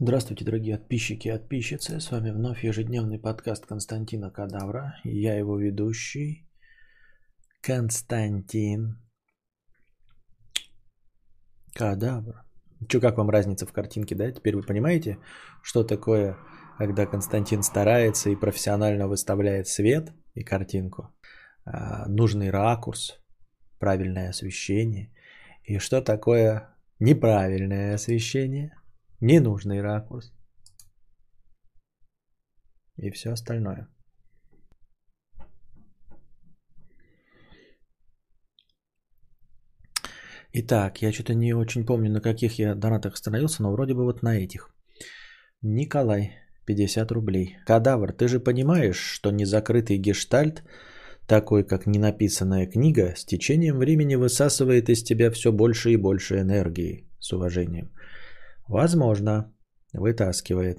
[0.00, 1.98] Здравствуйте, дорогие подписчики и подписчицы.
[1.98, 4.94] С вами вновь ежедневный подкаст Константина Кадавра.
[5.02, 6.48] Я его ведущий
[7.60, 8.96] Константин
[11.74, 12.44] Кадавр.
[12.88, 14.30] Че, как вам разница в картинке, да?
[14.30, 15.18] Теперь вы понимаете,
[15.62, 16.36] что такое,
[16.78, 21.12] когда Константин старается и профессионально выставляет свет и картинку,
[21.64, 23.20] а, нужный ракурс,
[23.80, 25.12] правильное освещение,
[25.64, 26.68] и что такое
[27.00, 28.74] неправильное освещение–
[29.20, 30.32] ненужный ракурс
[32.96, 33.88] и все остальное.
[40.52, 44.22] Итак, я что-то не очень помню, на каких я донатах остановился, но вроде бы вот
[44.22, 44.70] на этих.
[45.62, 46.32] Николай,
[46.66, 47.56] 50 рублей.
[47.66, 50.62] Кадавр, ты же понимаешь, что незакрытый гештальт,
[51.26, 57.04] такой как ненаписанная книга, с течением времени высасывает из тебя все больше и больше энергии.
[57.20, 57.90] С уважением.
[58.68, 59.52] Возможно,
[59.94, 60.78] вытаскивает.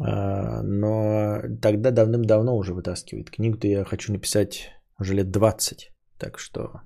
[0.00, 3.30] А, но тогда давным-давно уже вытаскивает.
[3.30, 4.70] Книгу-то я хочу написать
[5.00, 5.90] уже лет 20.
[6.18, 6.80] Так что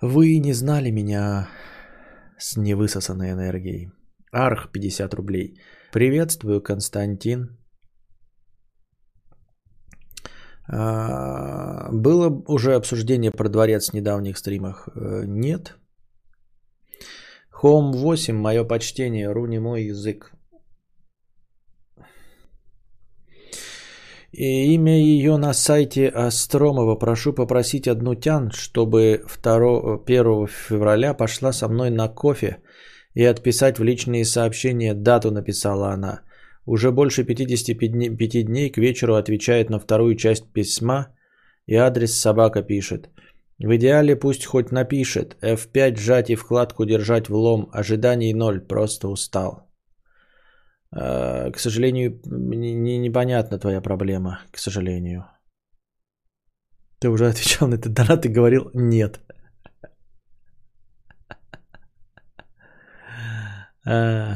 [0.00, 1.48] вы не знали меня
[2.38, 3.90] с невысосанной энергией.
[4.32, 5.54] Арх 50 рублей.
[5.92, 7.58] Приветствую, Константин.
[10.68, 14.88] А, было уже обсуждение про дворец в недавних стримах?
[14.94, 15.76] Э, нет.
[17.62, 20.32] Home 8, мое почтение, руни мой язык.
[24.32, 26.96] И имя ее на сайте Остромова.
[26.96, 32.58] Прошу попросить одну тян, чтобы 2, 1 февраля пошла со мной на кофе
[33.14, 36.20] и отписать в личные сообщения дату, написала она.
[36.66, 41.06] Уже больше 55 дней к вечеру отвечает на вторую часть письма
[41.66, 43.08] и адрес собака пишет–
[43.58, 45.36] в идеале пусть хоть напишет.
[45.42, 47.68] F5 сжать и вкладку держать в лом.
[47.72, 48.60] Ожиданий ноль.
[48.60, 49.70] Просто устал.
[50.94, 54.40] Э, к сожалению, не, непонятна твоя проблема.
[54.52, 55.24] К сожалению.
[56.98, 59.20] Ты уже отвечал на этот донат и говорил нет.
[63.88, 64.34] Э,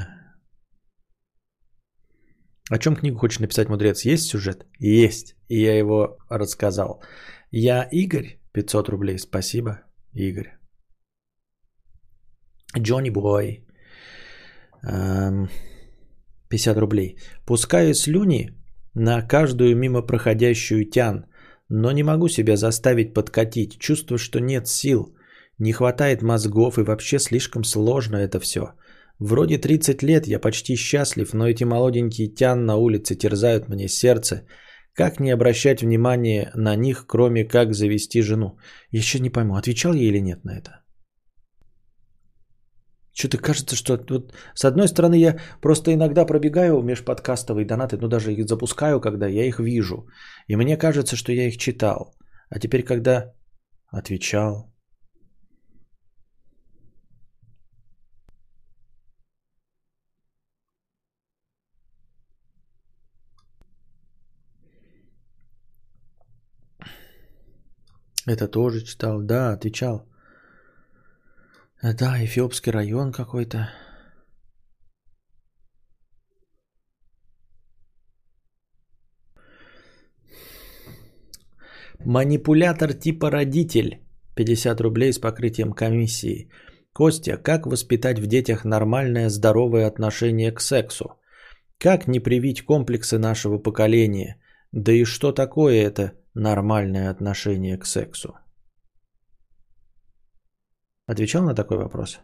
[2.70, 4.04] о чем книгу хочешь написать, мудрец?
[4.04, 4.64] Есть сюжет?
[4.78, 5.36] Есть.
[5.48, 7.02] И я его рассказал.
[7.50, 9.18] Я Игорь, 500 рублей.
[9.18, 9.82] Спасибо,
[10.14, 10.58] Игорь.
[12.78, 13.66] Джонни Бой.
[16.48, 17.18] 50 рублей.
[17.46, 18.50] Пускаю слюни
[18.94, 21.26] на каждую мимо проходящую тян,
[21.68, 23.78] но не могу себя заставить подкатить.
[23.78, 25.14] Чувствую, что нет сил,
[25.58, 28.72] не хватает мозгов и вообще слишком сложно это все.
[29.18, 34.46] Вроде 30 лет, я почти счастлив, но эти молоденькие тян на улице терзают мне сердце–
[34.94, 38.58] как не обращать внимание на них, кроме как завести жену?
[38.90, 40.80] Еще не пойму, отвечал я или нет на это?
[43.12, 48.32] Что-то кажется, что вот, с одной стороны я просто иногда пробегаю межподкастовые донаты, ну даже
[48.32, 50.06] их запускаю, когда я их вижу.
[50.48, 52.14] И мне кажется, что я их читал.
[52.50, 53.32] А теперь, когда
[53.92, 54.69] отвечал,
[68.30, 69.22] Это тоже читал.
[69.22, 70.06] Да, отвечал.
[71.82, 73.68] Да, Эфиопский район какой-то.
[82.04, 83.98] Манипулятор типа родитель.
[84.36, 86.50] 50 рублей с покрытием комиссии.
[86.92, 91.18] Костя, как воспитать в детях нормальное здоровое отношение к сексу?
[91.78, 94.40] Как не привить комплексы нашего поколения?
[94.72, 98.34] Да и что такое это нормальное отношение к сексу?
[101.06, 102.20] Отвечал на такой вопрос?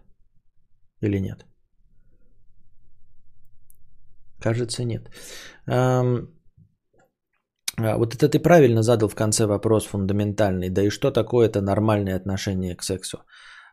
[1.03, 1.47] Или нет?
[4.41, 5.11] Кажется, нет.
[5.67, 6.29] Эм,
[7.79, 10.71] вот это ты правильно задал в конце вопрос фундаментальный.
[10.71, 13.19] Да и что такое это нормальное отношение к сексу?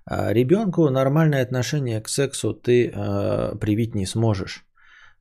[0.06, 4.66] А ребенку нормальное отношение к сексу ты э, привить не сможешь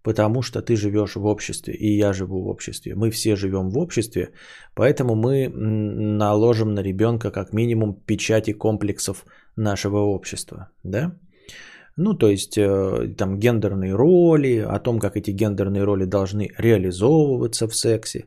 [0.03, 2.95] потому что ты живешь в обществе, и я живу в обществе.
[2.95, 4.33] Мы все живем в обществе,
[4.75, 9.25] поэтому мы наложим на ребенка как минимум печати комплексов
[9.57, 10.69] нашего общества.
[10.85, 11.13] Да?
[11.97, 17.69] Ну, то есть э, там гендерные роли, о том, как эти гендерные роли должны реализовываться
[17.69, 18.25] в сексе.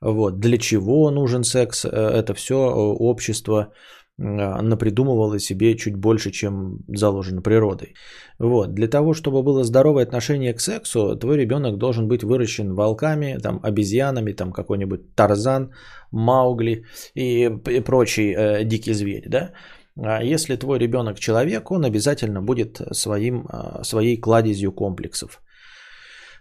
[0.00, 0.40] Вот.
[0.40, 3.72] Для чего нужен секс, э, это все э, общество
[4.22, 7.94] напридумывала себе чуть больше, чем заложено природой.
[8.38, 8.74] Вот.
[8.74, 13.60] Для того, чтобы было здоровое отношение к сексу, твой ребенок должен быть выращен волками, там,
[13.62, 15.72] обезьянами, там, какой-нибудь Тарзан,
[16.12, 16.84] Маугли
[17.14, 19.28] и, и прочий э, дикий зверь.
[19.28, 19.50] Да?
[19.96, 25.42] А если твой ребенок человек, он обязательно будет своим, а, своей кладезью комплексов.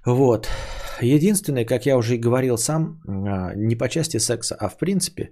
[0.06, 0.48] Вот.
[1.02, 5.32] Единственное, как я уже и говорил сам, а, не по части секса, а в принципе,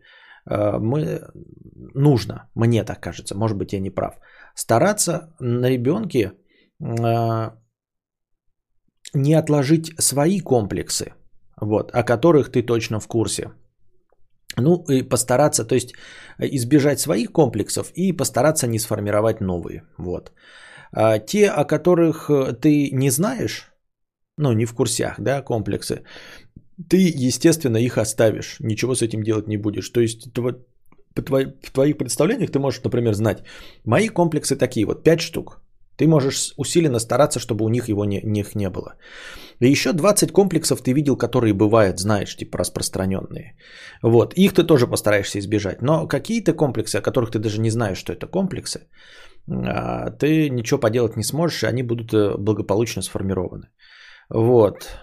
[0.50, 1.22] мы
[1.96, 4.16] нужно, мне так кажется, может быть я не прав,
[4.56, 6.34] стараться на ребенке
[9.14, 11.14] не отложить свои комплексы,
[11.62, 13.52] вот, о которых ты точно в курсе.
[14.58, 15.94] Ну и постараться, то есть
[16.40, 19.84] избежать своих комплексов и постараться не сформировать новые.
[19.98, 20.32] Вот.
[20.92, 23.72] А те, о которых э, ты не знаешь,
[24.38, 26.04] ну не в курсях, да, комплексы,
[26.88, 29.90] ты, естественно, их оставишь, ничего с этим делать не будешь.
[29.90, 33.44] То есть в твоих представлениях ты можешь, например, знать,
[33.86, 35.62] мои комплексы такие, вот 5 штук,
[35.98, 38.94] ты можешь усиленно стараться, чтобы у них его не, них не было.
[39.60, 43.58] И еще 20 комплексов ты видел, которые бывают, знаешь, типа распространенные.
[44.02, 45.82] Вот, их ты тоже постараешься избежать.
[45.82, 48.88] Но какие-то комплексы, о которых ты даже не знаешь, что это комплексы,
[49.50, 53.68] а, ты ничего поделать не сможешь, и они будут э, благополучно сформированы.
[54.30, 54.98] Вот.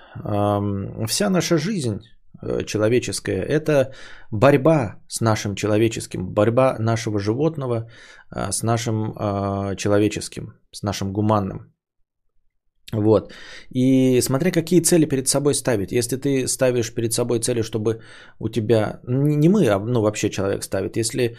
[1.07, 2.01] Вся наша жизнь
[2.43, 3.93] Э, человеческое, это
[4.31, 7.89] борьба с нашим человеческим, борьба нашего животного
[8.35, 11.73] э, с нашим э, человеческим, с нашим гуманным.
[12.93, 13.33] Вот.
[13.71, 15.93] И смотря какие цели перед собой ставить.
[15.93, 18.01] Если ты ставишь перед собой цели, чтобы
[18.39, 19.01] у тебя...
[19.07, 20.97] Не мы, а ну, вообще человек ставит.
[20.97, 21.37] Если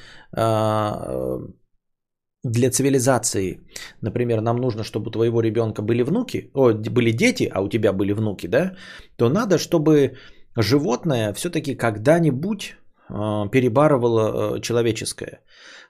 [2.51, 3.59] для цивилизации,
[4.01, 7.93] например, нам нужно, чтобы у твоего ребенка были внуки, о, были дети, а у тебя
[7.93, 8.73] были внуки, да,
[9.15, 10.17] то надо, чтобы
[10.55, 12.75] животное все-таки когда-нибудь
[13.09, 15.39] а, перебарывало э, человеческое.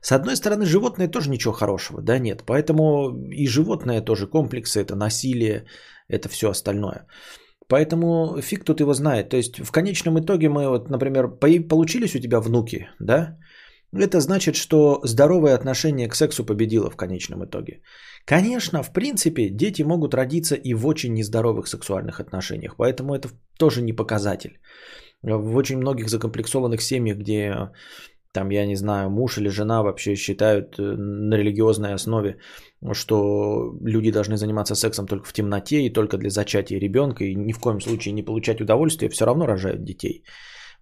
[0.01, 2.43] С одной стороны, животное тоже ничего хорошего, да, нет.
[2.45, 5.65] Поэтому и животное тоже комплексы, это насилие,
[6.07, 7.07] это все остальное.
[7.67, 9.29] Поэтому фиг тут его знает.
[9.29, 11.27] То есть в конечном итоге мы, вот, например,
[11.67, 13.37] получились у тебя внуки, да,
[13.93, 17.81] это значит, что здоровое отношение к сексу победило в конечном итоге.
[18.25, 23.81] Конечно, в принципе, дети могут родиться и в очень нездоровых сексуальных отношениях, поэтому это тоже
[23.81, 24.59] не показатель.
[25.23, 27.69] В очень многих закомплексованных семьях, где
[28.33, 32.37] там, я не знаю, муж или жена вообще считают э, на религиозной основе,
[32.93, 37.53] что люди должны заниматься сексом только в темноте и только для зачатия ребенка и ни
[37.53, 40.23] в коем случае не получать удовольствие, все равно рожают детей.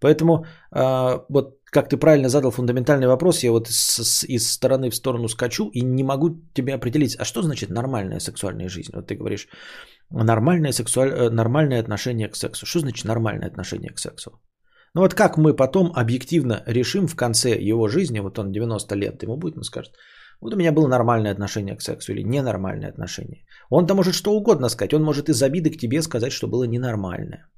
[0.02, 4.90] Поэтому а, вот как ты правильно задал фундаментальный вопрос, я вот с, с, из стороны
[4.90, 8.92] в сторону скачу и не могу тебе определить, а что значит нормальная сексуальная жизнь?
[8.96, 9.48] Вот ты говоришь,
[10.10, 11.10] нормальное, сексуаль...
[11.10, 12.66] Э, нормальное отношение к сексу.
[12.66, 14.32] Что значит нормальное отношение к сексу?
[14.94, 19.24] Ну вот как мы потом объективно решим в конце его жизни, вот он 90 лет,
[19.24, 19.92] ему будет, он скажет,
[20.42, 23.44] вот у меня было нормальное отношение к сексу или ненормальное отношение.
[23.70, 27.50] Он-то может что угодно сказать, он может из обиды к тебе сказать, что было ненормальное.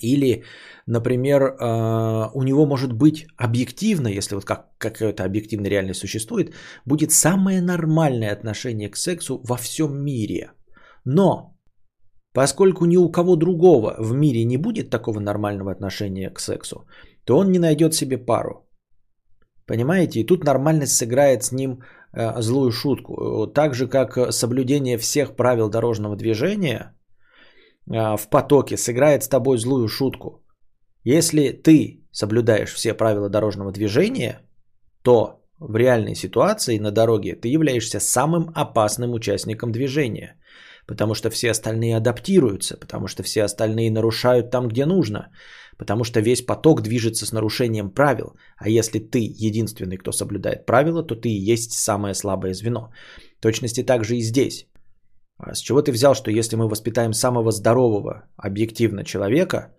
[0.00, 0.44] Или,
[0.86, 6.54] например, э, у него может быть объективно, если вот как какая-то объективная реальность существует,
[6.86, 10.50] будет самое нормальное отношение к сексу во всем мире.
[11.04, 11.56] Но
[12.32, 16.86] поскольку ни у кого другого в мире не будет такого нормального отношения к сексу,
[17.24, 18.68] то он не найдет себе пару.
[19.66, 20.20] Понимаете?
[20.20, 21.78] И тут нормальность сыграет с ним
[22.12, 23.46] э, злую шутку.
[23.46, 26.93] Так же, как соблюдение всех правил дорожного движения– а,
[27.86, 30.42] в потоке сыграет с тобой злую шутку.
[31.04, 34.40] Если ты соблюдаешь все правила дорожного движения,
[35.02, 40.36] то в реальной ситуации на дороге ты являешься самым опасным участником движения.
[40.86, 45.30] Потому что все остальные адаптируются, потому что все остальные нарушают там, где нужно,
[45.78, 48.36] потому что весь поток движется с нарушением правил.
[48.58, 52.92] А если ты единственный, кто соблюдает правила, то ты и есть самое слабое звено.
[53.38, 54.66] В точности также и здесь.
[55.38, 59.74] А с чего ты взял, что если мы воспитаем самого здорового, объективно человека,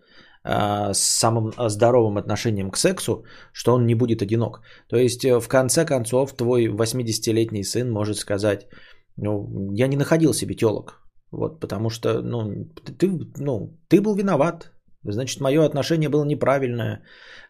[0.47, 4.61] а, с самым а, здоровым отношением к сексу, что он не будет одинок.
[4.87, 8.67] То есть, э, в конце концов, твой 80-летний сын может сказать,
[9.17, 12.65] ну, я не находил себе телок, вот, потому что, ну,
[12.99, 14.71] ты, ну, ты был виноват,
[15.03, 17.01] значит, мое отношение было неправильное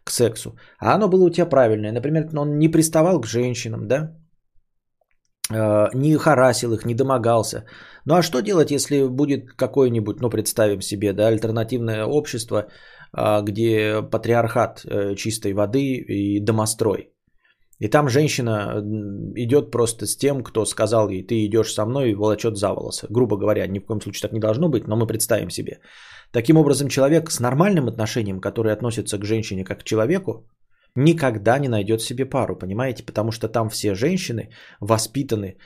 [0.06, 1.92] к сексу, а оно было у тебя правильное.
[1.92, 4.16] Например, он не приставал к женщинам, да,
[5.50, 7.66] не харасил их, не домогался,
[8.06, 12.68] ну а что делать, если будет какое-нибудь, ну представим себе, да, альтернативное общество,
[13.18, 17.12] а, где патриархат э, чистой воды и домострой.
[17.80, 18.82] И там женщина
[19.36, 23.08] идет просто с тем, кто сказал ей, ты идешь со мной и волочет за волосы.
[23.10, 25.80] Грубо говоря, ни в коем случае так не должно быть, но мы представим себе.
[26.32, 30.48] Таким образом, человек с нормальным отношением, который относится к женщине как к человеку,
[30.96, 33.04] никогда не найдет себе пару, понимаете?
[33.04, 34.50] Потому что там все женщины
[34.80, 35.58] воспитаны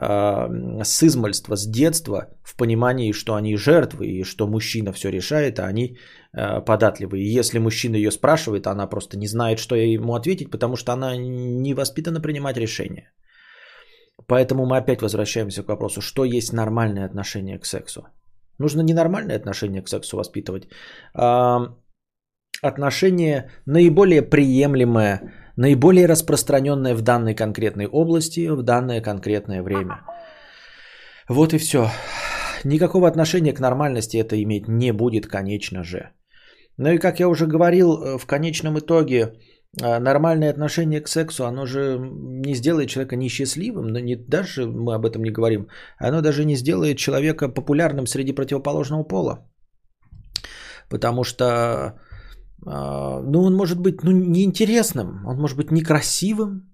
[0.00, 5.58] э, с измальства, с детства в понимании, что они жертвы и что мужчина все решает,
[5.58, 5.98] а они
[6.32, 7.22] э, податливые.
[7.22, 11.16] И если мужчина ее спрашивает, она просто не знает, что ему ответить, потому что она
[11.16, 13.12] не воспитана принимать решения.
[14.26, 18.02] Поэтому мы опять возвращаемся к вопросу, что есть нормальное отношение к сексу.
[18.58, 20.68] Нужно не нормальное отношение к сексу воспитывать,
[21.14, 21.76] а
[22.62, 30.00] отношение наиболее приемлемое, наиболее распространенное в данной конкретной области, в данное конкретное время.
[31.28, 31.90] Вот и все.
[32.64, 36.10] Никакого отношения к нормальности это иметь не будет, конечно же.
[36.78, 39.34] Ну и как я уже говорил, э, в конечном итоге
[39.82, 44.94] э, нормальное отношение к сексу, оно же не сделает человека несчастливым, но не, даже мы
[44.94, 49.50] об этом не говорим, оно даже не сделает человека популярным среди противоположного пола.
[50.88, 51.98] Потому что
[52.64, 56.68] ну, он может быть ну, неинтересным, он может быть некрасивым,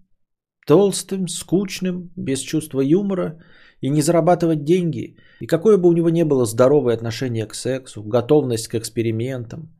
[0.66, 3.38] толстым, скучным, без чувства юмора
[3.80, 5.16] и не зарабатывать деньги.
[5.40, 9.74] И какое бы у него ни было здоровое отношение к сексу, готовность к экспериментам,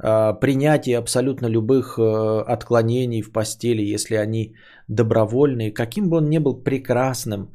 [0.00, 4.54] а, принятие абсолютно любых э, отклонений в постели, если они
[4.86, 7.54] добровольные, каким бы он ни был прекрасным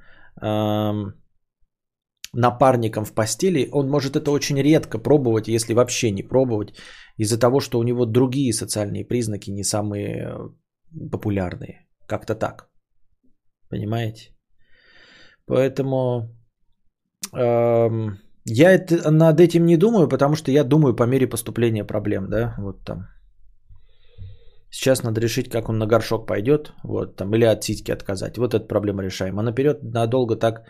[2.33, 6.73] напарником в постели, он может это очень редко пробовать, если вообще не пробовать,
[7.17, 11.87] из-за того, что у него другие социальные признаки не самые э, популярные.
[12.07, 12.69] Как-то так.
[13.69, 14.31] Понимаете?
[15.45, 16.29] Поэтому
[17.33, 22.29] эм, я это, над этим не думаю, потому что я думаю по мере поступления проблем,
[22.29, 23.07] да, вот там.
[24.71, 28.37] Сейчас надо решить, как он на горшок пойдет, вот там, или от сиськи отказать.
[28.37, 29.39] Вот эта проблема решаем.
[29.39, 30.65] А наперед надолго так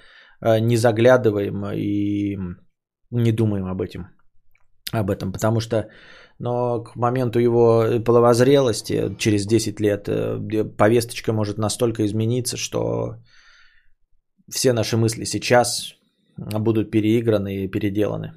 [0.60, 2.38] не заглядываем и
[3.12, 4.08] не думаем об этом.
[4.92, 5.90] Об этом, потому что
[6.40, 13.16] но к моменту его половозрелости, через 10 лет, э, повесточка может настолько измениться, что
[14.52, 15.96] все наши мысли сейчас
[16.38, 18.34] будут переиграны и переделаны.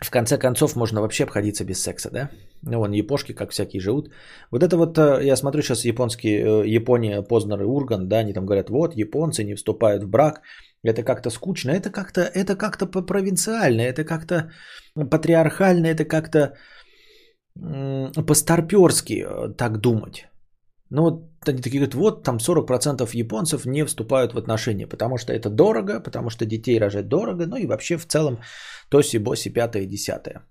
[0.00, 2.30] В конце концов, можно вообще обходиться без секса, да?
[2.62, 4.10] Ну, вон, япошки, как всякие, живут.
[4.50, 8.32] Вот это вот, э, я смотрю сейчас японские, э, Япония, Познер и Урган, да, они
[8.32, 10.40] там говорят, вот, японцы не вступают в брак,
[10.82, 14.50] это как-то скучно, это как-то, это как-то провинциально, это как-то
[14.94, 16.54] патриархально, это как-то
[18.26, 20.29] по-старперски э, так думать.
[20.90, 25.32] Ну вот они такие говорят, вот там 40% японцев не вступают в отношения, потому что
[25.32, 28.40] это дорого, потому что детей рожать дорого, ну и вообще в целом
[28.90, 30.42] тоси, боси, пятое, десятое.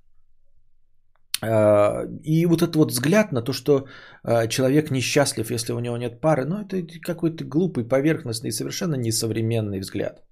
[1.41, 3.85] А, и вот этот вот взгляд на то, что
[4.23, 9.79] а, человек несчастлив, если у него нет пары, ну это какой-то глупый, поверхностный, совершенно несовременный
[9.79, 10.23] взгляд.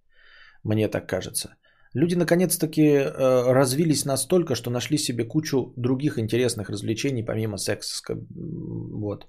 [0.63, 1.55] Мне так кажется.
[1.93, 8.15] Люди наконец-таки а, развились настолько, что нашли себе кучу других интересных развлечений помимо секса.
[8.29, 9.27] Вот.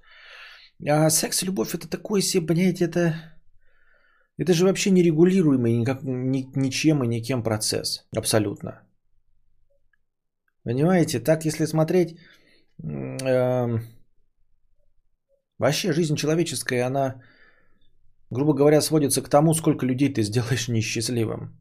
[0.86, 3.14] А секс и любовь это такое себе, понимаете, это,
[4.36, 8.06] это же вообще нерегулируемый никак, ни, ничем и никем процесс.
[8.16, 8.82] Абсолютно.
[10.62, 12.18] Понимаете, так если смотреть,
[12.82, 13.78] э,
[15.58, 17.22] вообще жизнь человеческая, она,
[18.30, 21.58] грубо говоря, сводится к тому, сколько людей ты сделаешь несчастливым.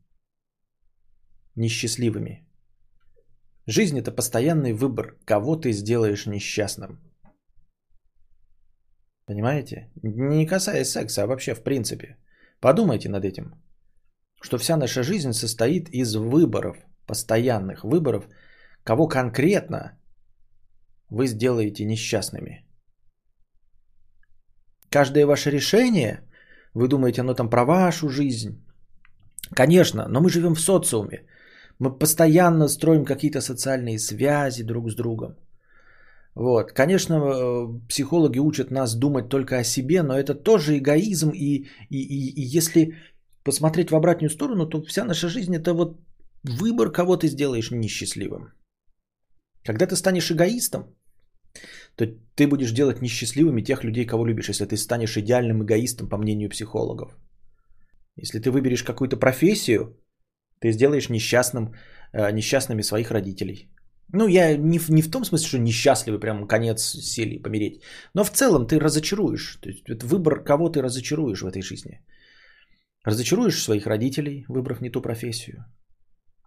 [1.56, 2.48] Несчастливыми.
[3.66, 7.07] Жизнь это постоянный выбор, кого ты сделаешь несчастным.
[9.28, 9.90] Понимаете?
[10.04, 12.18] Не касаясь секса, а вообще в принципе.
[12.62, 13.54] Подумайте над этим.
[14.42, 18.28] Что вся наша жизнь состоит из выборов, постоянных выборов,
[18.84, 20.00] кого конкретно
[21.10, 22.66] вы сделаете несчастными.
[24.90, 26.22] Каждое ваше решение,
[26.74, 28.64] вы думаете, оно там про вашу жизнь.
[29.56, 31.26] Конечно, но мы живем в социуме.
[31.80, 35.36] Мы постоянно строим какие-то социальные связи друг с другом.
[36.38, 36.72] Вот.
[36.72, 41.32] Конечно, э, психологи учат нас думать только о себе, но это тоже эгоизм.
[41.34, 42.94] И, и, и, и если
[43.44, 45.98] посмотреть в обратную сторону, то вся наша жизнь это вот
[46.44, 48.54] выбор, кого ты сделаешь несчастливым.
[49.66, 50.84] Когда ты станешь эгоистом,
[51.96, 56.18] то ты будешь делать несчастливыми тех людей, кого любишь, если ты станешь идеальным эгоистом, по
[56.18, 57.18] мнению психологов.
[58.16, 59.98] Если ты выберешь какую-то профессию,
[60.60, 61.74] ты сделаешь несчастным,
[62.14, 63.72] э, несчастными своих родителей.
[64.14, 67.82] Ну, я не в, не в том смысле, что несчастливый, прям конец сели помереть.
[68.14, 69.60] Но в целом ты разочаруешь.
[69.62, 72.02] То есть это выбор, кого ты разочаруешь в этой жизни.
[73.06, 75.66] Разочаруешь своих родителей, выбрав не ту профессию.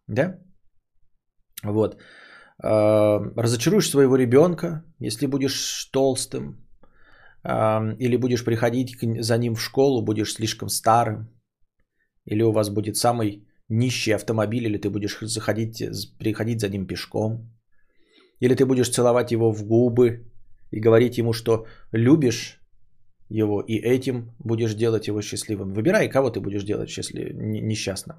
[0.08, 0.38] Да?
[1.62, 2.00] Вот.
[2.62, 6.66] А, разочаруешь своего ребенка, если будешь толстым.
[7.42, 11.28] А, или будешь приходить за ним в школу, будешь слишком старым.
[12.24, 15.82] Или у вас будет самый нищий автомобиль, или ты будешь заходить,
[16.18, 17.50] приходить за ним пешком,
[18.40, 20.30] или ты будешь целовать его в губы
[20.72, 22.60] и говорить ему, что любишь
[23.30, 25.72] его, и этим будешь делать его счастливым.
[25.72, 27.32] Выбирай, кого ты будешь делать счастлив...
[27.34, 28.16] несчастным.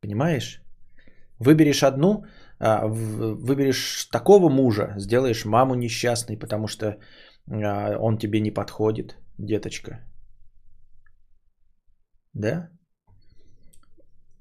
[0.00, 0.62] Понимаешь?
[1.38, 2.24] Выберешь одну,
[2.58, 6.98] а, выберешь такого мужа, сделаешь маму несчастной, потому что
[7.50, 10.00] а, он тебе не подходит, деточка.
[12.34, 12.70] Да?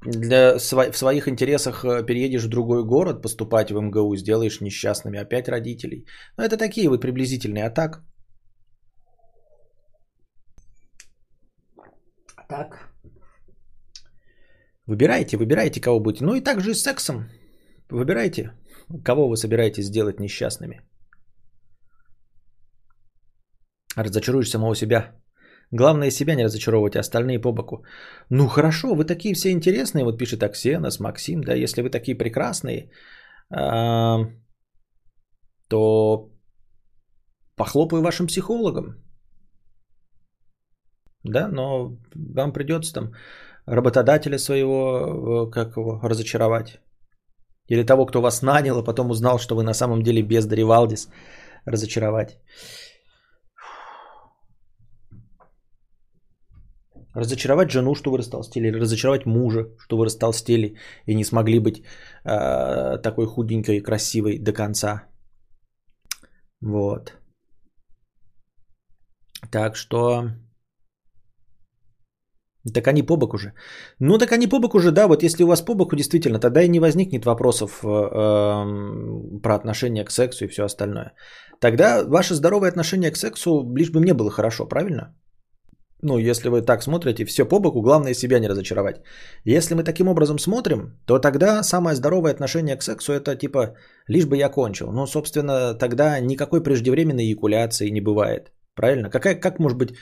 [0.05, 5.49] Для, в своих интересах э, переедешь в другой город, поступать в МГУ, сделаешь несчастными опять
[5.49, 6.05] родителей.
[6.37, 7.65] Но это такие вы приблизительные.
[7.65, 8.03] А так?
[12.35, 12.89] А так?
[14.87, 16.25] Выбирайте, выбирайте, кого будете.
[16.25, 17.29] Ну и также и с сексом.
[17.89, 18.51] Выбирайте,
[19.03, 20.81] кого вы собираетесь сделать несчастными.
[23.97, 25.24] Разочаруешь самого себя.
[25.71, 27.83] Главное себя не разочаровывать, а остальные по боку.
[28.29, 32.89] Ну хорошо, вы такие все интересные, вот пишет Аксенос, Максим, да, если вы такие прекрасные,
[35.67, 36.29] то
[37.55, 39.05] похлопаю вашим психологам.
[41.23, 43.13] Да, но вам придется там
[43.65, 46.79] работодателя своего, э, как его, разочаровать.
[47.67, 51.09] Или того, кто вас нанял, а потом узнал, что вы на самом деле без Даривалдис,
[51.65, 52.37] разочаровать.
[57.15, 61.81] Разочаровать жену, что вы растолстели, или разочаровать мужа, что вы растолстели и не смогли быть
[62.25, 65.03] э, такой худенькой и красивой до конца.
[66.61, 67.13] Вот.
[69.51, 70.29] Так что
[72.73, 73.53] так они по боку уже.
[73.99, 75.07] Ну, так они по боку уже, да.
[75.07, 79.55] Вот если у вас по боку, действительно, тогда и не возникнет вопросов э, э, про
[79.55, 81.13] отношение к сексу и все остальное.
[81.59, 85.15] Тогда ваше здоровое отношение к сексу лишь бы мне было хорошо, правильно?
[86.07, 89.01] Ну, если вы так смотрите, все по боку, главное себя не разочаровать.
[89.43, 93.75] Если мы таким образом смотрим, то тогда самое здоровое отношение к сексу это типа
[94.07, 94.91] лишь бы я кончил.
[94.91, 98.51] Ну, собственно, тогда никакой преждевременной эякуляции не бывает.
[98.75, 99.09] Правильно?
[99.09, 99.95] Какая, как может быть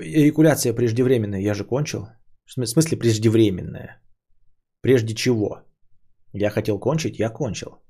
[0.00, 1.40] эякуляция преждевременная?
[1.40, 2.08] Я же кончил.
[2.46, 4.00] В смысле преждевременная?
[4.80, 5.60] Прежде чего?
[6.32, 7.82] Я хотел кончить, я кончил.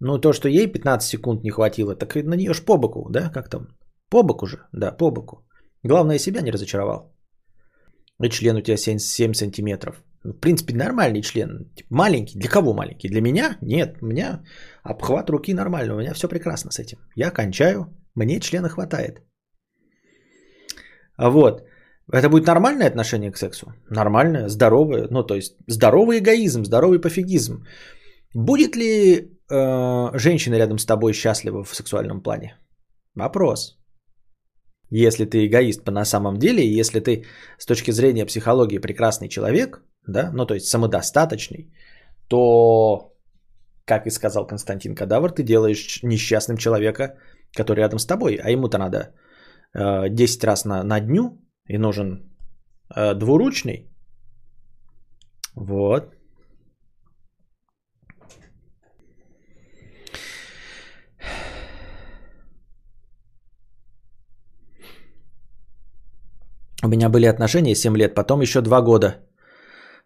[0.00, 3.30] Ну, то, что ей 15 секунд не хватило, так на нее ж по боку, да?
[3.30, 3.68] Как там?
[4.10, 5.46] По боку же, да, по боку.
[5.84, 7.12] Главное, себя не разочаровал.
[8.22, 10.02] И член у тебя 7, 7 сантиметров.
[10.24, 11.72] В принципе, нормальный член.
[11.90, 12.38] Маленький.
[12.38, 13.08] Для кого маленький?
[13.08, 13.58] Для меня?
[13.62, 13.96] Нет.
[14.00, 14.42] У меня
[14.84, 15.94] обхват руки нормальный.
[15.94, 16.98] У меня все прекрасно с этим.
[17.16, 17.86] Я кончаю.
[18.14, 19.22] Мне члена хватает.
[21.16, 21.62] А вот.
[22.12, 23.72] Это будет нормальное отношение к сексу?
[23.90, 25.08] Нормальное, здоровое.
[25.10, 27.64] Ну, то есть, здоровый эгоизм, здоровый пофигизм.
[28.34, 32.58] Будет ли э, женщина рядом с тобой счастлива в сексуальном плане?
[33.14, 33.81] Вопрос.
[34.94, 37.24] Если ты эгоист на самом деле, если ты
[37.58, 41.72] с точки зрения психологии прекрасный человек, да, ну то есть самодостаточный,
[42.28, 43.14] то,
[43.86, 47.16] как и сказал Константин Кадавр, ты делаешь несчастным человека,
[47.56, 49.14] который рядом с тобой, а ему-то надо
[49.74, 52.30] э, 10 раз на, на дню и нужен
[52.94, 53.90] э, двуручный.
[55.54, 56.14] Вот.
[66.84, 69.14] У меня были отношения 7 лет, потом еще 2 года.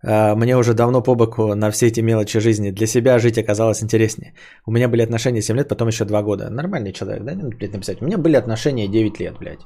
[0.02, 2.70] А, мне уже давно по боку на все эти мелочи жизни.
[2.70, 4.34] Для себя жить оказалось интереснее.
[4.66, 6.50] У меня были отношения 7 лет, потом еще 2 года.
[6.50, 7.34] Нормальный человек, да?
[7.34, 8.02] Блядь, написать.
[8.02, 9.60] У меня были отношения 9 лет, блядь.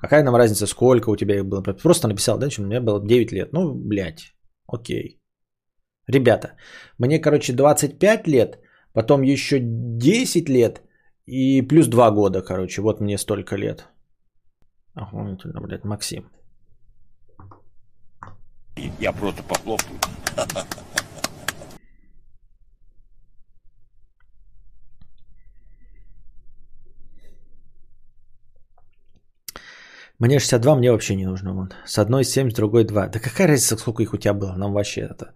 [0.00, 1.62] Какая нам разница, сколько у тебя их было?
[1.62, 3.52] Просто написал, да, что у меня было 9 лет.
[3.52, 4.34] Ну, блядь,
[4.66, 5.20] окей.
[6.08, 6.56] Ребята,
[6.98, 8.58] мне, короче, 25 лет,
[8.94, 10.82] потом еще 10 лет
[11.26, 12.82] и плюс 2 года, короче.
[12.82, 13.88] Вот мне столько лет.
[14.94, 16.30] Охуительно, блядь, Максим.
[18.76, 19.98] Я просто похлопаю.
[30.18, 31.54] Мне 62, мне вообще не нужно.
[31.54, 31.72] Вон.
[31.84, 33.08] С одной 7, с другой 2.
[33.08, 34.54] Да какая разница, сколько их у тебя было?
[34.56, 35.34] Нам вообще это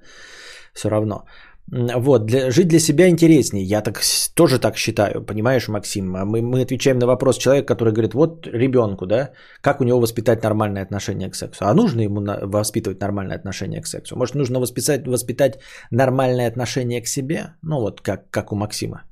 [0.73, 1.27] все равно.
[1.71, 3.63] Вот, для, жить для себя интереснее.
[3.63, 4.01] Я так
[4.35, 6.17] тоже так считаю, понимаешь, Максим?
[6.17, 10.01] А мы, мы отвечаем на вопрос человека, который говорит, вот ребенку, да, как у него
[10.01, 11.65] воспитать нормальное отношение к сексу?
[11.65, 14.17] А нужно ему на, воспитывать нормальное отношение к сексу?
[14.17, 15.59] Может, нужно воспитать, воспитать
[15.91, 17.55] нормальное отношение к себе?
[17.63, 19.03] Ну, вот как, как у Максима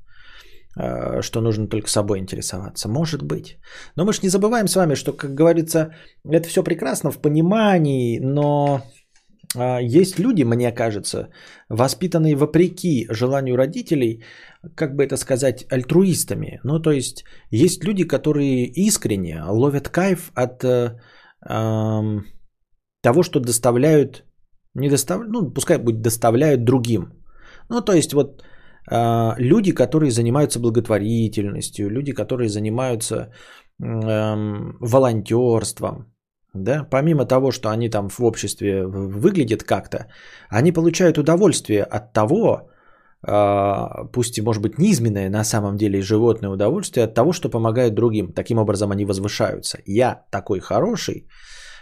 [0.78, 2.88] а, что нужно только собой интересоваться.
[2.88, 3.58] Может быть.
[3.96, 8.18] Но мы же не забываем с вами, что, как говорится, это все прекрасно в понимании,
[8.18, 8.82] но
[9.54, 11.28] есть люди, мне кажется,
[11.68, 14.24] воспитанные вопреки желанию родителей,
[14.74, 16.60] как бы это сказать, альтруистами.
[16.64, 20.96] Ну, то есть, есть люди, которые искренне ловят кайф от э,
[23.02, 24.24] того, что доставляют
[24.74, 25.20] Не достав...
[25.28, 27.12] Ну, пускай будет доставляют другим.
[27.70, 28.42] Ну, то есть вот
[28.90, 33.30] э, люди, которые занимаются благотворительностью, люди, которые занимаются э,
[34.80, 36.15] волонтерством,
[36.64, 40.06] да, помимо того, что они там в обществе выглядят как-то,
[40.48, 42.70] они получают удовольствие от того,
[43.22, 47.94] а, пусть и может быть низменное на самом деле животное удовольствие от того, что помогают
[47.94, 48.32] другим.
[48.32, 49.78] Таким образом они возвышаются.
[49.86, 51.28] Я такой хороший,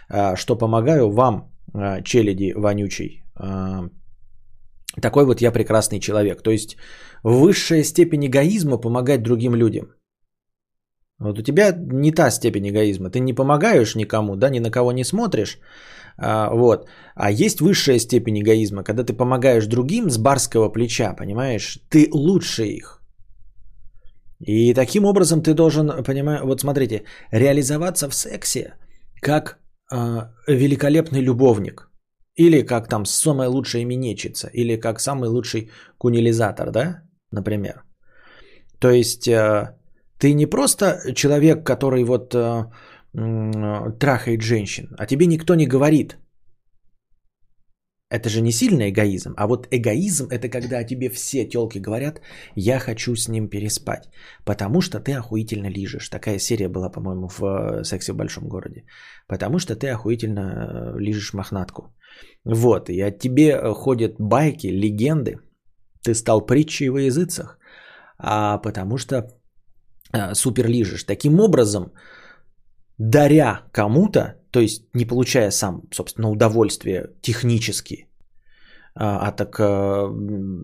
[0.09, 3.23] а, что помогаю вам, а, челяди вонючий.
[5.01, 6.41] Такой вот я прекрасный человек.
[6.41, 6.77] То есть
[7.23, 9.87] высшая степень эгоизма помогать другим людям.
[11.19, 13.09] Вот у тебя не та степень эгоизма.
[13.09, 15.59] Ты не помогаешь никому, да, ни на кого не смотришь,
[16.17, 16.87] а, вот.
[17.15, 21.79] А есть высшая степень эгоизма, когда ты помогаешь другим с барского плеча, понимаешь?
[21.89, 23.01] Ты лучше их.
[24.39, 28.73] И таким образом ты должен, понимаешь, вот смотрите, реализоваться в сексе
[29.21, 29.59] как
[29.91, 29.97] э,
[30.47, 31.89] великолепный любовник.
[32.37, 34.49] Или как там самая лучшая минечица.
[34.53, 37.83] Или как самый лучший кунилизатор, да, например.
[38.79, 39.77] То есть э,
[40.19, 42.35] ты не просто человек, который вот...
[42.35, 42.65] Э,
[43.99, 46.17] трахает женщин, а тебе никто не говорит.
[48.11, 52.21] Это же не сильный эгоизм, а вот эгоизм это когда тебе все телки говорят,
[52.55, 54.09] я хочу с ним переспать,
[54.45, 56.09] потому что ты охуительно лижешь.
[56.09, 58.83] Такая серия была, по-моему, в э, «Сексе в большом городе».
[59.27, 61.95] Потому что ты охуительно э, лижешь мохнатку.
[62.45, 65.39] Вот, и от тебе э, ходят байки, легенды.
[66.03, 67.57] Ты стал притчей во языцах,
[68.19, 69.31] а потому что
[70.33, 71.03] супер лижешь.
[71.03, 71.91] Таким образом,
[72.97, 78.07] даря кому-то, то есть не получая сам, собственно, удовольствие технически
[78.95, 80.07] а, от так э,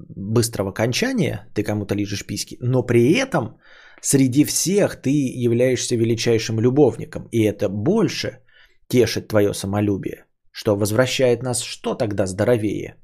[0.09, 3.57] быстрого окончания, ты кому-то лижешь письки, но при этом
[4.01, 8.39] среди всех ты являешься величайшим любовником, и это больше
[8.87, 12.95] тешит твое самолюбие, что возвращает нас что тогда здоровее?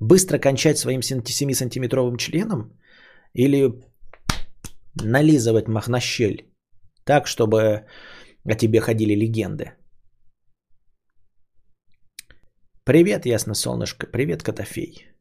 [0.00, 2.72] Быстро кончать своим 7-сантиметровым членом
[3.34, 3.72] или
[5.02, 6.50] нализывать махнощель
[7.04, 7.86] так, чтобы
[8.44, 9.72] о тебе ходили легенды.
[12.84, 14.06] Привет, ясно солнышко.
[14.06, 15.14] Привет, Котофей.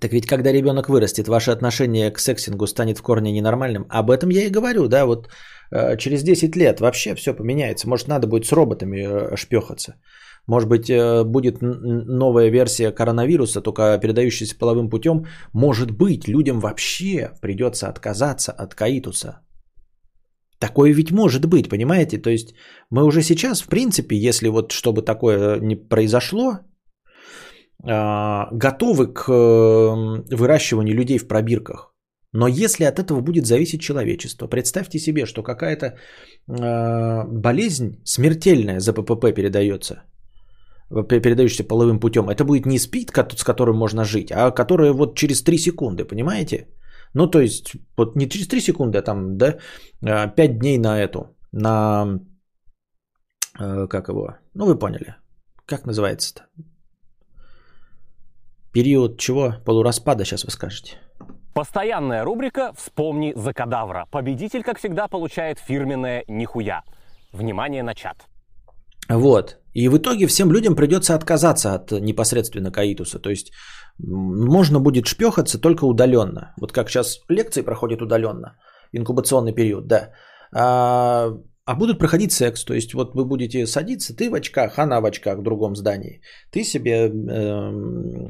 [0.00, 3.86] Так ведь когда ребенок вырастет, ваше отношение к сексингу станет в корне ненормальным.
[3.88, 5.28] Об этом я и говорю, да, вот
[5.70, 7.88] э, через 10 лет вообще все поменяется.
[7.88, 9.94] Может, надо будет с роботами э, шпехаться.
[10.46, 15.26] Может быть, э, будет новая версия коронавируса, только передающаяся половым путем.
[15.52, 19.40] Может быть, людям вообще придется отказаться от каитуса.
[20.58, 22.18] Такое ведь может быть, понимаете?
[22.18, 22.54] То есть
[22.90, 26.58] мы уже сейчас, в принципе, если вот чтобы такое не произошло,
[27.84, 31.94] а, готовы к э, выращиванию людей в пробирках.
[32.32, 38.92] Но если от этого будет зависеть человечество, представьте себе, что какая-то э, болезнь смертельная за
[38.92, 40.02] ППП передается–
[40.92, 45.42] передающийся половым путем, это будет не спид, с которым можно жить, а которая вот через
[45.42, 46.68] 3 секунды, понимаете?
[47.14, 49.58] Ну, то есть, вот не через 3 секунды, а там, да,
[50.00, 52.20] 5 а, дней на эту, на,
[53.60, 55.16] э, как его, ну, вы поняли,
[55.66, 56.42] как называется-то?
[58.72, 59.54] Период чего?
[59.64, 60.96] Полураспада, сейчас вы скажете.
[61.54, 64.06] Постоянная рубрика «Вспомни за кадавра».
[64.10, 66.82] Победитель, как всегда, получает фирменное «Нихуя».
[67.32, 68.26] Внимание на чат.
[69.08, 69.58] Вот.
[69.74, 73.18] И в итоге всем людям придется отказаться от непосредственно каитуса.
[73.18, 73.52] То есть
[73.98, 76.54] можно будет шпехаться только удаленно.
[76.60, 78.56] Вот как сейчас лекции проходят удаленно.
[78.92, 80.10] Инкубационный период, да.
[80.54, 81.32] А,
[81.64, 82.64] а будут проходить секс.
[82.64, 86.20] То есть вот вы будете садиться, ты в очках, она в очках в другом здании.
[86.50, 87.10] Ты себе э,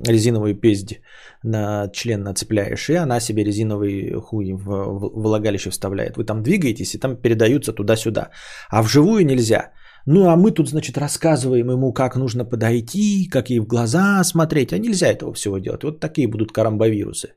[0.06, 1.02] резиновую пезди
[1.42, 6.16] на член нацепляешь, и она себе резиновый хуй в влагалище вставляет.
[6.16, 8.30] Вы там двигаетесь, и там передаются туда-сюда.
[8.70, 9.72] А вживую нельзя.
[10.06, 14.72] Ну, а мы тут, значит, рассказываем ему, как нужно подойти, как ей в глаза смотреть.
[14.72, 15.84] А нельзя этого всего делать.
[15.84, 17.34] Вот такие будут карамбовирусы.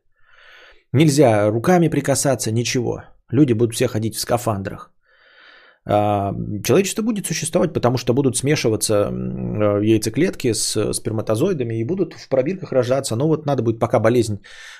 [0.92, 3.04] Нельзя руками прикасаться, ничего.
[3.30, 4.95] Люди будут все ходить в скафандрах.
[5.88, 9.12] Человечество будет существовать, потому что будут смешиваться
[9.84, 13.16] яйцеклетки с сперматозоидами и будут в пробирках рожаться.
[13.16, 14.40] Но вот надо будет, пока болезнь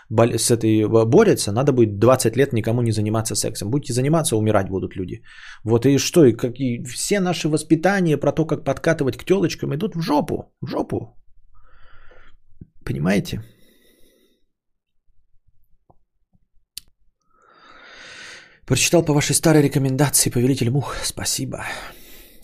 [0.10, 3.70] с этой борется, надо будет 20 лет никому не заниматься сексом.
[3.70, 5.22] Будете заниматься, умирать будут люди.
[5.64, 9.96] Вот и что, и какие, все наши воспитания про то, как подкатывать к телочкам, идут
[9.96, 11.16] в жопу, в жопу.
[12.84, 13.44] Понимаете?
[18.66, 20.96] Прочитал по вашей старой рекомендации «Повелитель мух».
[21.04, 21.58] Спасибо.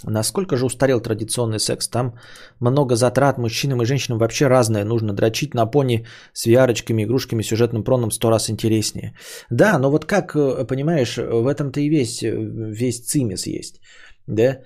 [0.04, 1.88] Насколько же устарел традиционный секс?
[1.88, 2.14] Там
[2.60, 4.86] много затрат мужчинам и женщинам вообще разное.
[4.86, 9.16] Нужно дрочить на пони с виарочками, игрушками, сюжетным проном сто раз интереснее.
[9.50, 13.82] Да, но вот как, э, понимаешь, в этом-то и весь, э, весь цимис есть.
[14.28, 14.60] Да?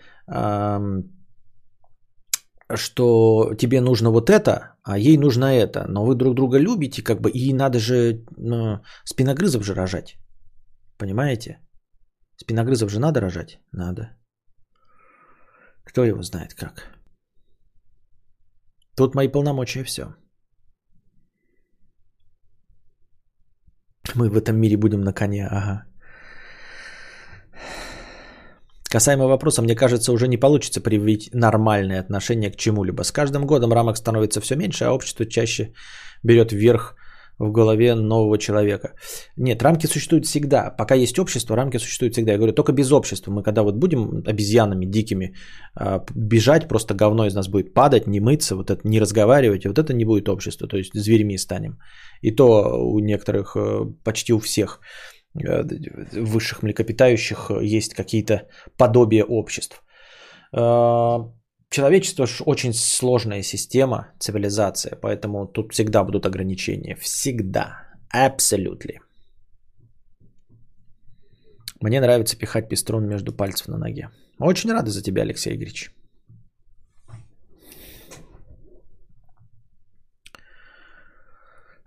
[2.73, 7.21] что тебе нужно вот это, а ей нужно это, но вы друг друга любите, как
[7.21, 10.17] бы, и надо же ну, спиногрызов же рожать.
[10.97, 11.59] Понимаете?
[12.37, 13.59] Спиногрызов же надо рожать?
[13.71, 14.17] Надо.
[15.83, 16.95] Кто его знает как.
[18.95, 20.15] Тут мои полномочия все.
[24.15, 25.85] Мы в этом мире будем на коне, ага.
[28.89, 33.03] Касаемо вопроса, мне кажется, уже не получится привить нормальное отношение к чему-либо.
[33.03, 35.73] С каждым годом рамок становится все меньше, а общество чаще
[36.23, 36.95] берет вверх
[37.39, 38.93] в голове нового человека.
[39.37, 40.75] Нет, рамки существуют всегда.
[40.77, 42.31] Пока есть общество, рамки существуют всегда.
[42.31, 43.31] Я говорю, только без общества.
[43.31, 45.35] Мы когда вот будем обезьянами дикими
[45.75, 49.79] а, бежать, просто говно из нас будет падать, не мыться, вот это не разговаривать, вот
[49.79, 50.67] это не будет общество.
[50.67, 51.77] То есть зверями станем.
[52.21, 52.45] И то
[52.79, 54.79] у некоторых, э, почти у всех
[55.43, 55.63] Э,
[56.13, 59.81] высших млекопитающих есть какие-то подобия обществ.
[61.69, 66.95] Человечество очень сложная система, цивилизация, поэтому тут всегда будут ограничения.
[66.95, 67.85] Всегда.
[68.09, 68.93] Абсолютно.
[71.81, 74.09] Мне нравится пихать пеструн между пальцев на ноге.
[74.39, 75.91] Очень рада за тебя, Алексей Игоревич.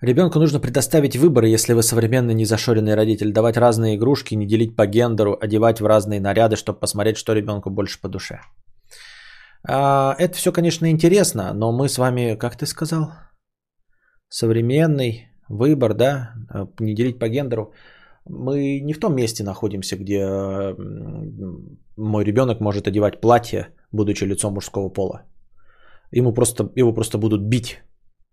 [0.01, 4.87] Ребенку нужно предоставить выборы, если вы современный незашоренный родитель, давать разные игрушки, не делить по
[4.87, 8.41] гендеру, одевать в разные наряды, чтобы посмотреть, что ребенку больше по душе.
[9.71, 13.13] А, это все, конечно, интересно, но мы с вами, как ты сказал,
[14.29, 16.33] современный выбор, да,
[16.81, 17.73] не делить по гендеру.
[18.25, 20.75] Мы не в том месте находимся, где
[21.97, 25.23] мой ребенок может одевать платье, будучи лицом мужского пола.
[26.13, 27.83] Ему просто, его просто будут бить,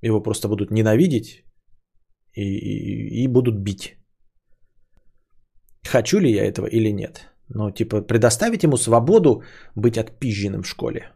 [0.02, 1.44] его просто будут ненавидеть,
[2.34, 3.98] и, и, и будут бить.
[5.84, 7.34] Хочу ли я этого или нет?
[7.50, 9.44] Ну, типа, предоставить ему свободу
[9.76, 11.12] быть отпизженным в школе.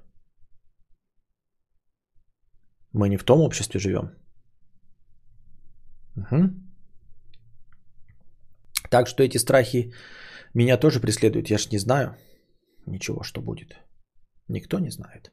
[2.94, 4.12] Мы не в том обществе живем.
[6.16, 6.50] Угу.
[8.90, 9.94] Так что эти страхи
[10.54, 11.50] меня тоже преследуют.
[11.50, 12.16] Я ж не знаю
[12.90, 13.78] ничего, что будет.
[14.48, 15.32] Никто не знает.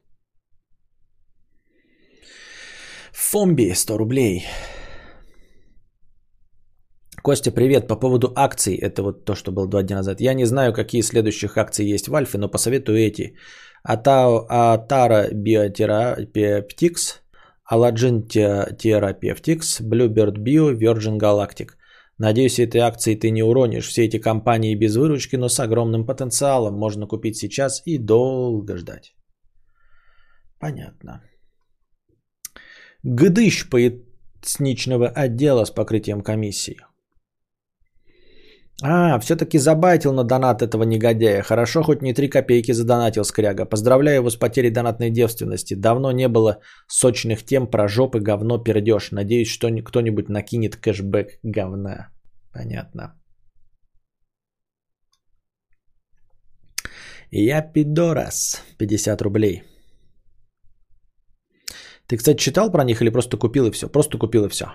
[3.11, 4.45] Фомби 100 рублей.
[7.23, 7.87] Костя, привет.
[7.87, 10.21] По поводу акций, это вот то, что было два дня назад.
[10.21, 13.35] Я не знаю, какие следующих акции есть в Альфе, но посоветую эти.
[13.83, 17.21] Атара Biotherapeutics,
[17.69, 21.71] Allergen Therapeutics, Bluebird Bio, Virgin Galactic.
[22.17, 23.87] Надеюсь, этой акции ты не уронишь.
[23.87, 26.73] Все эти компании без выручки, но с огромным потенциалом.
[26.73, 29.13] Можно купить сейчас и долго ждать.
[30.59, 31.21] Понятно.
[33.03, 36.77] Гдыщ поясничного отдела с покрытием комиссии.
[38.83, 41.41] А, все-таки забайтил на донат этого негодяя.
[41.41, 43.65] Хорошо, хоть не три копейки задонатил скряга.
[43.65, 45.73] Поздравляю его с потерей донатной девственности.
[45.73, 49.11] Давно не было сочных тем про жопы, говно, пердеж.
[49.11, 52.09] Надеюсь, что кто-нибудь накинет кэшбэк говна.
[52.53, 53.15] Понятно.
[57.31, 58.63] Я пидорас.
[58.77, 59.63] 50 рублей.
[62.07, 63.89] Ты, кстати, читал про них или просто купил и все?
[63.89, 64.65] Просто купил и все.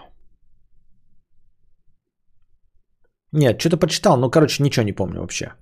[3.33, 5.53] Нет, что-то почитал, но, короче, ничего не помню вообще.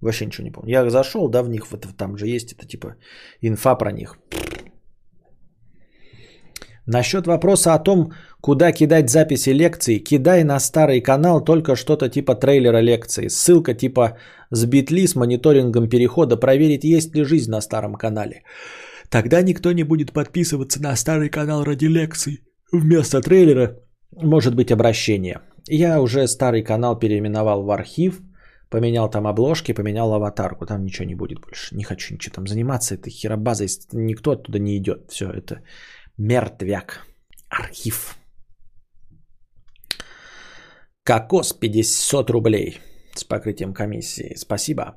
[0.00, 0.70] Вообще ничего не помню.
[0.70, 2.94] Я зашел, да, в них, вот там же есть это типа
[3.42, 4.18] инфа про них.
[6.86, 12.34] Насчет вопроса о том, куда кидать записи лекций, кидай на старый канал только что-то типа
[12.34, 13.28] трейлера лекции.
[13.28, 14.16] Ссылка типа
[14.50, 18.42] сбит ли с мониторингом перехода, проверить, есть ли жизнь на старом канале.
[19.10, 22.40] Тогда никто не будет подписываться на старый канал ради лекций.
[22.72, 23.76] Вместо трейлера
[24.10, 25.40] может быть обращение.
[25.70, 28.20] Я уже старый канал переименовал в архив,
[28.70, 30.66] поменял там обложки, поменял аватарку.
[30.66, 31.76] Там ничего не будет больше.
[31.76, 32.94] Не хочу ничего там заниматься.
[32.94, 33.66] Это херобаза.
[33.92, 35.10] Никто оттуда не идет.
[35.10, 35.60] Все, это
[36.16, 37.06] мертвяк.
[37.50, 38.16] Архив.
[41.04, 42.78] Кокос 50 рублей
[43.14, 44.34] с покрытием комиссии.
[44.36, 44.96] Спасибо.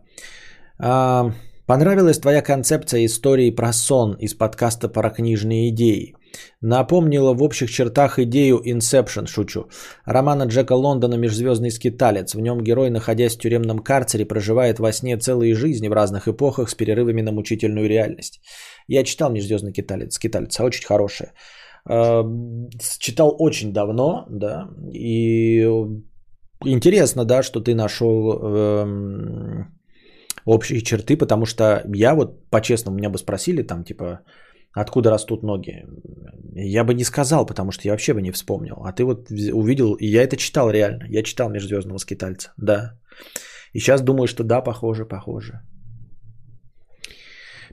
[0.77, 1.31] А,
[1.65, 6.15] понравилась твоя концепция истории про сон из подкаста про книжные идеи.
[6.61, 9.69] Напомнила в общих чертах идею Inception, шучу.
[10.05, 12.35] Романа Джека Лондона «Межзвездный скиталец».
[12.35, 16.69] В нем герой, находясь в тюремном карцере, проживает во сне целые жизни в разных эпохах
[16.69, 18.41] с перерывами на мучительную реальность.
[18.87, 21.33] Я читал «Межзвездный скиталец», скиталец очень хорошая.
[22.99, 25.65] Читал очень давно, да, и
[26.63, 29.65] интересно, да, что ты нашел эм,
[30.45, 34.19] общие черты, потому что я вот, по-честному, меня бы спросили там, типа,
[34.73, 35.85] откуда растут ноги.
[36.53, 38.83] Я бы не сказал, потому что я вообще бы не вспомнил.
[38.85, 41.05] А ты вот увидел, и я это читал реально.
[41.09, 42.99] Я читал «Межзвездного скитальца», да.
[43.73, 45.61] И сейчас думаю, что да, похоже, похоже.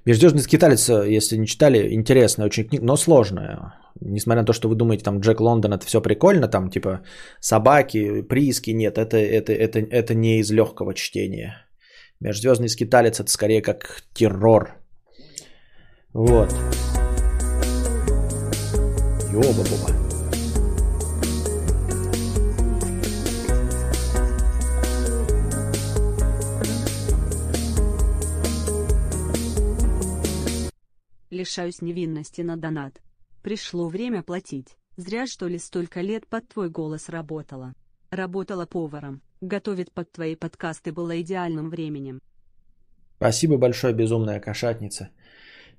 [0.05, 3.75] Межзвездный скиталец, если не читали, интересная очень книга, но сложная.
[4.01, 7.03] Несмотря на то, что вы думаете, там Джек Лондон это все прикольно, там типа
[7.41, 11.67] собаки, прииски, нет, это, это, это, это не из легкого чтения.
[12.21, 14.79] Межзвездный скиталец это скорее как террор.
[16.15, 16.55] Вот.
[19.31, 19.93] Ёба-боба.
[31.31, 33.03] Лишаюсь невинности на донат.
[33.43, 34.77] Пришло время платить.
[34.97, 37.75] Зря что ли столько лет под твой голос работала.
[38.11, 42.23] Работала поваром, готовит под твои подкасты было идеальным временем.
[43.19, 45.11] Спасибо большое, безумная кошатница.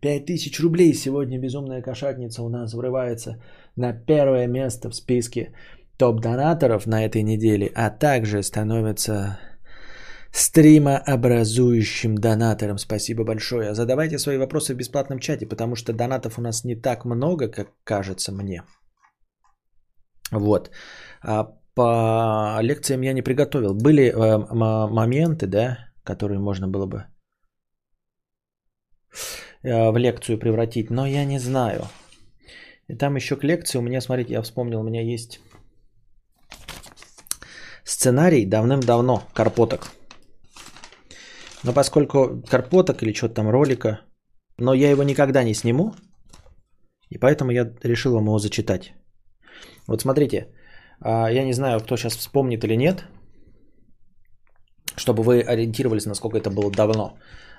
[0.01, 3.41] Пять тысяч рублей сегодня безумная кошатница у нас врывается
[3.75, 5.53] на первое место в списке
[5.97, 9.39] топ-донаторов на этой неделе, а также становится
[10.31, 12.77] стримообразующим донатором.
[12.77, 13.73] Спасибо большое.
[13.73, 17.67] Задавайте свои вопросы в бесплатном чате, потому что донатов у нас не так много, как
[17.83, 18.63] кажется мне.
[20.31, 20.71] Вот.
[21.21, 21.43] А
[21.75, 23.73] по лекциям я не приготовил.
[23.73, 24.37] Были э,
[24.87, 27.05] моменты, да, которые можно было бы
[29.63, 31.87] в лекцию превратить, но я не знаю.
[32.87, 35.39] И там еще к лекции у меня, смотрите, я вспомнил, у меня есть
[37.83, 39.91] сценарий давным-давно, Карпоток.
[41.63, 43.99] Но поскольку карпоток или что-то там ролика,
[44.57, 45.93] но я его никогда не сниму,
[47.09, 48.93] и поэтому я решил вам его зачитать.
[49.87, 50.47] Вот смотрите,
[51.01, 53.03] а, я не знаю, кто сейчас вспомнит или нет,
[54.95, 57.17] чтобы вы ориентировались, насколько это было давно.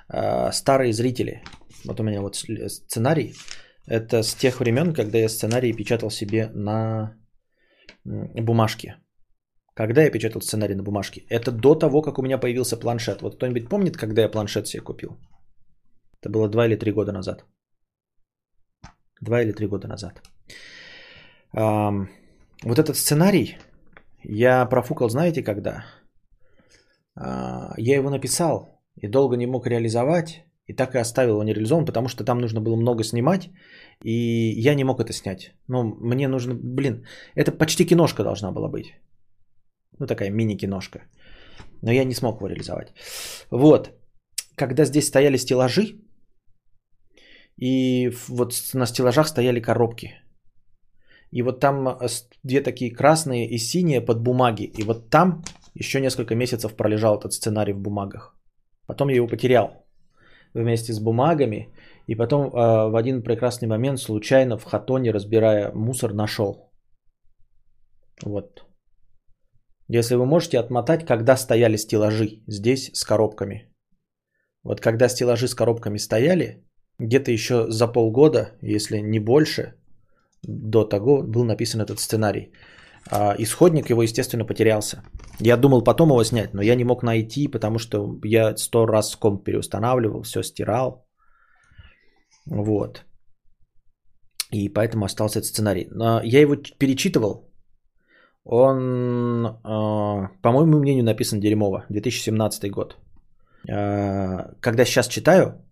[0.09, 1.43] А, старые зрители,
[1.85, 3.35] вот у меня вот сценарий,
[3.87, 7.16] это с тех времен, когда я сценарий печатал себе на
[8.05, 8.97] бумажке.
[9.75, 11.23] Когда я печатал сценарий на бумажке?
[11.29, 13.23] Это до того, как у меня появился планшет.
[13.23, 15.19] Вот кто-нибудь помнит, когда я планшет себе купил?
[16.21, 17.45] Это было два или три года назад.
[19.21, 20.23] Два или три года назад.
[21.53, 23.57] вот этот сценарий
[24.23, 25.85] я профукал, знаете, когда?
[27.14, 31.85] А, я его написал и долго не мог реализовать, и так и оставил его нереализован,
[31.85, 33.51] потому что там нужно было много снимать,
[34.05, 34.12] и
[34.61, 35.55] я не мог это снять.
[35.68, 38.94] Ну, мне нужно, блин, это почти киношка должна была быть.
[39.99, 41.01] Ну, такая мини-киношка.
[41.83, 42.92] Но я не смог его реализовать.
[43.51, 43.90] Вот.
[44.57, 46.01] Когда здесь стояли стеллажи,
[47.61, 50.14] и вот на стеллажах стояли коробки.
[51.33, 52.09] И вот там э,
[52.44, 54.64] две такие красные и синие под бумаги.
[54.79, 55.42] И вот там
[55.75, 58.35] еще несколько месяцев пролежал этот сценарий в бумагах.
[58.87, 59.80] Потом я его потерял
[60.55, 61.69] вместе с бумагами.
[62.07, 66.73] И потом э, в один прекрасный момент случайно в хатоне, разбирая мусор, нашел.
[68.25, 68.65] Вот.
[69.89, 73.73] Если вы можете отмотать, когда стояли стеллажи здесь с коробками.
[74.63, 76.65] Вот когда стеллажи с коробками стояли,
[76.99, 79.75] где-то еще за полгода, если не больше,
[80.43, 82.53] до того был написан этот сценарий.
[83.11, 85.03] А исходник его, естественно, потерялся.
[85.40, 89.16] Я думал потом его снять, но я не мог найти, потому что я сто раз
[89.16, 91.07] комп переустанавливал, все стирал.
[92.46, 93.05] Вот.
[94.53, 95.88] И поэтому остался этот сценарий.
[95.90, 97.50] Но я его перечитывал,
[98.44, 101.85] он, а, по моему мнению, написан дерьмово.
[101.88, 102.96] 2017 год.
[103.70, 105.64] А, когда сейчас читаю,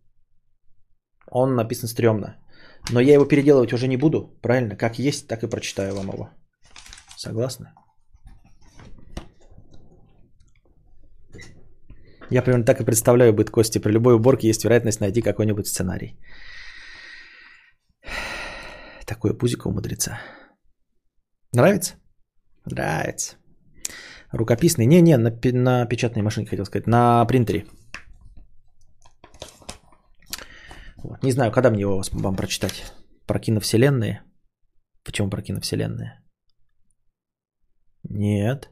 [1.30, 2.36] он написан стрёмно.
[2.90, 4.38] Но я его переделывать уже не буду.
[4.42, 4.76] Правильно?
[4.76, 6.28] Как есть, так и прочитаю вам его.
[7.16, 7.66] Согласны?
[12.30, 13.78] Я примерно так и представляю быт Кости.
[13.78, 16.16] При любой уборке есть вероятность найти какой-нибудь сценарий.
[19.06, 20.20] Такое пузико у мудреца.
[21.54, 21.94] Нравится?
[22.66, 23.36] Нравится.
[24.32, 24.86] Рукописный.
[24.86, 26.86] Не-не, на, на печатной машинке хотел сказать.
[26.86, 27.66] На принтере.
[30.96, 31.22] Вот.
[31.22, 32.92] Не знаю, когда мне его вам прочитать.
[33.26, 34.22] Про киновселенные.
[35.04, 36.20] Почему про киновселенные?
[38.02, 38.70] Нет.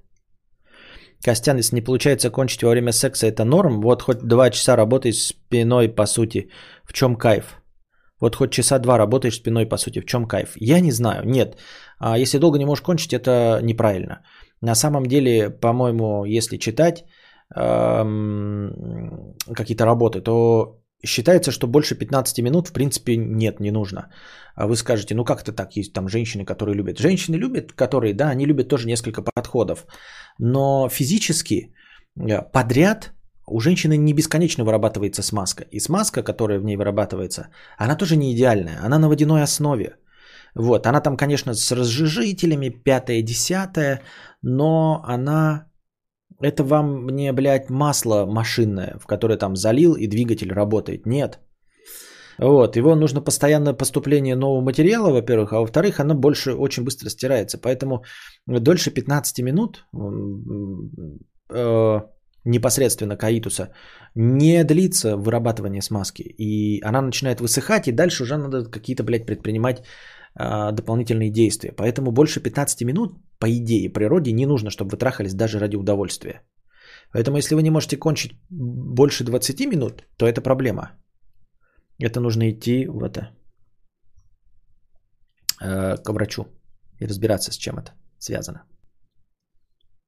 [1.26, 3.80] Костян, если не получается кончить во время секса, это норм?
[3.80, 6.50] Вот хоть два часа работаешь спиной, по сути.
[6.84, 7.60] В чем кайф?
[8.20, 10.00] Вот хоть часа два работаешь спиной, по сути.
[10.00, 10.52] В чем кайф?
[10.56, 11.24] Я не знаю.
[11.24, 11.56] Нет.
[11.98, 14.22] А если долго не можешь кончить, это неправильно.
[14.62, 17.04] На самом деле, по-моему, если читать
[17.56, 24.11] эм, какие-то работы, то считается, что больше 15 минут, в принципе, нет, не нужно.
[24.54, 26.98] А вы скажете, ну как это так, есть там женщины, которые любят.
[26.98, 29.87] Женщины любят, которые, да, они любят тоже несколько подходов.
[30.38, 31.75] Но физически
[32.18, 33.12] э, подряд
[33.46, 35.64] у женщины не бесконечно вырабатывается смазка.
[35.71, 37.48] И смазка, которая в ней вырабатывается,
[37.79, 38.81] она тоже не идеальная.
[38.85, 39.96] Она на водяной основе.
[40.54, 44.00] Вот, она там, конечно, с разжижителями, пятое, десятое,
[44.42, 45.66] но она...
[46.40, 51.06] Это вам не, блядь, масло машинное, в которое там залил и двигатель работает.
[51.06, 51.38] Нет.
[52.38, 57.58] Вот, его нужно постоянное поступление нового материала, во-первых, а во-вторых, оно больше очень быстро стирается.
[57.58, 58.04] Поэтому
[58.46, 59.87] дольше 15 минут
[61.50, 62.00] э,
[62.44, 63.70] непосредственно каитуса
[64.14, 66.22] не длится вырабатывание смазки.
[66.22, 69.82] И она начинает высыхать, и дальше уже надо какие-то, блядь, предпринимать
[70.37, 71.72] дополнительные действия.
[71.72, 76.42] Поэтому больше 15 минут, по идее, природе не нужно, чтобы вы трахались даже ради удовольствия.
[77.12, 80.90] Поэтому если вы не можете кончить больше 20 минут, то это проблема.
[81.98, 83.30] Это нужно идти в это,
[85.62, 86.46] э, к врачу
[87.00, 88.64] и разбираться, с чем это связано.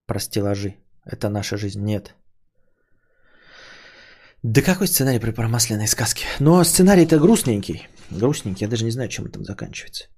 [0.07, 0.75] Про стеллажи.
[1.05, 1.83] Это наша жизнь.
[1.83, 2.15] Нет.
[4.43, 6.27] Да какой сценарий при промасленной сказке?
[6.41, 7.89] Но сценарий-то грустненький.
[8.11, 8.65] Грустненький.
[8.65, 10.09] Я даже не знаю, чем это заканчивается.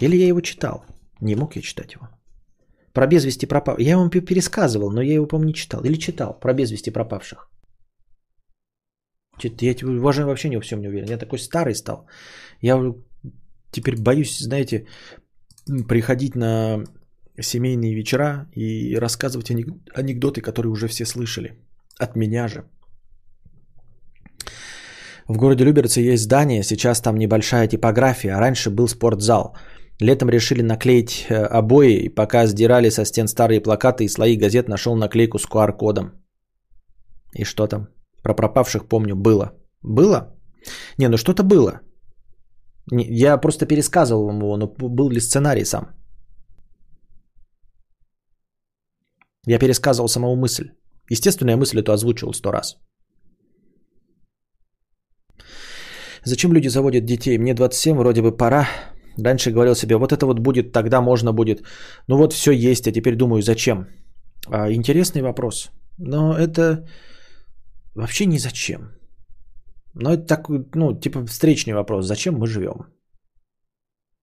[0.00, 0.84] Или я его читал.
[1.20, 2.08] Не мог я читать его.
[2.92, 3.78] Про без вести пропав.
[3.80, 5.84] Я вам пересказывал, но я его, по-моему, не читал.
[5.84, 7.48] Или читал про без вести пропавших.
[9.60, 9.74] Я
[10.08, 11.08] уже вообще не во всем не уверен.
[11.08, 12.06] Я такой старый стал.
[12.60, 12.94] Я
[13.70, 14.86] теперь боюсь, знаете,
[15.88, 16.84] приходить на
[17.40, 21.52] семейные вечера и рассказывать анекдоты, которые уже все слышали.
[21.98, 22.64] От меня же.
[25.28, 29.56] В городе Люберцы есть здание, сейчас там небольшая типография, а раньше был спортзал.
[30.02, 34.68] Летом решили наклеить э, обои, и пока сдирали со стен старые плакаты и слои газет,
[34.68, 36.10] нашел наклейку с QR-кодом.
[37.38, 37.88] И что там?
[38.22, 39.52] Про пропавших помню, было.
[39.82, 40.34] Было?
[40.98, 41.80] Не, ну что-то было.
[42.90, 45.84] Я просто пересказывал вам его, но был ли сценарий сам?
[49.46, 50.70] Я пересказывал саму мысль.
[51.10, 52.76] Естественно, я мысль эту озвучивал сто раз.
[56.24, 57.38] Зачем люди заводят детей?
[57.38, 58.66] Мне 27, вроде бы пора.
[59.18, 61.62] Раньше говорил себе, вот это вот будет, тогда можно будет.
[62.08, 63.86] Ну вот все есть, а теперь думаю, зачем?
[64.46, 65.70] А, интересный вопрос.
[65.98, 66.86] Но это
[67.94, 68.92] вообще не зачем.
[69.94, 72.06] Но это такой, ну, типа встречный вопрос.
[72.06, 72.86] Зачем мы живем?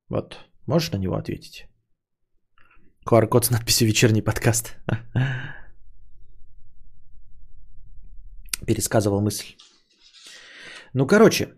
[0.10, 1.68] Вот, можешь на него ответить?
[3.06, 4.76] QR-код с надписью «Вечерний подкаст».
[8.68, 9.56] Пересказывал мысль.
[10.94, 11.54] Ну, короче,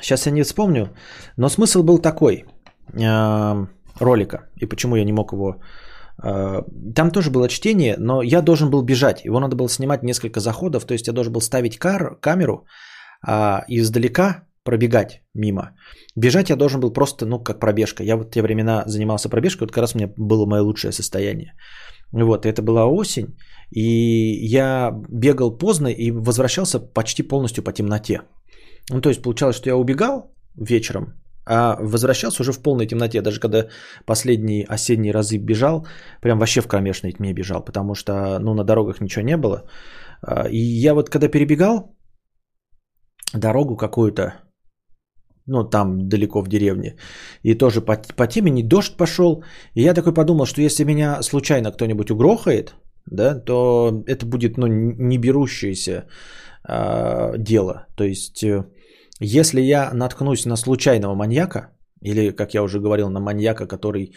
[0.00, 0.94] сейчас я не вспомню,
[1.36, 2.44] но смысл был такой
[2.92, 5.56] ролика, и почему я не мог его...
[6.22, 6.62] Э,
[6.94, 9.24] там тоже было чтение, но я должен был бежать.
[9.24, 12.66] Его надо было снимать несколько заходов, то есть я должен был ставить кар, камеру
[13.68, 15.70] и издалека пробегать мимо.
[16.16, 18.02] Бежать я должен был просто, ну, как пробежка.
[18.02, 21.52] Я вот те времена занимался пробежкой, вот как раз у меня было мое лучшее состояние.
[22.12, 23.36] Вот, это была осень,
[23.70, 23.82] и
[24.46, 28.20] я бегал поздно и возвращался почти полностью по темноте.
[28.90, 31.14] Ну, то есть получалось, что я убегал вечером,
[31.46, 33.22] а возвращался уже в полной темноте.
[33.22, 33.68] Даже когда
[34.06, 35.86] последние осенние разы бежал,
[36.20, 39.64] прям вообще в кромешной тьме бежал, потому что ну, на дорогах ничего не было.
[40.22, 41.96] А, и я вот когда перебегал
[43.34, 44.34] дорогу какую-то,
[45.46, 46.96] ну там далеко в деревне,
[47.42, 51.72] и тоже по, по темени дождь пошел, и я такой подумал, что если меня случайно
[51.72, 52.74] кто-нибудь угрохает,
[53.06, 56.06] да, то это будет ну, не берущееся
[56.68, 57.86] э, дело.
[57.96, 58.64] То есть, э,
[59.20, 64.14] если я наткнусь на случайного маньяка, или, как я уже говорил, на маньяка, который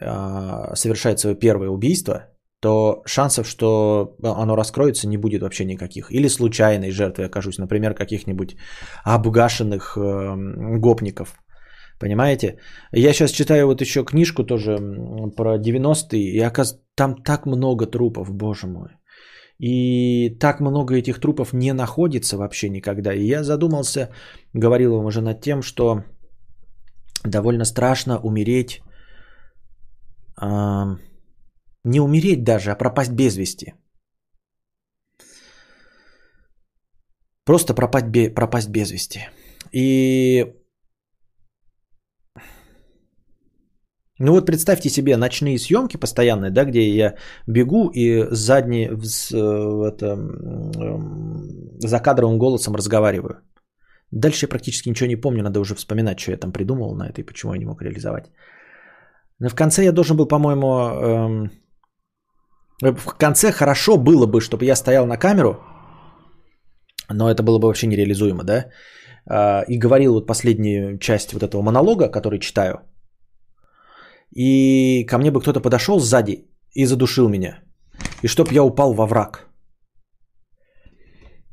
[0.00, 2.28] э, совершает свое первое убийство,
[2.60, 6.10] то шансов, что оно раскроется, не будет вообще никаких.
[6.10, 8.56] Или случайной жертвой окажусь, например, каких-нибудь
[9.04, 10.34] обгашенных э,
[10.78, 11.38] гопников.
[12.00, 12.58] Понимаете?
[12.92, 14.78] Я сейчас читаю вот еще книжку тоже
[15.36, 18.88] про 90-е, и оказывается, там так много трупов, боже мой.
[19.58, 23.14] И так много этих трупов не находится вообще никогда.
[23.14, 24.10] И я задумался,
[24.52, 26.02] говорил вам уже над тем, что
[27.24, 28.82] довольно страшно умереть,
[30.40, 30.96] э,
[31.84, 33.74] не умереть даже, а пропасть без вести.
[37.44, 39.28] Просто пропасть, пропасть без вести.
[39.72, 40.54] И
[44.20, 47.14] Ну вот представьте себе ночные съемки постоянные, да, где я
[47.48, 50.16] бегу и задний с, э, это,
[51.80, 53.40] за кадровым голосом разговариваю.
[54.12, 57.20] Дальше я практически ничего не помню, надо уже вспоминать, что я там придумал на это
[57.20, 58.30] и почему я не мог реализовать.
[59.40, 61.50] Но в конце я должен был, по-моему, эм,
[62.80, 65.58] в конце хорошо было бы, чтобы я стоял на камеру,
[67.10, 68.66] но это было бы вообще нереализуемо, да,
[69.28, 72.78] э, и говорил вот последнюю часть вот этого монолога, который читаю–
[74.34, 77.62] и ко мне бы кто-то подошел сзади и задушил меня.
[78.22, 79.48] И чтоб я упал во враг.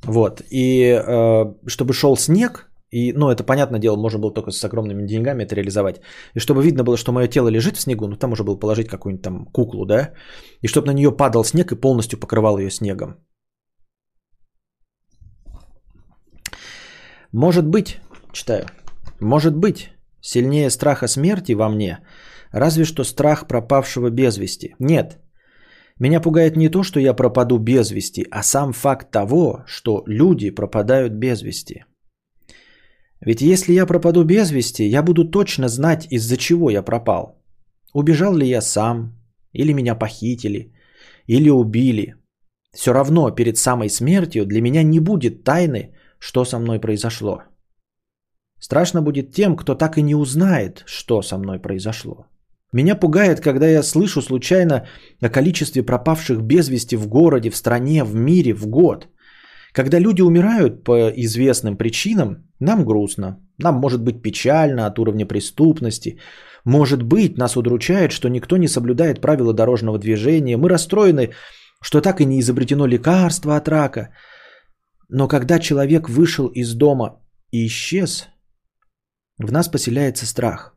[0.03, 0.41] Вот.
[0.49, 5.07] И э, чтобы шел снег, и, ну, это, понятное дело, можно было только с огромными
[5.07, 6.01] деньгами это реализовать.
[6.35, 8.87] И чтобы видно было, что мое тело лежит в снегу, ну, там можно было положить
[8.87, 10.13] какую-нибудь там куклу, да,
[10.61, 13.15] и чтобы на нее падал снег и полностью покрывал ее снегом.
[17.31, 17.99] Может быть,
[18.33, 18.65] читаю.
[19.21, 19.89] Может быть,
[20.21, 21.99] сильнее страха смерти во мне,
[22.51, 24.75] разве что страх пропавшего без вести.
[24.79, 25.19] Нет,
[25.99, 30.49] меня пугает не то, что я пропаду без вести, а сам факт того, что люди
[30.49, 31.85] пропадают без вести.
[33.21, 37.43] Ведь если я пропаду без вести, я буду точно знать, из-за чего я пропал.
[37.93, 39.13] Убежал ли я сам,
[39.53, 40.73] или меня похитили,
[41.27, 42.15] или убили.
[42.73, 47.43] Все равно перед самой смертью для меня не будет тайны, что со мной произошло.
[48.59, 52.30] Страшно будет тем, кто так и не узнает, что со мной произошло.
[52.73, 54.87] Меня пугает, когда я слышу случайно
[55.21, 59.07] о количестве пропавших без вести в городе, в стране, в мире в год.
[59.73, 63.37] Когда люди умирают по известным причинам, нам грустно.
[63.57, 66.19] Нам может быть печально от уровня преступности.
[66.65, 70.57] Может быть, нас удручает, что никто не соблюдает правила дорожного движения.
[70.57, 71.31] Мы расстроены,
[71.81, 74.09] что так и не изобретено лекарство от рака.
[75.09, 77.19] Но когда человек вышел из дома
[77.51, 78.29] и исчез,
[79.37, 80.73] в нас поселяется страх.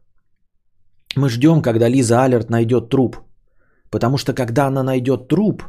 [1.17, 3.17] Мы ждем, когда Лиза Алерт найдет труп.
[3.91, 5.63] Потому что когда она найдет труп,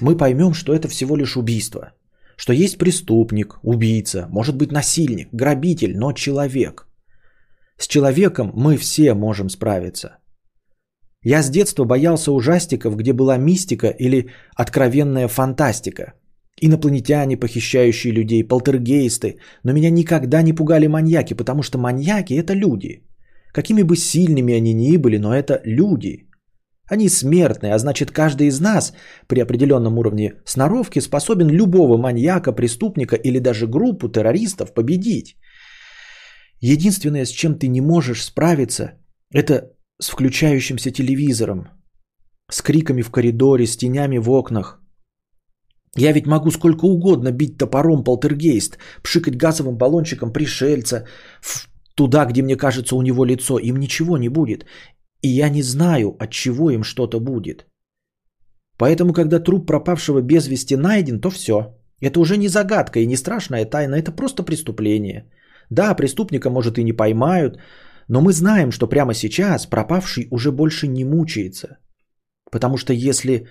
[0.00, 1.92] мы поймем, что это всего лишь убийство.
[2.36, 6.88] Что есть преступник, убийца, может быть насильник, грабитель, но человек.
[7.76, 10.16] С человеком мы все можем справиться.
[11.24, 16.14] Я с детства боялся ужастиков, где была мистика или откровенная фантастика.
[16.60, 19.38] Инопланетяне, похищающие людей, полтергейсты.
[19.62, 23.02] Но меня никогда не пугали маньяки, потому что маньяки– это люди.
[23.52, 26.28] Какими бы сильными они ни были, но это люди.
[26.90, 28.92] Они смертные, а значит каждый из нас
[29.28, 35.36] при определенном уровне сноровки способен любого маньяка, преступника или даже группу террористов победить.
[36.60, 38.92] Единственное, с чем ты не можешь справиться,
[39.32, 41.68] это с включающимся телевизором,
[42.50, 44.80] с криками в коридоре, с тенями в окнах.
[45.96, 51.06] Я ведь могу сколько угодно бить топором полтергейст, пшикать газовым баллончиком пришельца,
[51.94, 54.66] туда, где мне кажется у него лицо, им ничего не будет.
[55.22, 57.66] И я не знаю, от чего им что-то будет.
[58.78, 61.78] Поэтому, когда труп пропавшего без вести найден, то все.
[62.00, 65.30] Это уже не загадка и не страшная тайна, это просто преступление.
[65.70, 67.58] Да, преступника, может, и не поймают,
[68.08, 71.78] но мы знаем, что прямо сейчас пропавший уже больше не мучается.
[72.50, 73.46] Потому что если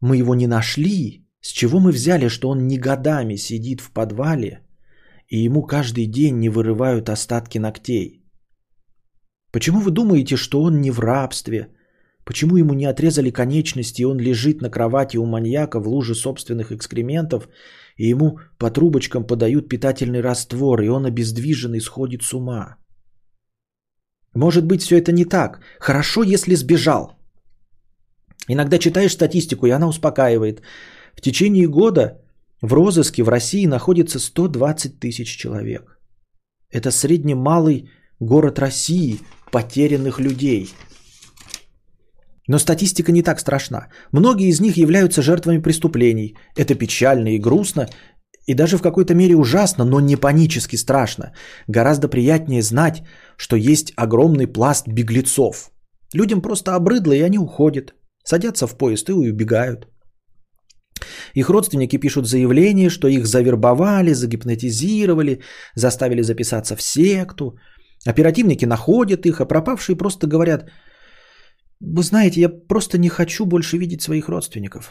[0.00, 4.60] мы его не нашли, с чего мы взяли, что он не годами сидит в подвале–
[5.28, 8.22] и ему каждый день не вырывают остатки ногтей?
[9.52, 11.68] Почему вы думаете, что он не в рабстве?
[12.24, 16.72] Почему ему не отрезали конечности, и он лежит на кровати у маньяка в луже собственных
[16.72, 17.48] экскрементов,
[17.96, 22.76] и ему по трубочкам подают питательный раствор, и он обездвиженный сходит с ума?
[24.34, 25.60] Может быть, все это не так.
[25.80, 27.16] Хорошо, если сбежал.
[28.48, 30.62] Иногда читаешь статистику, и она успокаивает.
[31.14, 32.20] В течение года
[32.66, 35.98] в розыске в России находится 120 тысяч человек.
[36.70, 37.90] Это средне-малый
[38.20, 39.18] город России
[39.52, 40.68] потерянных людей.
[42.48, 43.88] Но статистика не так страшна.
[44.12, 46.36] Многие из них являются жертвами преступлений.
[46.56, 47.88] Это печально и грустно,
[48.46, 51.32] и даже в какой-то мере ужасно, но не панически страшно.
[51.68, 53.02] Гораздо приятнее знать,
[53.36, 55.70] что есть огромный пласт беглецов.
[56.14, 57.94] Людям просто обрыдло, и они уходят.
[58.24, 59.88] Садятся в поезд и убегают.
[61.34, 65.40] Их родственники пишут заявление, что их завербовали, загипнотизировали,
[65.74, 67.58] заставили записаться в секту.
[68.06, 70.70] Оперативники находят их, а пропавшие просто говорят,
[71.80, 74.90] вы знаете, я просто не хочу больше видеть своих родственников.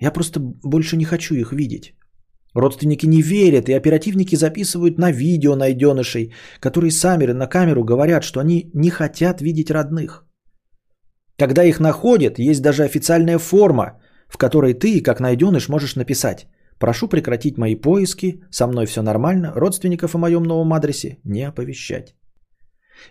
[0.00, 1.94] Я просто больше не хочу их видеть.
[2.54, 8.40] Родственники не верят, и оперативники записывают на видео найденышей, которые сами на камеру говорят, что
[8.40, 10.26] они не хотят видеть родных.
[11.38, 14.00] Когда их находят, есть даже официальная форма,
[14.32, 16.46] в которой ты, как найденыш, можешь написать
[16.78, 22.14] «Прошу прекратить мои поиски, со мной все нормально, родственников о моем новом адресе не оповещать».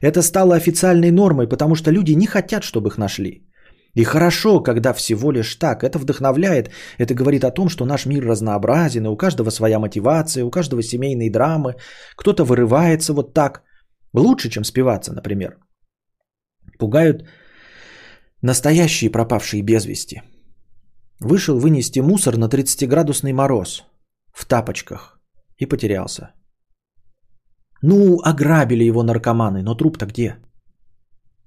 [0.01, 3.47] Это стало официальной нормой, потому что люди не хотят, чтобы их нашли.
[3.93, 5.83] И хорошо, когда всего лишь так.
[5.83, 6.71] Это вдохновляет.
[6.97, 10.81] Это говорит о том, что наш мир разнообразен, и у каждого своя мотивация, у каждого
[10.81, 11.75] семейные драмы.
[12.15, 13.63] Кто-то вырывается вот так.
[14.13, 15.57] Лучше, чем спиваться, например.
[16.79, 17.27] Пугают
[18.41, 20.21] настоящие пропавшие без вести.
[21.23, 23.83] Вышел вынести мусор на 30-градусный мороз
[24.33, 25.19] в тапочках
[25.59, 26.31] и потерялся.
[27.83, 30.37] Ну, ограбили его наркоманы, но труп-то где?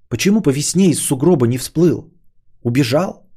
[0.09, 2.13] Почему по весне из сугроба не всплыл?
[2.63, 3.29] Убежал?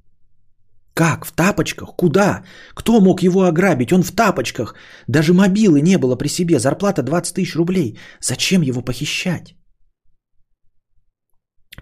[0.93, 1.25] Как?
[1.25, 1.95] В тапочках?
[1.97, 2.43] Куда?
[2.75, 3.91] Кто мог его ограбить?
[3.91, 4.75] Он в тапочках.
[5.07, 6.59] Даже мобилы не было при себе.
[6.59, 7.97] Зарплата 20 тысяч рублей.
[8.21, 9.55] Зачем его похищать?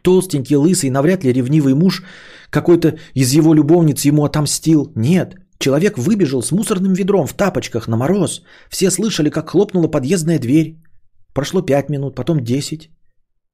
[0.05, 2.03] Толстенький, лысый, навряд ли ревнивый муж
[2.51, 4.91] какой-то из его любовниц ему отомстил.
[4.95, 8.43] Нет, человек выбежал с мусорным ведром в тапочках на мороз.
[8.69, 10.75] Все слышали, как хлопнула подъездная дверь.
[11.33, 12.91] Прошло 5 минут, потом 10.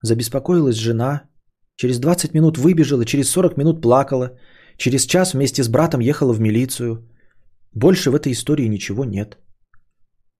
[0.04, 1.22] Забеспокоилась жена.
[1.78, 4.32] Через 20 минут выбежала, через 40 минут плакала.
[4.78, 7.08] Через час вместе с братом ехала в милицию.
[7.74, 9.38] Больше в этой истории ничего нет.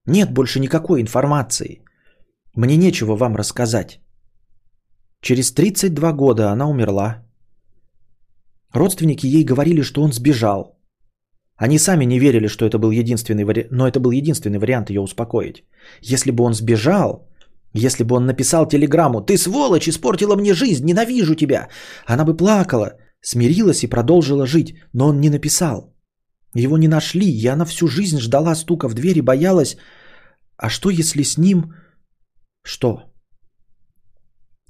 [0.06, 1.86] Нет больше никакой информации.
[2.54, 4.01] Мне нечего вам рассказать.
[5.22, 7.24] Через 32 года она умерла.
[8.74, 10.80] Родственники ей говорили, что он сбежал.
[11.56, 15.02] Они сами не верили, что это был единственный вариант, но это был единственный вариант ее
[15.02, 15.64] успокоить.
[16.02, 17.30] Если бы он сбежал,
[17.74, 21.68] если бы он написал телеграмму «Ты сволочь, испортила мне жизнь, ненавижу тебя!»
[22.08, 25.94] Она бы плакала, смирилась и продолжила жить, но он не написал.
[26.56, 29.78] Его не нашли, и она всю жизнь ждала стука в дверь и боялась.
[30.58, 31.76] А что если с ним...
[32.64, 33.11] Что?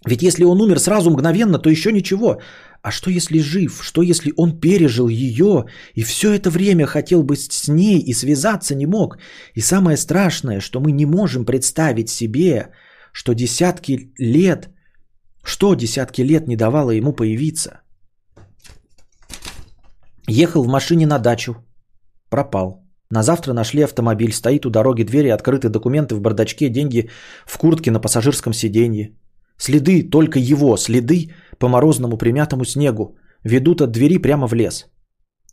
[0.07, 2.41] Ведь если он умер сразу мгновенно, то еще ничего.
[2.81, 3.83] А что если жив?
[3.83, 8.75] Что если он пережил ее и все это время хотел быть с ней и связаться
[8.75, 9.19] не мог?
[9.53, 12.71] И самое страшное, что мы не можем представить себе,
[13.11, 14.69] что десятки лет,
[15.43, 17.81] что десятки лет не давало ему появиться.
[20.27, 21.55] Ехал в машине на дачу.
[22.29, 22.81] Пропал.
[23.11, 27.09] На завтра нашли автомобиль, стоит у дороги, двери открыты, документы в бардачке, деньги
[27.45, 29.11] в куртке на пассажирском сиденье.
[29.61, 34.87] Следы, только его следы по морозному примятому снегу ведут от двери прямо в лес.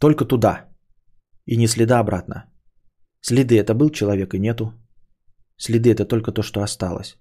[0.01, 0.65] Только туда.
[1.45, 2.45] И не следа обратно.
[3.21, 4.73] Следы это был человек и нету.
[5.59, 7.19] Следы это только то, что осталось.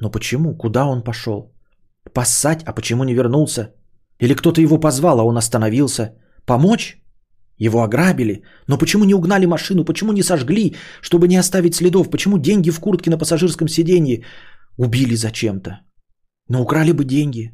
[0.00, 0.56] Но почему?
[0.56, 1.52] Куда он пошел?
[2.14, 3.74] Поссать, а почему не вернулся?
[4.20, 6.14] Или кто-то его позвал, а он остановился?
[6.46, 7.00] Помочь?
[7.60, 8.42] Его ограбили.
[8.68, 9.84] Но почему не угнали машину?
[9.84, 12.10] Почему не сожгли, чтобы не оставить следов?
[12.10, 14.24] Почему деньги в куртке на пассажирском сиденье?
[14.76, 15.80] Убили зачем-то.
[16.48, 17.52] Но украли бы деньги.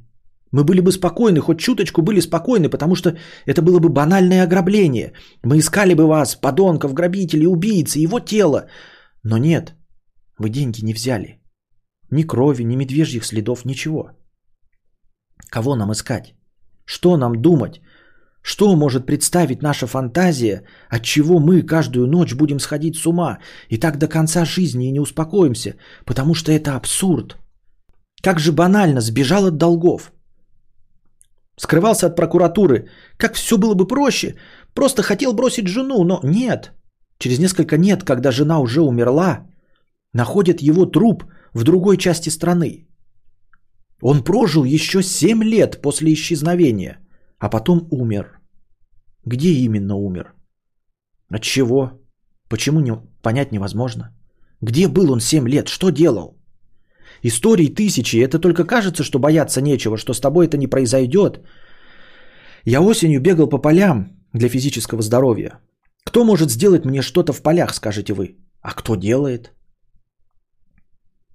[0.52, 5.12] Мы были бы спокойны, хоть чуточку были спокойны, потому что это было бы банальное ограбление.
[5.42, 8.68] Мы искали бы вас, подонков, грабителей, убийцы, его тело.
[9.22, 9.74] Но нет,
[10.38, 11.40] вы деньги не взяли.
[12.10, 14.10] Ни крови, ни медвежьих следов, ничего.
[15.50, 16.34] Кого нам искать?
[16.84, 17.80] Что нам думать?
[18.46, 23.38] Что может представить наша фантазия, от чего мы каждую ночь будем сходить с ума
[23.68, 25.74] и так до конца жизни и не успокоимся,
[26.04, 27.36] потому что это абсурд.
[28.22, 30.12] Как же банально сбежал от долгов.
[31.56, 32.88] Скрывался от прокуратуры.
[33.16, 34.36] Как все было бы проще.
[34.74, 36.72] Просто хотел бросить жену, но нет.
[37.18, 39.48] Через несколько нет, когда жена уже умерла,
[40.12, 42.86] находят его труп в другой части страны.
[44.00, 47.00] Он прожил еще 7 лет после исчезновения,
[47.38, 48.40] а потом умер.
[49.24, 50.34] Где именно умер?
[51.30, 51.90] От чего?
[52.48, 54.14] Почему не понять невозможно?
[54.60, 55.68] Где был он 7 лет?
[55.68, 56.36] Что делал?
[57.22, 58.16] Историй тысячи.
[58.16, 61.40] Это только кажется, что бояться нечего, что с тобой это не произойдет.
[62.64, 65.60] Я осенью бегал по полям для физического здоровья.
[66.04, 68.36] Кто может сделать мне что-то в полях, скажете вы?
[68.60, 69.52] А кто делает?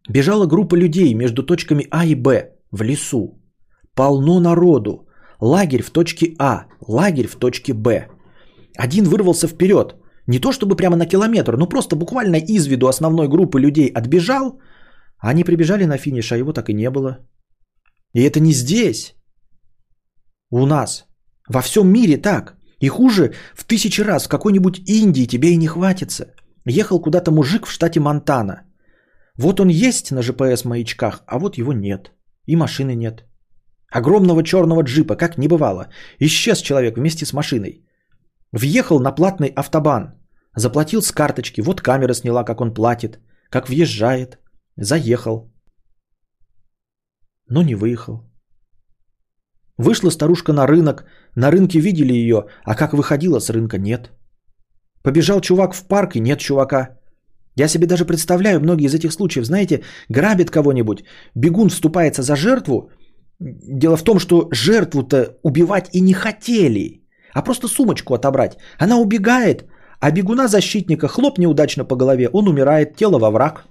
[0.10, 3.42] Бежала группа людей между точками А и Б в лесу.
[3.94, 5.08] Полно народу.
[5.42, 8.08] Лагерь в точке А, лагерь в точке Б.
[8.78, 9.96] Один вырвался вперед.
[10.28, 14.60] Не то чтобы прямо на километр, но просто буквально из виду основной группы людей отбежал.
[15.18, 17.18] Они прибежали на финиш, а его так и не было.
[18.14, 19.16] И это не здесь.
[20.52, 21.06] У нас.
[21.50, 22.56] Во всем мире так.
[22.80, 26.26] И хуже в тысячи раз в какой-нибудь Индии тебе и не хватится.
[26.66, 28.62] Ехал куда-то мужик в штате Монтана.
[29.38, 32.12] Вот он есть на GPS-маячках, а вот его нет.
[32.46, 33.26] И машины нет.
[33.92, 35.90] Огромного черного джипа, как не бывало.
[36.20, 37.86] Исчез человек вместе с машиной.
[38.54, 40.14] Въехал на платный автобан.
[40.56, 41.62] Заплатил с карточки.
[41.62, 43.20] Вот камера сняла, как он платит.
[43.50, 44.40] Как въезжает.
[44.78, 45.52] Заехал.
[47.48, 48.24] Но не выехал.
[49.78, 51.06] Вышла старушка на рынок.
[51.36, 54.12] На рынке видели ее, а как выходила с рынка нет.
[55.04, 56.98] Побежал чувак в парк и нет чувака.
[57.58, 59.46] Я себе даже представляю многие из этих случаев.
[59.46, 61.04] Знаете, грабит кого-нибудь,
[61.36, 62.92] бегун вступается за жертву,
[63.42, 67.02] Дело в том, что жертву-то убивать и не хотели,
[67.34, 68.58] а просто сумочку отобрать.
[68.78, 69.66] Она убегает,
[70.00, 73.66] а бегуна защитника хлоп неудачно по голове, он умирает, тело во враг.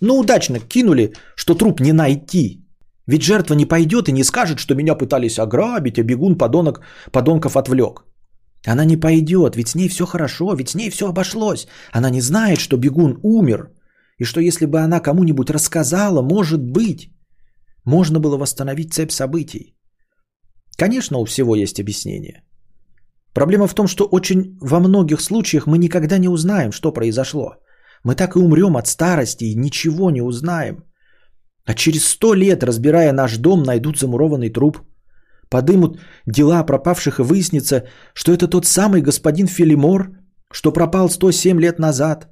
[0.00, 2.64] Ну удачно кинули, что труп не найти.
[3.08, 7.56] Ведь жертва не пойдет и не скажет, что меня пытались ограбить, а бегун подонок, подонков
[7.56, 8.04] отвлек.
[8.66, 11.66] Она не пойдет, ведь с ней все хорошо, ведь с ней все обошлось.
[11.92, 13.70] Она не знает, что бегун умер,
[14.18, 17.10] и что если бы она кому-нибудь рассказала, может быть,
[17.84, 19.76] можно было восстановить цепь событий.
[20.76, 22.42] Конечно, у всего есть объяснение.
[23.34, 27.56] Проблема в том, что очень во многих случаях мы никогда не узнаем, что произошло.
[28.04, 30.84] Мы так и умрем от старости и ничего не узнаем.
[31.64, 34.78] А через сто лет, разбирая наш дом, найдут замурованный труп.
[35.48, 40.10] Подымут дела пропавших и выяснится, что это тот самый господин Филимор,
[40.50, 42.28] что пропал 107 лет назад.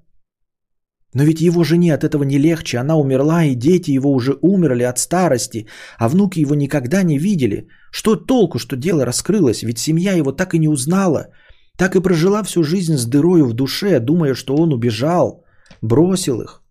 [1.14, 4.84] Но ведь его жене от этого не легче, она умерла, и дети его уже умерли
[4.84, 5.66] от старости,
[5.98, 7.66] а внуки его никогда не видели.
[7.90, 11.26] Что толку, что дело раскрылось, ведь семья его так и не узнала,
[11.76, 15.44] так и прожила всю жизнь с дырою в душе, думая, что он убежал,
[15.82, 16.62] бросил их.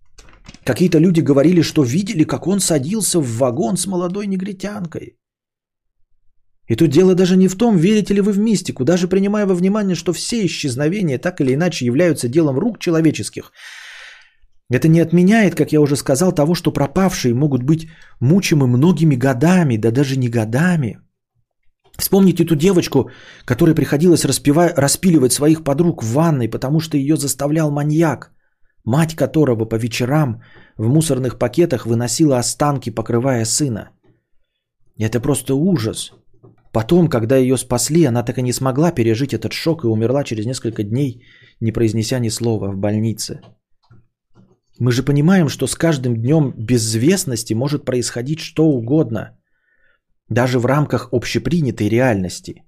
[0.63, 5.17] Какие-то люди говорили, что видели, как он садился в вагон с молодой негритянкой.
[6.69, 9.55] И тут дело даже не в том, верите ли вы в мистику, даже принимая во
[9.55, 13.51] внимание, что все исчезновения так или иначе являются делом рук человеческих–
[14.69, 17.87] это не отменяет, как я уже сказал, того, что пропавшие могут быть
[18.19, 20.99] мучимы многими годами, да даже не годами.
[21.97, 23.09] Вспомните ту девочку,
[23.45, 24.69] которой приходилось распива...
[24.77, 28.31] распиливать своих подруг в ванной, потому что ее заставлял маньяк,
[28.85, 30.41] мать которого по вечерам
[30.77, 33.89] в мусорных пакетах выносила останки, покрывая сына.
[34.97, 36.13] Это просто ужас.
[36.71, 40.45] Потом, когда ее спасли, она так и не смогла пережить этот шок и умерла через
[40.45, 41.23] несколько дней,
[41.59, 43.41] не произнеся ни слова в больнице.
[44.79, 49.37] Мы же понимаем, что с каждым днем безвестности может происходить что угодно.
[50.29, 52.63] Даже в рамках общепринятой реальности.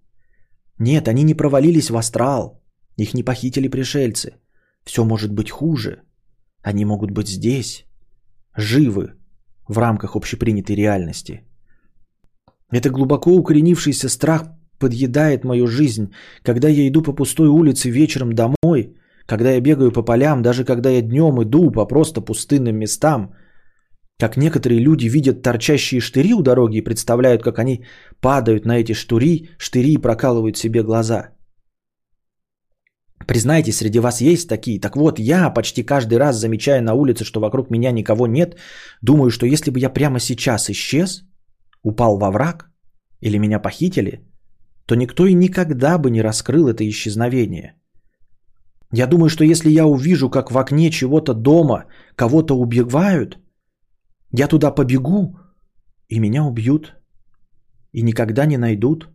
[0.78, 2.62] Нет, они не провалились в астрал.
[2.98, 4.34] Их не похитили пришельцы.
[4.84, 6.02] Все может быть хуже.
[6.62, 7.86] Они могут быть здесь.
[8.58, 9.14] Живы
[9.70, 11.46] в рамках общепринятой реальности.
[12.72, 14.44] Это глубоко укоренившийся страх
[14.80, 18.98] подъедает мою жизнь, когда я иду по пустой улице вечером домой–
[19.32, 23.34] когда я бегаю по полям, даже когда я днем иду по просто пустынным местам,
[24.20, 27.86] как некоторые люди видят торчащие штыри у дороги и представляют, как они
[28.20, 31.30] падают на эти штыри, штыри и прокалывают себе глаза.
[33.26, 34.82] Признайте, среди вас есть такие.
[34.82, 38.58] Так вот, я почти каждый раз, замечая на улице, что вокруг меня никого нет,
[39.02, 41.24] думаю, что если бы я прямо сейчас исчез,
[41.84, 42.70] упал во враг
[43.22, 44.26] или меня похитили,
[44.86, 47.76] то никто и никогда бы не раскрыл это исчезновение–
[48.94, 51.86] я думаю, что если я увижу, как в окне чего-то дома
[52.16, 53.38] кого-то убивают,
[54.32, 55.38] я туда побегу,
[56.10, 56.94] и меня убьют,
[57.94, 59.10] и никогда не найдут.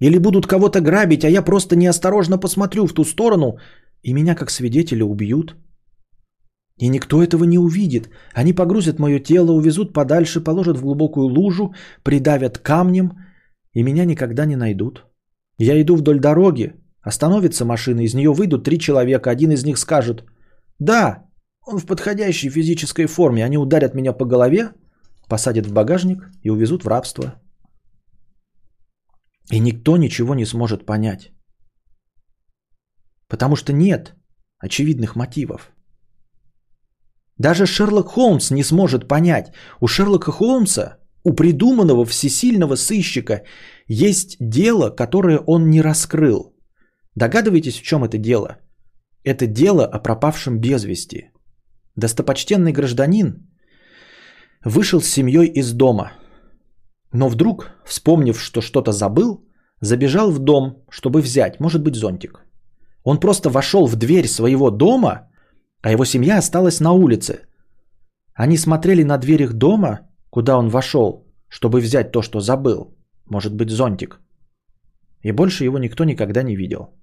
[0.00, 3.58] Или будут кого-то грабить, а я просто неосторожно посмотрю в ту сторону,
[4.02, 5.56] и меня как свидетеля убьют.
[6.78, 8.10] И никто этого не увидит.
[8.34, 13.12] Они погрузят мое тело, увезут подальше, положат в глубокую лужу, придавят камнем,
[13.74, 15.04] и меня никогда не найдут.
[15.58, 19.30] Я иду вдоль дороги, Остановится машина, из нее выйдут три человека.
[19.30, 20.24] Один из них скажет,
[20.78, 21.26] да,
[21.66, 23.44] он в подходящей физической форме.
[23.44, 24.72] Они ударят меня по голове,
[25.28, 27.34] посадят в багажник и увезут в рабство.
[29.50, 31.32] И никто ничего не сможет понять.
[33.28, 34.14] Потому что нет
[34.58, 35.72] очевидных мотивов.
[37.38, 39.52] Даже Шерлок Холмс не сможет понять.
[39.80, 43.42] У Шерлока Холмса, у придуманного всесильного сыщика,
[43.88, 46.51] есть дело, которое он не раскрыл.
[47.14, 48.58] Догадываетесь, в чем это дело?
[49.24, 51.30] Это дело о пропавшем без вести.
[51.96, 53.46] Достопочтенный гражданин
[54.64, 56.12] вышел с семьей из дома,
[57.12, 59.44] но вдруг, вспомнив, что что-то забыл,
[59.80, 62.46] забежал в дом, чтобы взять, может быть, зонтик.
[63.04, 65.28] Он просто вошел в дверь своего дома,
[65.82, 67.40] а его семья осталась на улице.
[68.34, 72.96] Они смотрели на дверь их дома, куда он вошел, чтобы взять то, что забыл,
[73.26, 74.20] может быть, зонтик.
[75.20, 76.94] И больше его никто никогда не видел.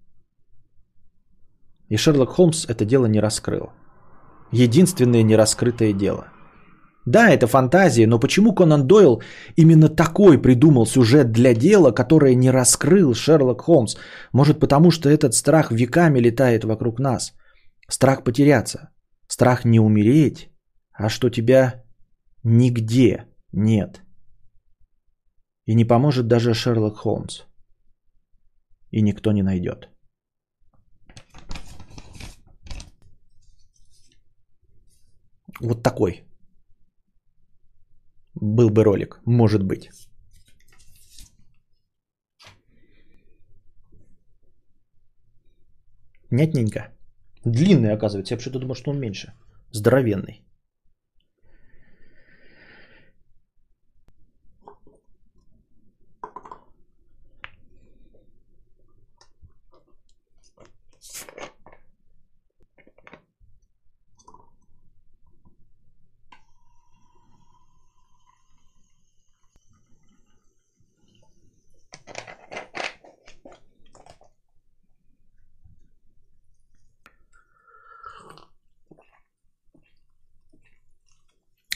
[1.90, 3.70] И Шерлок Холмс это дело не раскрыл.
[4.52, 6.26] Единственное нераскрытое дело.
[7.06, 9.22] Да, это фантазия, но почему Конан Дойл
[9.56, 13.96] именно такой придумал сюжет для дела, которое не раскрыл Шерлок Холмс?
[14.34, 17.34] Может потому, что этот страх веками летает вокруг нас.
[17.88, 18.90] Страх потеряться.
[19.28, 20.50] Страх не умереть,
[20.94, 21.84] а что тебя
[22.44, 24.02] нигде нет.
[25.66, 27.42] И не поможет даже Шерлок Холмс.
[28.92, 29.90] И никто не найдет.
[35.62, 36.24] Вот такой
[38.34, 39.90] был бы ролик, может быть.
[46.32, 46.94] Нятненько.
[47.44, 48.34] Длинный, оказывается.
[48.34, 49.34] Я почему-то думал, что он меньше.
[49.72, 50.46] Здоровенный.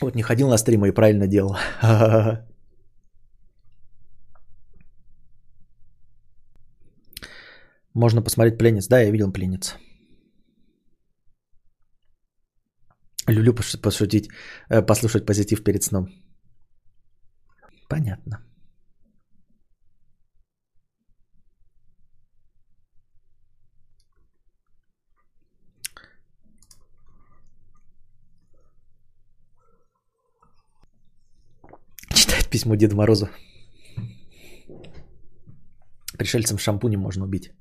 [0.03, 1.57] Вот не ходил на стримы и правильно делал.
[7.95, 8.87] Можно посмотреть пленниц.
[8.87, 9.75] Да, я видел пленниц.
[13.27, 14.29] Люблю пош- пошутить,
[14.69, 16.07] э, послушать позитив перед сном.
[17.89, 18.39] Понятно.
[32.13, 33.29] Читает письмо Деду Морозу.
[36.19, 37.51] Пришельцам шампунем можно убить.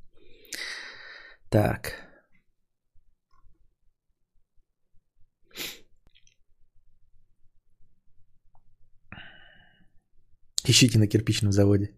[1.51, 1.95] Так.
[10.69, 11.97] Ищите на кирпичном заводе.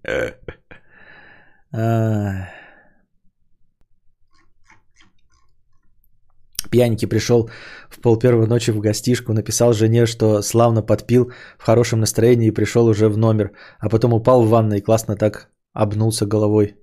[6.75, 7.51] Пьяненький пришел
[7.89, 8.19] в пол
[8.49, 13.17] ночи в гостишку, написал жене, что славно подпил, в хорошем настроении и пришел уже в
[13.17, 16.75] номер, а потом упал в ванной и классно так обнулся головой.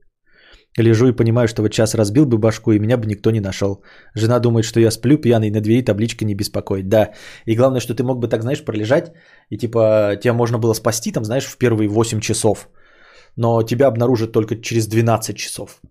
[0.77, 3.83] Лежу и понимаю, что вот час разбил бы башку, и меня бы никто не нашел.
[4.15, 6.87] Жена думает, что я сплю пьяный, на двери табличка не беспокоить.
[6.87, 7.11] Да,
[7.45, 9.11] и главное, что ты мог бы так, знаешь, пролежать,
[9.49, 12.69] и типа тебя можно было спасти, там, знаешь, в первые 8 часов.
[13.35, 15.81] Но тебя обнаружат только через 12 часов.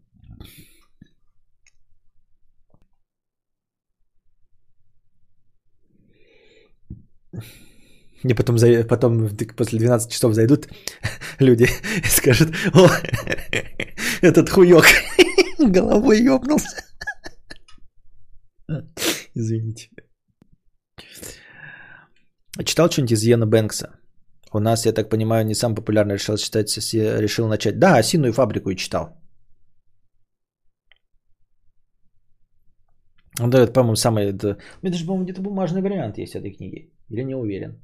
[8.24, 10.68] И потом, за- потом после 12 часов зайдут
[11.40, 11.68] люди
[12.04, 12.88] и скажут, о,
[14.26, 14.84] этот хуёк
[15.58, 16.84] головой ёбнулся.
[19.34, 19.90] Извините.
[22.64, 23.88] Читал что-нибудь из Йена Бэнкса?
[24.52, 27.78] У нас, я так понимаю, не сам популярный решил читать, решил начать.
[27.78, 29.16] Да, «Осиную фабрику» и читал.
[33.40, 34.24] Он дает, по-моему, самый...
[34.26, 34.58] Это...
[34.82, 36.92] У меня даже, по-моему, где-то бумажный вариант есть этой книги.
[37.08, 37.80] Или не уверен.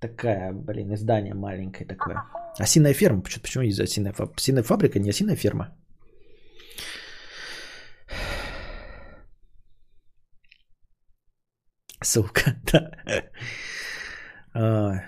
[0.00, 2.16] Такая, блин, издание маленькое такое.
[2.58, 3.22] Осиная ферма.
[3.22, 4.36] Почему, почему из осиная фабрика?
[4.38, 5.76] Осиная фабрика, не осиная ферма.
[12.02, 12.90] Сука, да.
[14.54, 15.00] Ай.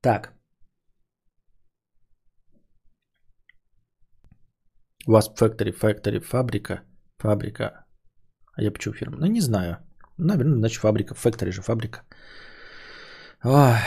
[0.00, 0.33] Так.
[5.06, 6.80] Вас factory, factory, фабрика,
[7.18, 7.84] фабрика.
[8.56, 9.16] А я почему фирма?
[9.18, 9.76] Ну, не знаю.
[10.18, 11.14] Наверное, значит фабрика.
[11.14, 12.00] Factory же фабрика.
[13.44, 13.78] Ой.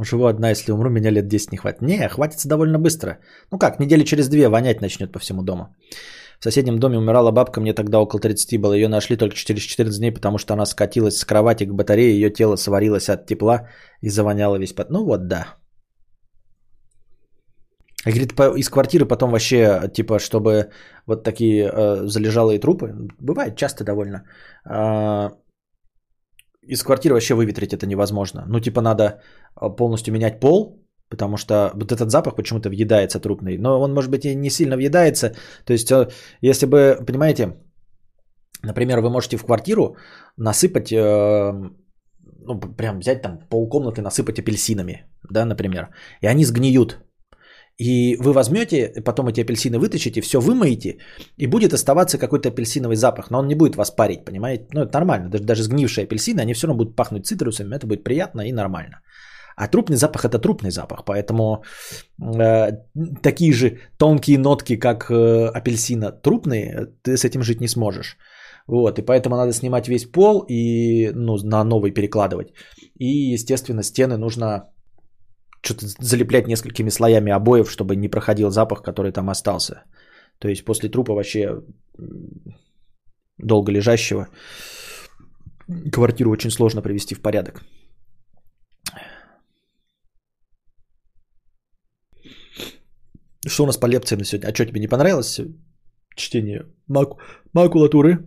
[0.00, 1.82] Живу одна, если умру, меня лет 10 не хватит.
[1.82, 3.18] Не, хватится довольно быстро.
[3.52, 5.76] Ну как, недели через две вонять начнет по всему дому.
[6.40, 8.72] В соседнем доме умирала бабка, мне тогда около 30 было.
[8.72, 12.30] Ее нашли только через 14 дней, потому что она скатилась с кровати к батарее, ее
[12.30, 13.68] тело сварилось от тепла
[14.00, 14.90] и завоняло весь под...
[14.90, 15.56] Ну вот, да.
[18.08, 20.70] А говорит, из квартиры потом вообще, типа, чтобы
[21.06, 24.24] вот такие э, залежалые трупы, бывает часто довольно,
[24.64, 25.32] а,
[26.62, 28.44] из квартиры вообще выветрить это невозможно.
[28.48, 29.20] Ну, типа, надо
[29.54, 33.58] а, полностью менять пол, потому что вот этот запах почему-то въедается трупный.
[33.58, 35.34] Но он, может быть, и не сильно въедается.
[35.66, 36.08] То есть, э,
[36.40, 37.58] если бы, понимаете,
[38.62, 39.96] например, вы можете в квартиру
[40.38, 41.52] насыпать, э,
[42.46, 45.90] ну, прям взять там полкомнаты, насыпать апельсинами, да, например,
[46.22, 47.04] и они сгниют.
[47.78, 50.98] И вы возьмете, потом эти апельсины вытащите, все вымоете,
[51.36, 54.64] и будет оставаться какой-то апельсиновый запах, но он не будет вас парить, понимаете?
[54.74, 58.02] Ну, это нормально, даже, даже сгнившие апельсины, они все равно будут пахнуть цитрусами, это будет
[58.02, 59.00] приятно и нормально.
[59.56, 61.62] А трупный запах это трупный запах, поэтому
[62.20, 62.72] э,
[63.22, 68.16] такие же тонкие нотки, как э, апельсина трупные, ты с этим жить не сможешь.
[68.66, 72.48] Вот, и поэтому надо снимать весь пол и ну, на новый перекладывать.
[72.98, 74.64] И, естественно, стены нужно
[75.68, 79.82] что-то залеплять несколькими слоями обоев, чтобы не проходил запах, который там остался.
[80.38, 81.62] То есть после трупа вообще
[83.38, 84.28] долго лежащего
[85.92, 87.62] квартиру очень сложно привести в порядок.
[93.46, 94.48] Что у нас по лекциям на сегодня?
[94.48, 95.40] А что, тебе не понравилось
[96.16, 97.18] чтение маку-
[97.52, 98.18] макулатуры?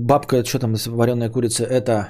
[0.00, 2.08] Бабка, что там, вареная курица, это,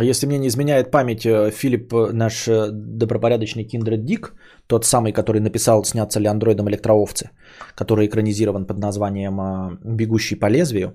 [0.00, 4.34] если мне не изменяет память, э, Филипп, э, наш э, добропорядочный Киндред Дик,
[4.66, 7.30] тот самый, который написал «Снятся ли андроидом электроовцы»,
[7.74, 10.92] который экранизирован под названием а, «Бегущий по лезвию»,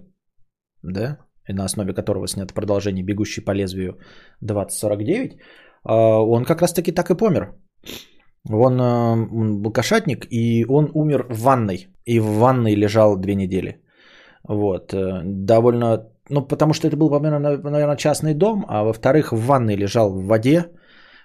[0.84, 1.18] да,
[1.50, 3.98] и на основе которого снято продолжение «Бегущий по лезвию
[4.44, 5.40] 2049»,
[5.84, 7.56] а, он как раз-таки так и помер.
[8.50, 11.88] Э, он был кошатник, и он умер в ванной.
[12.06, 13.82] И в ванной лежал две недели.
[14.48, 14.94] Вот.
[14.94, 16.08] э, Довольно...
[16.30, 20.66] Ну, потому что это был, наверное, частный дом, а во-вторых, в ванной лежал в воде.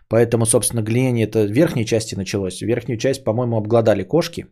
[0.08, 2.60] Поэтому, собственно, гниение это в верхней части началось.
[2.60, 4.46] Верхнюю часть, по-моему, обглодали кошки.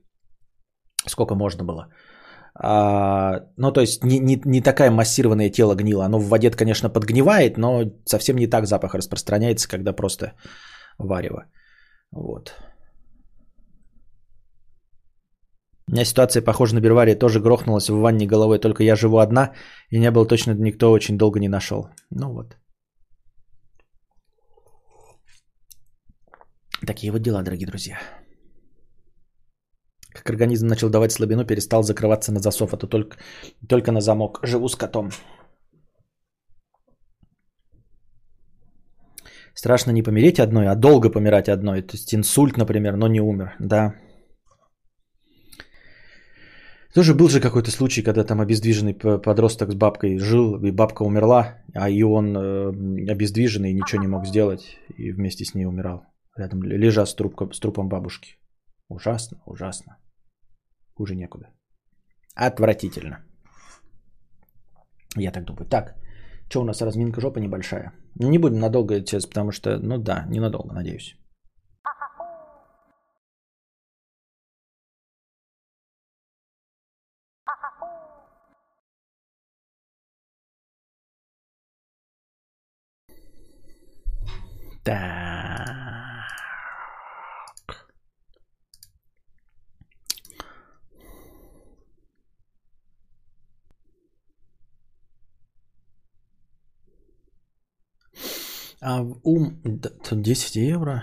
[1.07, 1.89] сколько можно было.
[2.61, 6.05] А, ну, то есть не, не, не такая массированное тело гнило.
[6.05, 10.33] Оно в воде, конечно, подгнивает, но совсем не так запах распространяется, когда просто
[10.99, 11.45] варево.
[12.13, 12.53] Вот.
[15.89, 19.53] У меня ситуация похожа на Бервария, тоже грохнулась в ванне головой, только я живу одна,
[19.91, 21.89] и не было точно никто очень долго не нашел.
[22.11, 22.57] Ну вот.
[26.87, 27.99] Такие вот дела, дорогие друзья.
[30.11, 33.17] Как организм начал давать слабину, перестал закрываться на засов, а то только,
[33.69, 34.41] только на замок.
[34.43, 35.11] Живу с котом.
[39.55, 41.83] Страшно не помереть одной, а долго помирать одной.
[41.83, 43.57] То есть инсульт, например, но не умер.
[43.59, 43.95] Да.
[46.99, 51.55] Тоже был же какой-то случай, когда там обездвиженный подросток с бабкой жил, и бабка умерла,
[51.73, 56.03] а и он э, обездвиженный ничего не мог сделать, и вместе с ней умирал.
[56.37, 58.31] Рядом лежа с, трупком, с трупом бабушки.
[58.89, 59.97] Ужасно, ужасно.
[60.95, 61.51] Хуже некуда.
[62.35, 63.19] Отвратительно.
[65.17, 65.67] Я так думаю.
[65.67, 65.95] Так,
[66.51, 67.93] что у нас разминка жопа небольшая.
[68.17, 71.17] Не будем надолго сейчас, потому что, ну да, ненадолго, надеюсь.
[84.85, 85.19] Так.
[98.81, 101.03] А ум 10 евро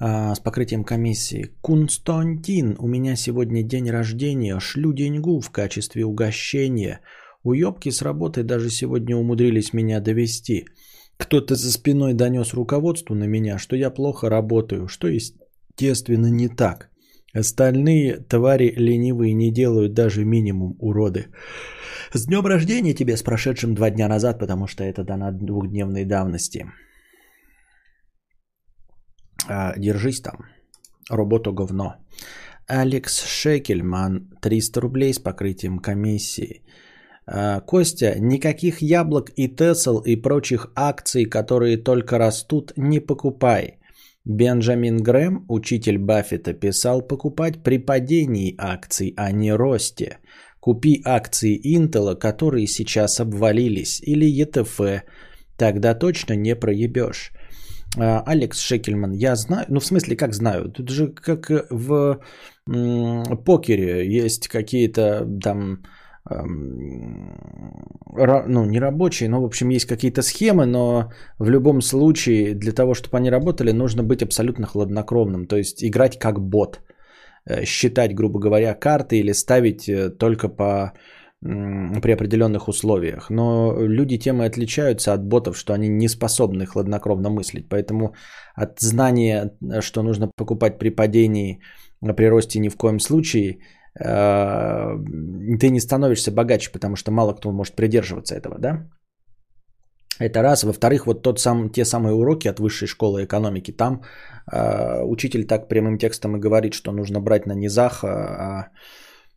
[0.00, 1.50] а, с покрытием комиссии.
[1.60, 7.00] Кунстантин, у меня сегодня день рождения, шлю деньгу в качестве угощения.
[7.44, 10.66] Уебки с работы даже сегодня умудрились меня довести.
[11.22, 16.90] Кто-то за спиной донес руководству на меня, что я плохо работаю, что естественно не так.
[17.34, 21.26] Остальные твари ленивые не делают даже минимум уроды.
[22.12, 26.66] С днем рождения тебе, с прошедшим два дня назад, потому что это дана двухдневной давности.
[29.48, 30.34] А, держись там.
[31.10, 31.94] Работу говно.
[32.66, 36.62] Алекс Шекельман, 300 рублей с покрытием комиссии.
[37.26, 43.78] А, Костя, никаких яблок и Тесл и прочих акций, которые только растут, не покупай.
[44.24, 50.18] Бенджамин Грэм, учитель Баффета, писал покупать при падении акций, а не росте.
[50.60, 55.02] Купи акции Intel, которые сейчас обвалились, или ETF,
[55.56, 57.32] тогда точно не проебешь.
[57.98, 62.20] А, Алекс Шекельман, я знаю, ну в смысле как знаю, тут же как в
[63.44, 65.82] покере есть какие-то там
[68.48, 72.94] ну, не рабочие, но, в общем, есть какие-то схемы, но в любом случае для того,
[72.94, 76.80] чтобы они работали, нужно быть абсолютно хладнокровным, то есть играть как бот,
[77.46, 80.92] э, считать, грубо говоря, карты или ставить э, только по
[81.44, 83.28] при определенных условиях.
[83.28, 87.68] Но люди тем и отличаются от ботов, что они не способны хладнокровно мыслить.
[87.68, 88.14] Поэтому
[88.54, 89.50] от знания,
[89.80, 91.60] что нужно покупать при падении,
[92.00, 97.52] при росте ни в коем случае– Э, ты не становишься богаче, потому что мало кто
[97.52, 98.88] может придерживаться этого, да?
[100.18, 100.64] Это раз.
[100.64, 104.02] Во-вторых, вот тот сам, те самые уроки от высшей школы экономики, там
[104.52, 108.70] э, учитель так прямым текстом и говорит, что нужно брать на низах, а, а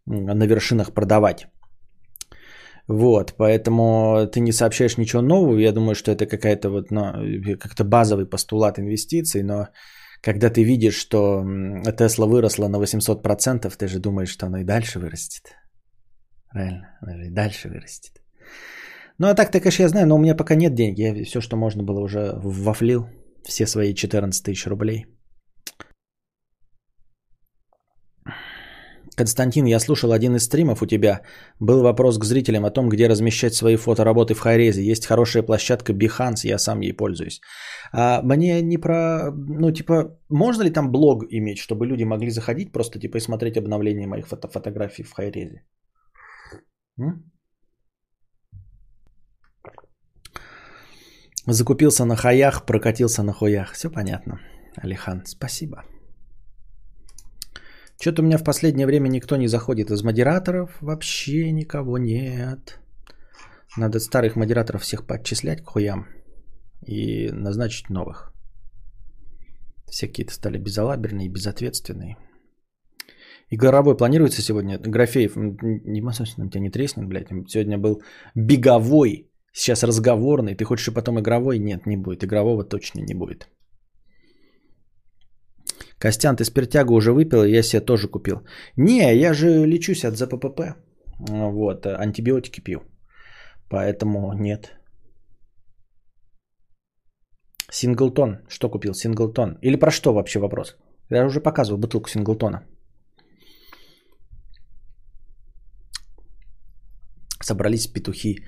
[0.05, 1.47] на вершинах продавать.
[2.87, 5.57] Вот, поэтому ты не сообщаешь ничего нового.
[5.57, 7.01] Я думаю, что это какая-то вот, ну,
[7.59, 9.69] как-то базовый постулат инвестиций, но
[10.21, 11.43] когда ты видишь, что
[11.97, 15.55] Тесла выросла на 800%, ты же думаешь, что она и дальше вырастет.
[16.51, 18.21] Правильно, она же и дальше вырастет.
[19.17, 20.97] Ну а так-то, конечно, я знаю, но у меня пока нет денег.
[20.97, 23.07] Я все, что можно было, уже вафлил.
[23.43, 25.05] Все свои 14 тысяч рублей.
[29.15, 31.21] Константин, я слушал один из стримов у тебя.
[31.59, 34.83] Был вопрос к зрителям о том, где размещать свои фотоработы в Хайрезе.
[34.83, 37.41] Есть хорошая площадка Behance, я сам ей пользуюсь.
[37.93, 39.31] А мне не про...
[39.31, 43.57] Ну, типа, можно ли там блог иметь, чтобы люди могли заходить просто, типа, и смотреть
[43.57, 45.63] обновления моих фото фотографий в Хайрезе?
[51.47, 53.73] Закупился на хаях, прокатился на хуях.
[53.73, 54.39] Все понятно.
[54.83, 55.83] Алихан, спасибо.
[57.99, 60.77] Что-то у меня в последнее время никто не заходит из модераторов.
[60.81, 62.79] Вообще никого нет.
[63.77, 66.07] Надо старых модераторов всех поотчислять к хуям
[66.85, 68.33] и назначить новых.
[69.89, 72.17] Все какие-то стали безалаберные безответственные.
[73.49, 74.79] И горовой планируется сегодня.
[74.79, 76.01] Графеев, не
[76.37, 77.29] на тебя не треснет, блядь.
[77.47, 78.01] Сегодня был
[78.33, 80.55] беговой, сейчас разговорный.
[80.55, 81.59] Ты хочешь и потом игровой?
[81.59, 82.23] Нет, не будет.
[82.23, 83.47] Игрового точно не будет.
[86.05, 88.35] Костян, ты спиртягу уже выпил, я себе тоже купил.
[88.77, 90.75] Не, я же лечусь от ЗППП.
[91.29, 92.81] Вот, антибиотики пью.
[93.69, 94.75] Поэтому нет.
[97.71, 98.37] Синглтон.
[98.47, 98.93] Что купил?
[98.93, 99.57] Синглтон.
[99.63, 100.75] Или про что вообще вопрос?
[101.09, 102.61] Я уже показывал бутылку Синглтона.
[107.41, 108.45] Собрались петухи,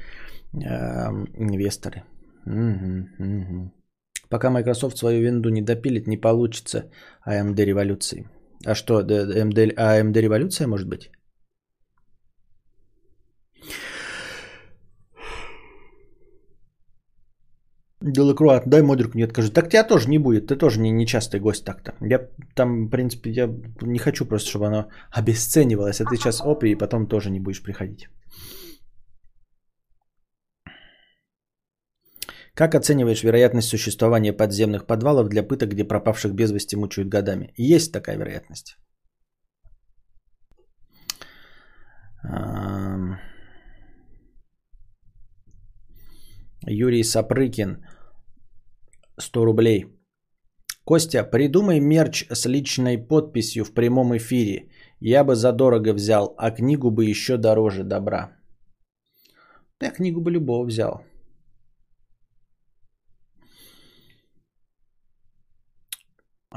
[0.54, 2.04] э, инвесторы.
[2.46, 3.72] Угу, угу.
[4.30, 6.90] Пока Microsoft свою винду не допилит, не получится
[7.28, 8.30] AMD революции.
[8.66, 11.12] А что, AMD, AMD революция может быть?
[18.02, 19.52] Делакруа, дай модрику не откажу.
[19.52, 21.94] Так тебя тоже не будет, ты тоже не, не частый гость так-то.
[22.00, 22.20] Я
[22.56, 23.50] там, в принципе, я
[23.82, 27.64] не хочу просто, чтобы оно обесценивалось, а ты сейчас опи, и потом тоже не будешь
[27.64, 28.08] приходить.
[32.58, 37.54] Как оцениваешь вероятность существования подземных подвалов для пыток, где пропавших без вести мучают годами?
[37.56, 38.78] Есть такая вероятность.
[46.66, 47.86] Юрий Сапрыкин,
[49.20, 49.86] 100 рублей.
[50.84, 54.72] Костя, придумай мерч с личной подписью в прямом эфире.
[55.00, 58.32] Я бы задорого взял, а книгу бы еще дороже добра.
[59.80, 61.07] Я книгу бы любого взял.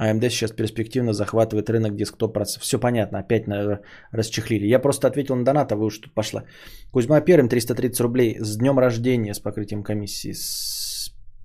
[0.01, 2.65] AMD а сейчас перспективно захватывает рынок десктоп процессоров.
[2.65, 3.81] Все понятно, опять на,
[4.13, 4.67] расчехлили.
[4.67, 6.45] Я просто ответил на донат, а вы уж тут пошла.
[6.91, 8.37] Кузьма Пермь, 330 рублей.
[8.41, 10.33] С днем рождения с покрытием комиссии.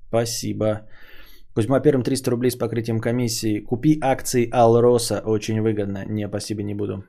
[0.07, 0.87] Спасибо.
[1.53, 3.59] Кузьма Пермь, 300 рублей с покрытием комиссии.
[3.59, 6.05] Купи акции Алроса, очень выгодно.
[6.05, 7.03] Не, спасибо, не буду.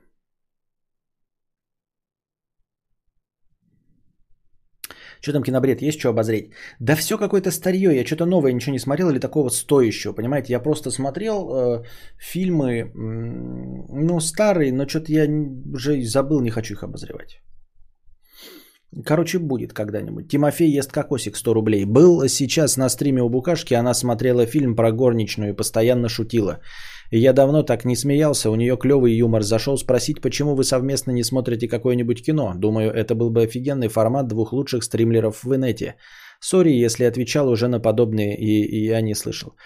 [5.26, 6.52] Что там кинобред, есть что обозреть?
[6.78, 10.52] Да все какое-то старье, я что-то новое ничего не смотрел или такого стоящего, понимаете?
[10.52, 11.84] Я просто смотрел э,
[12.16, 15.26] фильмы, ну, старые, но что-то я
[15.74, 17.40] уже забыл, не хочу их обозревать.
[19.04, 20.28] Короче, будет когда-нибудь.
[20.28, 21.84] Тимофей ест кокосик 100 рублей.
[21.84, 26.60] Был сейчас на стриме у Букашки, она смотрела фильм про горничную и постоянно шутила.
[27.10, 29.42] Я давно так не смеялся, у нее клевый юмор.
[29.42, 32.54] Зашел спросить, почему вы совместно не смотрите какое-нибудь кино.
[32.56, 35.96] Думаю, это был бы офигенный формат двух лучших стримлеров в инете.
[36.40, 39.56] Sorry, если отвечал уже на подобные и, и я не слышал.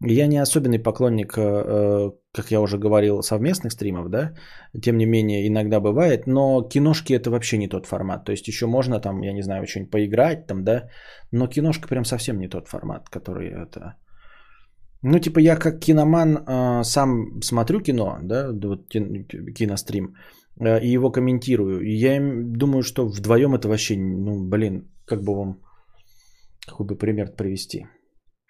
[0.00, 4.34] Я не особенный поклонник, э, э, как я уже говорил, совместных стримов, да.
[4.82, 8.24] Тем не менее, иногда бывает, но киношки это вообще не тот формат.
[8.24, 10.88] То есть еще можно там, я не знаю, что-нибудь поиграть там, да.
[11.32, 13.96] Но киношка прям совсем не тот формат, который это
[15.02, 20.14] ну, типа, я как киноман э, сам смотрю кино, да, вот кинострим,
[20.60, 21.80] э, и его комментирую.
[21.80, 25.60] И я думаю, что вдвоем это вообще, ну, блин, как бы вам,
[26.68, 27.86] какой бы пример привести.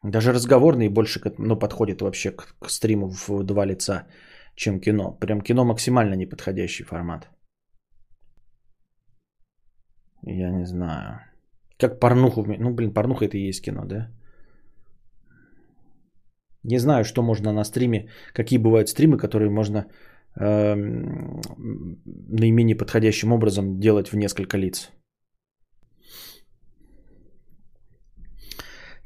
[0.03, 4.07] Даже разговорный больше ну, подходит вообще к, к стриму в два лица,
[4.55, 5.19] чем кино.
[5.21, 7.29] Прям кино максимально неподходящий формат.
[10.23, 11.21] Я не знаю.
[11.79, 12.45] Как порнуху.
[12.45, 14.11] Ну, блин, порнуха это и есть кино, да?
[16.65, 19.87] Не знаю, что можно на стриме, какие бывают стримы, которые можно
[20.37, 20.75] э,
[22.39, 24.91] наименее подходящим образом делать в несколько лиц.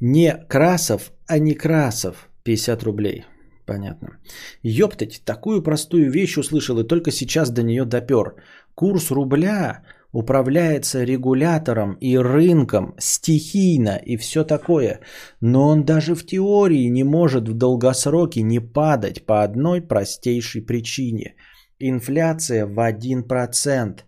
[0.05, 2.28] Не Красов, а не Красов.
[2.42, 3.24] 50 рублей.
[3.66, 4.18] Понятно.
[4.64, 8.34] Ёптать, такую простую вещь услышал и только сейчас до нее допер.
[8.74, 15.00] Курс рубля управляется регулятором и рынком стихийно и все такое,
[15.40, 21.36] но он даже в теории не может в долгосроке не падать по одной простейшей причине.
[21.78, 24.01] Инфляция в 1%.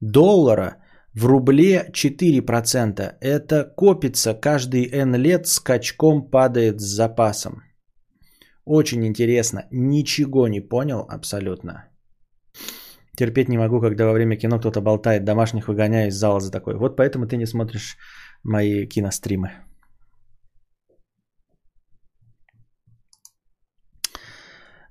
[0.00, 0.79] Доллара
[1.14, 3.16] в рубле 4%.
[3.20, 7.62] Это копится каждый N лет, скачком падает с запасом.
[8.64, 9.66] Очень интересно.
[9.70, 11.88] Ничего не понял абсолютно.
[13.16, 16.76] Терпеть не могу, когда во время кино кто-то болтает, домашних выгоняю из зала за такой.
[16.76, 17.96] Вот поэтому ты не смотришь
[18.44, 19.50] мои киностримы.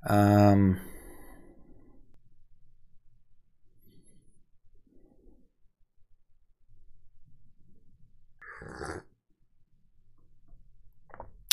[0.09, 0.88] Um...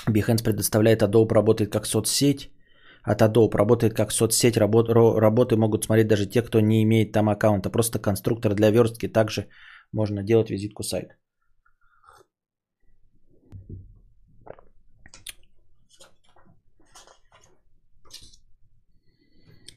[0.08, 2.50] Behance предоставляет Adobe, работает как соцсеть
[3.06, 3.56] от Adobe.
[3.56, 7.70] Работает как соцсеть, работ, работы могут смотреть даже те, кто не имеет там аккаунта.
[7.70, 9.08] Просто конструктор для верстки.
[9.08, 9.48] Также
[9.92, 11.14] можно делать визитку сайта.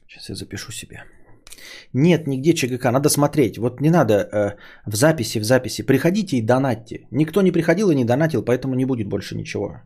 [0.08, 1.04] Сейчас я запишу себе.
[1.92, 3.58] Нет, нигде ЧГК, надо смотреть.
[3.58, 5.82] Вот не надо э, в записи, в записи.
[5.82, 7.06] Приходите и донатьте.
[7.10, 9.82] Никто не приходил и не донатил, поэтому не будет больше ничего.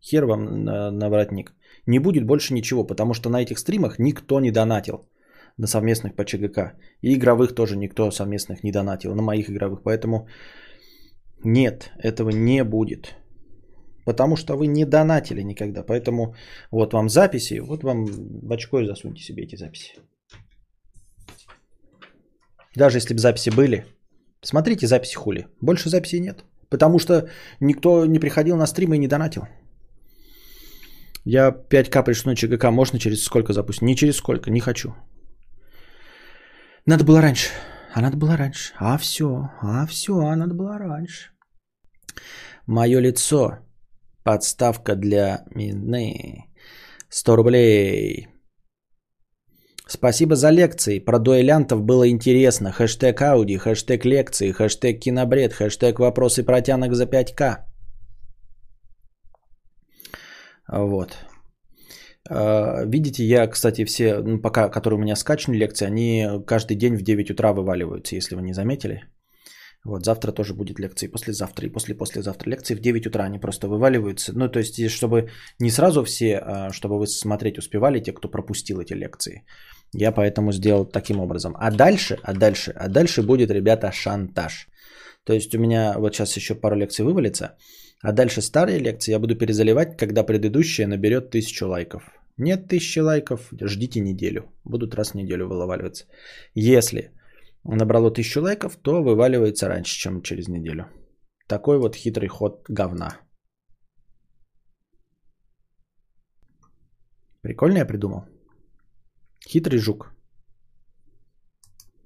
[0.00, 1.54] Хер вам на, на воротник.
[1.86, 5.08] Не будет больше ничего, потому что на этих стримах никто не донатил
[5.56, 6.72] на совместных по ЧГК.
[7.02, 9.82] И игровых тоже никто совместных не донатил, на моих игровых.
[9.82, 10.28] Поэтому
[11.44, 13.16] нет, этого не будет.
[14.04, 15.82] Потому что вы не донатили никогда.
[15.82, 16.34] Поэтому
[16.70, 19.94] вот вам записи, вот вам в очко и засуньте себе эти записи.
[22.76, 23.84] Даже если бы записи были,
[24.40, 25.46] смотрите записи хули.
[25.60, 26.44] Больше записей нет.
[26.70, 27.28] Потому что
[27.60, 29.42] никто не приходил на стримы и не донатил.
[31.30, 33.82] Я 5к пришлю на ЧГК, можно через сколько запустить?
[33.82, 34.94] Не через сколько, не хочу.
[36.86, 37.50] Надо было раньше.
[37.94, 38.72] А надо было раньше.
[38.78, 39.26] А все,
[39.60, 41.30] а все, а надо было раньше.
[42.66, 43.58] Мое лицо.
[44.24, 46.46] Подставка для мины.
[47.10, 48.28] 100 рублей.
[49.86, 50.98] Спасибо за лекции.
[50.98, 52.72] Про дуэлянтов было интересно.
[52.72, 57.67] Хэштег Ауди, хэштег лекции, хэштег кинобред, хэштег вопросы протянок за 5К.
[60.68, 61.18] Вот.
[62.30, 66.96] А, видите, я, кстати, все, ну, пока, которые у меня скачаны лекции, они каждый день
[66.96, 69.04] в 9 утра вываливаются, если вы не заметили.
[69.84, 73.68] Вот, завтра тоже будет лекция, и послезавтра, и после-послезавтра лекции в 9 утра они просто
[73.68, 74.32] вываливаются.
[74.34, 75.30] Ну, то есть, чтобы
[75.60, 79.44] не сразу все, а чтобы вы смотреть успевали, те, кто пропустил эти лекции.
[79.94, 81.54] Я поэтому сделал таким образом.
[81.58, 84.68] А дальше, а дальше, а дальше будет, ребята, шантаж.
[85.24, 87.56] То есть у меня вот сейчас еще пару лекций вывалится,
[88.00, 92.02] а дальше старые лекции я буду перезаливать, когда предыдущая наберет тысячу лайков.
[92.36, 94.52] Нет тысячи лайков, ждите неделю.
[94.64, 96.06] Будут раз в неделю вываливаться.
[96.54, 97.10] Если
[97.64, 100.86] набрало тысячу лайков, то вываливается раньше, чем через неделю.
[101.48, 103.20] Такой вот хитрый ход говна.
[107.42, 108.24] Прикольно я придумал.
[109.48, 110.12] Хитрый жук.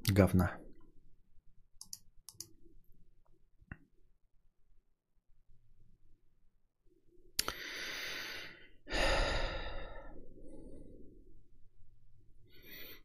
[0.08, 0.61] Говна.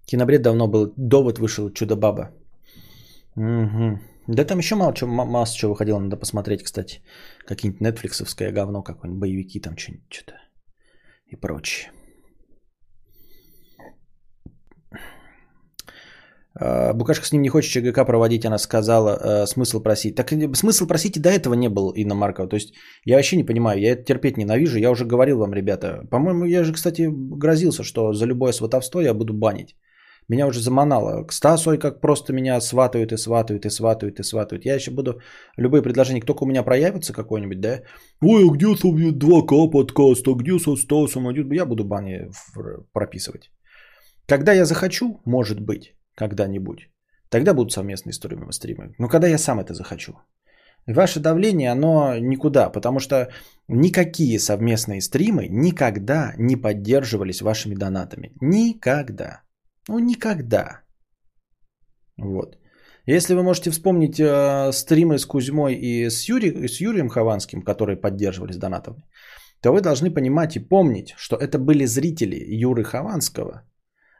[0.07, 0.93] Кинобред давно был.
[0.97, 2.31] Довод вышел, Чудо-баба.
[3.35, 3.99] Угу.
[4.27, 7.01] Да там еще мало чего, масса чего выходило, надо посмотреть, кстати.
[7.45, 10.33] Какие-нибудь нетфликсовское говно, какое-нибудь боевики там что-нибудь, что-то
[11.31, 11.91] и прочее.
[16.59, 20.15] А, Букашка с ним не хочет ЧГК проводить, она сказала, э, смысл просить.
[20.15, 22.49] Так смысл просить и до этого не был, Инна Маркова.
[22.49, 22.73] То есть
[23.05, 24.79] я вообще не понимаю, я это терпеть ненавижу.
[24.79, 26.07] Я уже говорил вам, ребята.
[26.09, 29.75] По-моему, я же, кстати, грозился, что за любое сватовство я буду банить.
[30.29, 31.23] Меня уже заманало.
[31.23, 34.65] К Стасу как просто меня сватают и сватают и сватают и сватают.
[34.65, 35.21] Я еще буду
[35.57, 37.81] любые предложения, только у меня проявится какой-нибудь, да?
[38.21, 41.29] Ой, а где там 2К подкаст, а где со Стасом?
[41.53, 42.29] Я буду бани
[42.93, 43.51] прописывать.
[44.27, 46.89] Когда я захочу, может быть, когда-нибудь,
[47.29, 48.51] тогда будут совместные стримы.
[48.51, 48.93] стримы.
[48.99, 50.13] Но когда я сам это захочу.
[50.87, 53.29] Ваше давление, оно никуда, потому что
[53.69, 58.31] никакие совместные стримы никогда не поддерживались вашими донатами.
[58.41, 59.46] Никогда.
[59.87, 60.81] Ну, никогда.
[62.17, 62.57] Вот.
[63.05, 67.95] Если вы можете вспомнить э, стримы с Кузьмой и с, Юри, с Юрием Хованским, которые
[67.95, 69.03] поддерживались донатами,
[69.61, 73.63] то вы должны понимать и помнить, что это были зрители Юры Хованского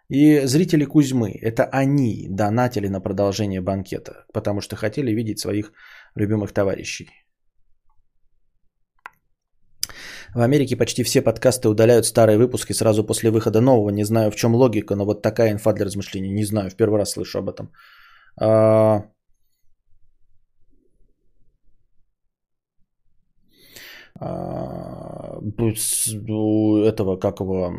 [0.10, 1.38] и зрители Кузьмы.
[1.41, 5.73] Это они донатили на продолжение банкета, потому что хотели видеть своих
[6.15, 7.10] любимых товарищей.
[10.34, 13.90] В Америке почти все подкасты удаляют старые выпуски сразу после выхода нового.
[13.90, 16.30] Не знаю, в чем логика, но вот такая инфа для размышлений.
[16.30, 17.72] Не знаю, в первый раз слышу об этом.
[18.40, 19.04] А...
[24.20, 25.40] А...
[26.88, 27.72] Этого, как его,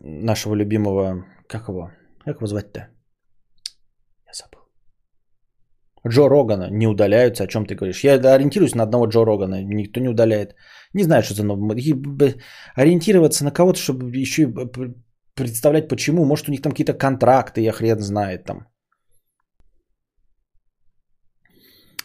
[0.00, 1.90] нашего любимого, как его,
[2.24, 2.88] как его звать-то?
[4.26, 4.62] Я забыл.
[6.08, 8.04] Джо Рогана не удаляются, о чем ты говоришь.
[8.04, 10.54] Я ориентируюсь на одного Джо Рогана, никто не удаляет.
[10.94, 11.76] Не знаю, что за новый.
[12.76, 14.46] Ориентироваться на кого-то, чтобы еще и
[15.34, 16.24] представлять почему.
[16.24, 18.66] Может, у них там какие-то контракты, я хрен знает там.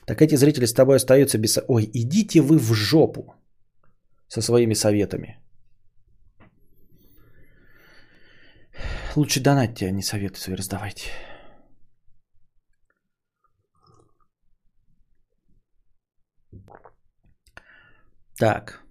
[0.06, 1.60] Так эти зрители с тобой остаются без...
[1.68, 3.36] Ой, идите вы в жопу
[4.28, 5.38] со своими советами.
[9.16, 11.10] Лучше донатьте, а не советы свои раздавайте.
[18.42, 18.82] Так.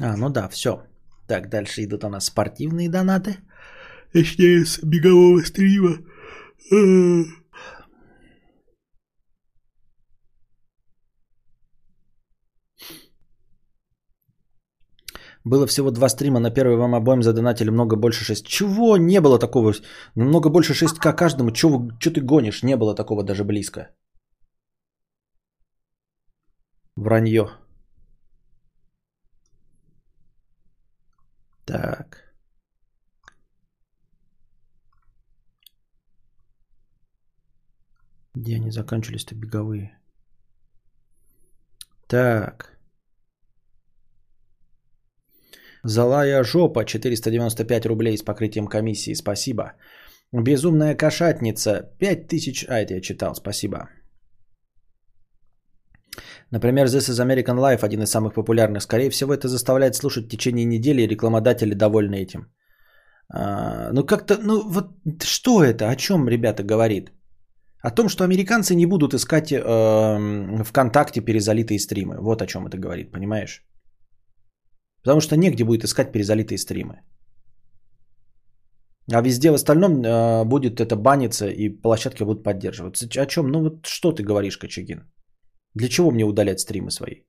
[0.00, 0.86] А, ну да, все.
[1.26, 3.38] Так, дальше идут у нас спортивные донаты.
[4.12, 6.00] Точнее, с бегового стрима.
[15.48, 18.46] Было всего два стрима, на первый вам обоим задонатили много больше 6.
[18.46, 18.98] Чего?
[18.98, 19.72] Не было такого.
[20.14, 21.52] Много больше 6к каждому.
[21.52, 22.62] Чего, что ты гонишь?
[22.62, 23.88] Не было такого даже близко.
[26.96, 27.48] Вранье.
[31.64, 32.34] Так.
[38.34, 39.98] Где они заканчивались-то беговые?
[42.06, 42.77] Так.
[45.84, 49.14] Злая жопа 495 рублей с покрытием комиссии.
[49.14, 49.72] Спасибо.
[50.32, 52.66] Безумная кошатница 5000...
[52.68, 53.34] А, это я читал.
[53.34, 53.88] Спасибо.
[56.50, 58.82] Например, This is American Life, один из самых популярных.
[58.82, 62.46] Скорее всего, это заставляет слушать в течение недели, и рекламодатели довольны этим.
[63.30, 64.86] А, ну как-то, ну вот
[65.22, 67.12] что это, о чем ребята говорит?
[67.80, 72.16] О том, что американцы не будут искать э, ВКонтакте перезалитые стримы.
[72.20, 73.62] Вот о чем это говорит, понимаешь?
[75.02, 77.02] Потому что негде будет искать перезалитые стримы.
[79.12, 83.06] А везде в остальном э, будет это баниться и площадки будут поддерживаться.
[83.06, 83.48] О чем?
[83.48, 85.10] Ну вот что ты говоришь, Кочегин?
[85.74, 87.22] Для чего мне удалять стримы свои?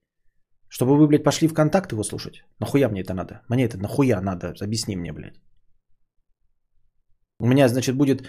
[0.70, 2.44] Чтобы вы, блядь, пошли в контакт его слушать?
[2.60, 3.42] Нахуя мне это надо?
[3.50, 4.54] Мне это нахуя надо?
[4.62, 5.40] Объясни мне, блядь.
[7.40, 8.28] У меня, значит, будет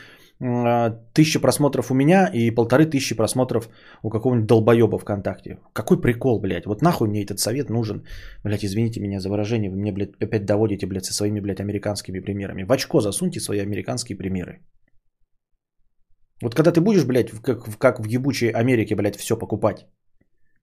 [1.12, 3.68] тысяча просмотров у меня и полторы тысячи просмотров
[4.02, 5.58] у какого-нибудь долбоеба ВКонтакте.
[5.74, 6.66] Какой прикол, блядь?
[6.66, 8.04] Вот нахуй мне этот совет нужен?
[8.44, 12.20] Блядь, извините меня за выражение, вы мне, блядь, опять доводите, блядь, со своими, блядь, американскими
[12.20, 12.62] примерами.
[12.62, 14.60] В очко засуньте свои американские примеры.
[16.42, 19.86] Вот когда ты будешь, блядь, как, как в ебучей Америке, блядь, все покупать,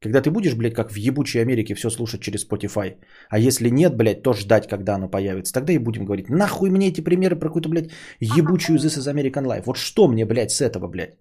[0.01, 2.97] когда ты будешь, блядь, как в ебучей Америке все слушать через Spotify.
[3.29, 5.53] А если нет, блядь, то ждать, когда оно появится.
[5.53, 9.45] Тогда и будем говорить, нахуй мне эти примеры про какую-то, блядь, ебучую This is American
[9.45, 9.63] Life.
[9.65, 11.17] Вот что мне, блядь, с этого, блядь?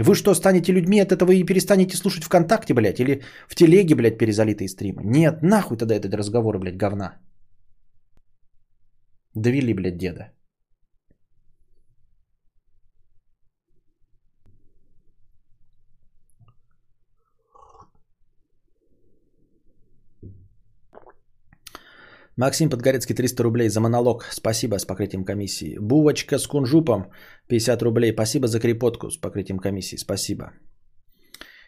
[0.00, 2.98] Вы что, станете людьми от этого и перестанете слушать ВКонтакте, блядь?
[2.98, 5.02] Или в телеге, блядь, перезалитые стримы?
[5.04, 7.18] Нет, нахуй тогда этот разговор, блядь, говна.
[9.34, 10.33] Довели, блядь, деда.
[22.36, 24.24] Максим Подгорецкий 300 рублей за монолог.
[24.30, 25.78] Спасибо с покрытием комиссии.
[25.78, 27.12] Бувочка с кунжупом
[27.48, 28.12] 50 рублей.
[28.12, 29.96] Спасибо за крепотку с покрытием комиссии.
[29.96, 30.44] Спасибо.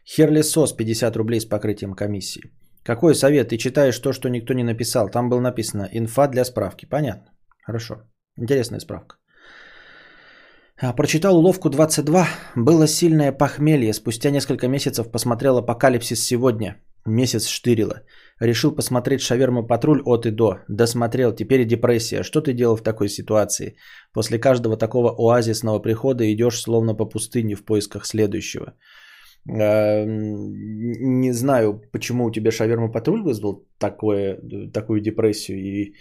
[0.04, 2.50] Херли Сос 50 рублей с покрытием комиссии.
[2.82, 3.48] Какой совет?
[3.48, 5.08] Ты читаешь то, что никто не написал.
[5.08, 6.86] Там было написано инфа для справки.
[6.86, 7.32] Понятно.
[7.62, 7.94] Хорошо.
[8.36, 9.16] Интересная справка.
[10.80, 12.28] А, прочитал уловку 22.
[12.56, 13.92] Было сильное похмелье.
[13.92, 16.76] Спустя несколько месяцев посмотрел «Апокалипсис сегодня».
[17.06, 18.02] Месяц штырило.
[18.40, 20.58] Решил посмотреть «Шаверма Патруль» от и до.
[20.68, 22.22] Досмотрел, теперь депрессия.
[22.22, 23.76] Что ты делал в такой ситуации?
[24.12, 28.74] После каждого такого оазисного прихода идешь словно по пустыне в поисках следующего.
[29.48, 34.38] А, не знаю, почему у тебя «Шаверма Патруль» вызвал такое,
[34.72, 35.58] такую депрессию.
[35.58, 35.94] И,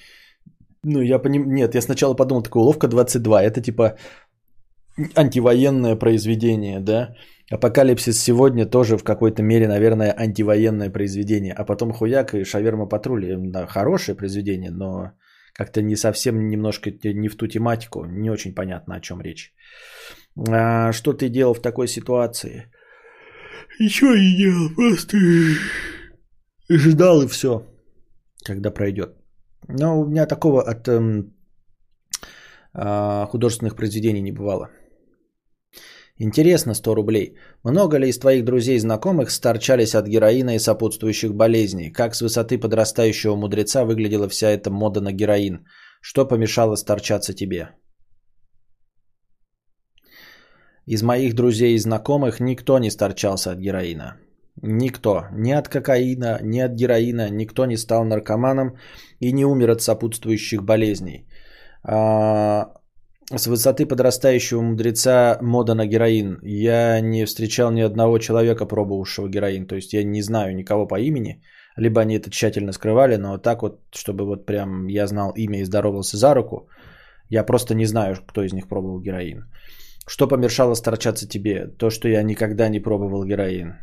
[0.83, 1.53] ну, я поним...
[1.53, 3.43] Нет, я сначала подумал, такая уловка 22.
[3.43, 3.97] Это типа
[5.15, 7.15] антивоенное произведение, да?
[7.51, 11.53] Апокалипсис сегодня тоже в какой-то мере, наверное, антивоенное произведение.
[11.53, 13.35] А потом Хуяк и Шаверма Патрули.
[13.37, 15.11] Да, хорошее произведение, но
[15.53, 18.05] как-то не совсем немножко не в ту тематику.
[18.05, 19.53] Не очень понятно, о чем речь.
[20.49, 22.71] А, что ты делал в такой ситуации?
[23.79, 25.17] Ничего не делал, просто
[26.69, 27.61] ждал и все,
[28.43, 29.15] когда пройдет.
[29.67, 31.23] Но у меня такого от э,
[33.27, 34.69] художественных произведений не бывало.
[36.17, 37.35] Интересно 100 рублей.
[37.63, 41.91] Много ли из твоих друзей и знакомых старчались от героина и сопутствующих болезней?
[41.91, 45.65] Как с высоты подрастающего мудреца выглядела вся эта мода на героин?
[46.01, 47.71] Что помешало старчаться тебе?
[50.85, 54.17] Из моих друзей и знакомых никто не старчался от героина.
[54.61, 55.25] Никто.
[55.33, 57.29] Ни от кокаина, ни от героина.
[57.29, 58.77] Никто не стал наркоманом
[59.19, 61.27] и не умер от сопутствующих болезней.
[61.83, 62.71] А,
[63.31, 66.39] с высоты подрастающего мудреца мода на героин.
[66.43, 69.67] Я не встречал ни одного человека, пробовавшего героин.
[69.67, 71.41] То есть я не знаю никого по имени.
[71.77, 75.65] Либо они это тщательно скрывали, но так вот, чтобы вот прям я знал имя и
[75.65, 76.69] здоровался за руку,
[77.29, 79.45] я просто не знаю, кто из них пробовал героин.
[80.07, 81.67] Что помешало старчаться тебе?
[81.67, 83.73] То, что я никогда не пробовал героин.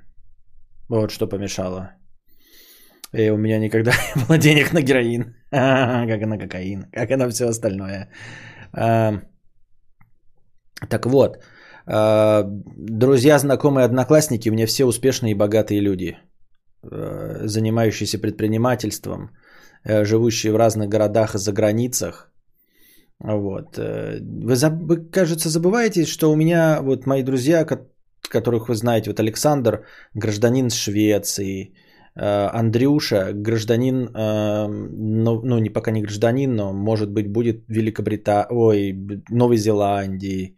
[0.89, 1.91] Вот что помешало.
[3.13, 7.17] И у меня никогда не было денег на героин, как и на кокаин, как и
[7.17, 8.09] на все остальное.
[10.89, 11.39] Так вот,
[11.87, 12.45] э,
[12.77, 16.17] друзья, знакомые, одноклассники, у меня все успешные и богатые люди,
[16.83, 19.31] э, занимающиеся предпринимательством,
[19.85, 22.29] э, живущие в разных городах и за границах.
[23.25, 23.79] Вот.
[23.79, 27.65] Вы, кажется, забываете, что у меня вот мои друзья,
[28.29, 29.85] которых вы знаете, вот Александр,
[30.15, 31.73] гражданин Швеции,
[32.17, 38.93] Андрюша, гражданин, ну, ну не пока не гражданин, но может быть будет Великобритания, ой,
[39.31, 40.57] Новой Зеландии,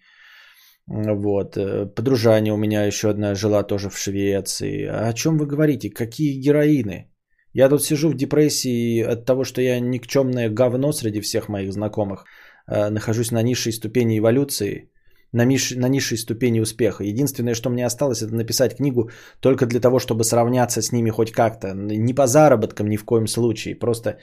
[0.86, 1.56] Вот.
[1.56, 4.84] э, Подружание у меня еще одна жила тоже в Швеции.
[4.86, 5.90] А О чем вы говорите?
[5.90, 7.10] Какие героины?
[7.52, 12.24] Я тут сижу в депрессии от того, что я никчемное говно среди всех моих знакомых.
[12.66, 14.90] Э, Нахожусь на низшей ступени эволюции,
[15.32, 17.04] на, миш- на низшей ступени успеха.
[17.04, 21.32] Единственное, что мне осталось, это написать книгу только для того, чтобы сравняться с ними хоть
[21.32, 21.72] как-то.
[21.74, 23.74] Не по заработкам ни в коем случае.
[23.78, 24.18] Просто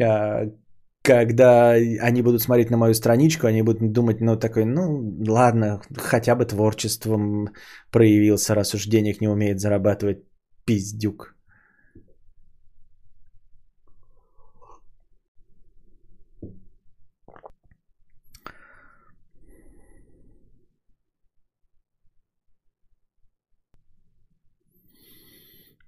[0.00, 0.50] э,
[1.02, 6.34] когда они будут смотреть на мою страничку, они будут думать, ну, такой, ну, ладно, хотя
[6.36, 7.48] бы творчеством
[7.90, 10.24] проявился, раз уж денег не умеет зарабатывать
[10.64, 11.34] пиздюк.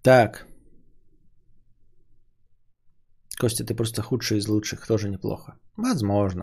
[0.02, 0.52] Так.
[3.43, 5.55] Костя, ты просто худший из лучших, тоже неплохо.
[5.77, 6.43] Возможно.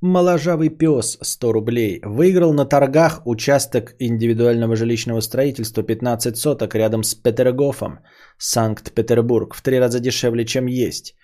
[0.00, 2.00] Моложавый пес 100 рублей.
[2.02, 7.98] Выиграл на торгах участок индивидуального жилищного строительства 15 соток рядом с Петергофом,
[8.38, 9.54] Санкт-Петербург.
[9.54, 11.14] В три раза дешевле, чем есть.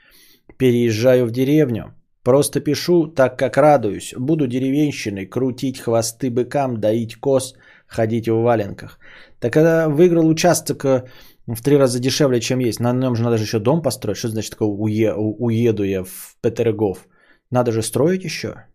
[0.58, 1.94] Переезжаю в деревню.
[2.22, 4.14] Просто пишу, так как радуюсь.
[4.18, 7.54] Буду деревенщиной, крутить хвосты быкам, доить коз,
[7.86, 8.98] ходить в валенках.
[9.40, 11.04] Так когда выиграл участок э,
[11.46, 12.80] в три раза дешевле, чем есть.
[12.80, 14.18] На нем же надо же еще дом построить.
[14.18, 17.06] Что значит такое уе- уеду я в Петергоф?
[17.50, 18.66] Надо же строить еще.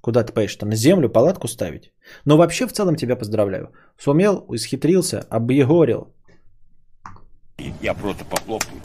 [0.00, 0.56] Куда ты поедешь?
[0.56, 1.92] Там на землю палатку ставить?
[2.24, 3.72] Но вообще в целом тебя поздравляю.
[3.98, 6.14] Сумел, исхитрился, объегорил.
[7.82, 8.80] Я просто похлопаю.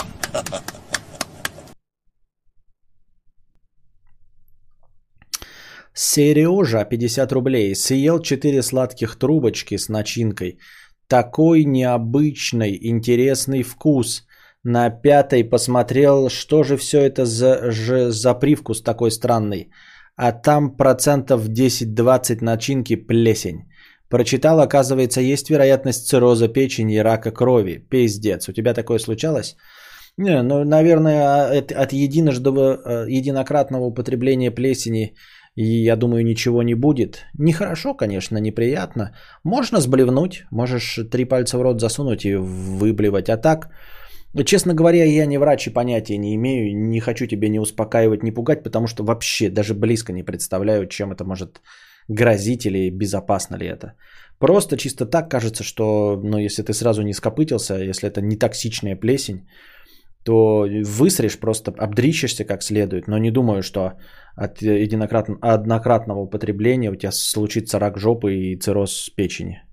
[5.93, 7.75] Сережа, 50 рублей.
[7.75, 10.59] Съел 4 сладких трубочки с начинкой.
[11.09, 14.27] Такой необычный, интересный вкус.
[14.63, 19.71] На пятой посмотрел, что же все это за, же за привкус такой странный.
[20.15, 23.63] А там процентов 10-20 начинки плесень.
[24.09, 27.87] Прочитал, оказывается, есть вероятность цирроза печени и рака крови.
[27.89, 28.47] Пиздец.
[28.47, 29.55] У тебя такое случалось?
[30.17, 35.15] Не, ну, наверное, от, от единождого, э, единократного употребления плесени
[35.59, 37.25] и я думаю, ничего не будет.
[37.37, 39.11] Нехорошо, конечно, неприятно.
[39.43, 43.29] Можно сблевнуть, можешь три пальца в рот засунуть и выблевать.
[43.29, 43.69] А так,
[44.45, 46.77] честно говоря, я не врач и понятия не имею.
[46.77, 51.11] Не хочу тебя не успокаивать, не пугать, потому что вообще даже близко не представляю, чем
[51.11, 51.61] это может
[52.07, 53.95] грозить или безопасно ли это.
[54.39, 58.95] Просто чисто так кажется, что ну, если ты сразу не скопытился, если это не токсичная
[58.95, 59.41] плесень,
[60.23, 63.07] то высрешь, просто обдрищешься как следует.
[63.07, 63.93] Но не думаю, что
[64.35, 69.63] от единократно, однократного употребления у тебя случится рак жопы и цирроз печени.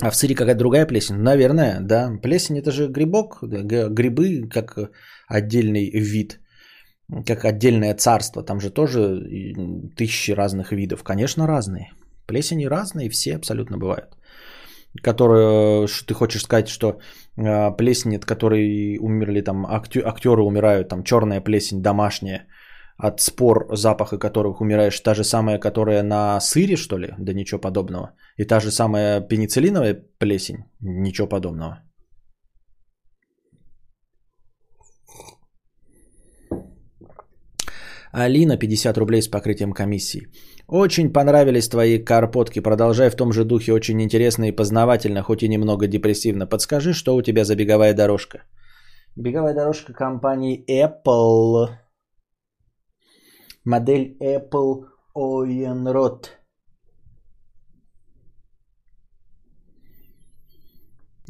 [0.00, 1.16] А в сыре какая-то другая плесень?
[1.16, 2.10] Наверное, да.
[2.22, 4.90] Плесень это же грибок, грибы как
[5.28, 6.40] отдельный вид,
[7.26, 8.42] как отдельное царство.
[8.42, 9.22] Там же тоже
[9.96, 11.02] тысячи разных видов.
[11.02, 11.90] Конечно, разные.
[12.26, 14.16] Плесени разные, все абсолютно бывают
[15.00, 16.98] которые, что ты хочешь сказать, что
[17.36, 22.46] э, плесень, от которой умерли там актё- актеры умирают, там черная плесень домашняя,
[22.98, 27.14] от спор, запаха которых умираешь, та же самая, которая на сыре, что ли?
[27.18, 28.12] Да ничего подобного.
[28.36, 30.64] И та же самая пенициллиновая плесень?
[30.80, 31.82] Ничего подобного.
[38.12, 40.28] Алина, 50 рублей с покрытием комиссии.
[40.74, 42.62] Очень понравились твои карпотки.
[42.62, 43.72] Продолжай в том же духе.
[43.72, 46.46] Очень интересно и познавательно, хоть и немного депрессивно.
[46.46, 48.38] Подскажи, что у тебя за беговая дорожка?
[49.14, 51.68] Беговая дорожка компании Apple.
[53.66, 56.24] Модель Apple Oyenrod.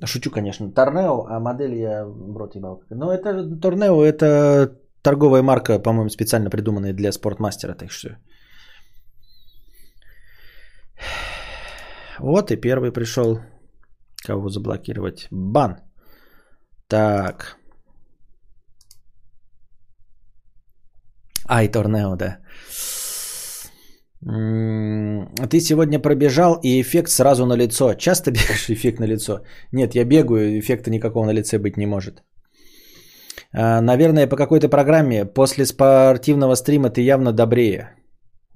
[0.05, 0.71] Шучу, конечно.
[0.71, 2.85] Торнео, а модель я в рот ебал.
[2.91, 7.75] Но это Торнео, это торговая марка, по-моему, специально придуманная для спортмастера.
[7.75, 8.19] Так что
[12.19, 13.41] Вот и первый пришел.
[14.27, 15.29] Кого заблокировать?
[15.31, 15.77] Бан.
[16.89, 17.57] Так.
[21.49, 22.39] Ай, Торнео, да.
[25.51, 27.95] Ты сегодня пробежал, и эффект сразу на лицо.
[27.95, 29.41] Часто бегаешь, эффект на лицо?
[29.73, 32.23] Нет, я бегаю, эффекта никакого на лице быть не может.
[33.53, 37.97] А, Наверное, по какой-то программе после спортивного стрима ты явно добрее.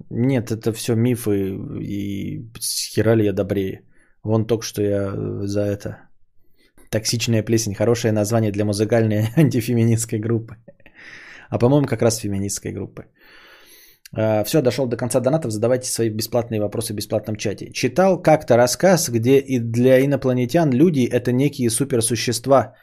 [0.09, 3.81] Нет, это все мифы, и хера ли я добрее.
[4.23, 5.13] Вон только что я
[5.45, 5.97] за это.
[6.89, 7.75] Токсичная плесень.
[7.75, 10.55] Хорошее название для музыкальной антифеминистской группы.
[11.49, 13.05] А по-моему, как раз феминистской группы.
[14.45, 15.51] Все, дошел до конца донатов.
[15.51, 17.71] Задавайте свои бесплатные вопросы в бесплатном чате.
[17.73, 22.75] Читал как-то рассказ, где и для инопланетян люди это некие суперсущества,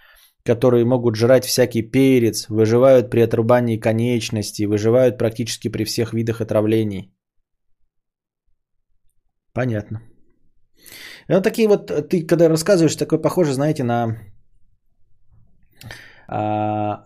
[0.44, 7.10] которые могут жрать всякий перец, выживают при отрубании конечностей, выживают практически при всех видах отравлений.
[9.52, 10.02] Понятно.
[11.28, 14.18] Вот такие вот, ты когда рассказываешь, такое похоже, знаете, на
[16.28, 17.04] а,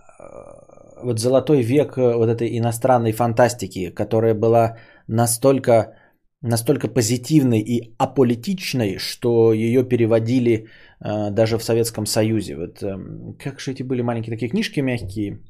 [1.02, 5.94] вот золотой век вот этой иностранной фантастики, которая была настолько,
[6.42, 10.68] настолько позитивной и аполитичной, что ее переводили
[11.00, 12.56] а, даже в Советском Союзе.
[12.56, 12.98] Вот а,
[13.38, 15.40] как же эти были маленькие такие книжки мягкие,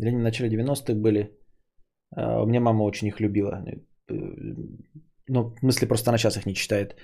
[0.00, 1.30] они в начале 90-х были.
[2.16, 3.64] А, у меня мама очень их любила.
[5.28, 6.96] Ну, в смысле, просто она сейчас их не читает.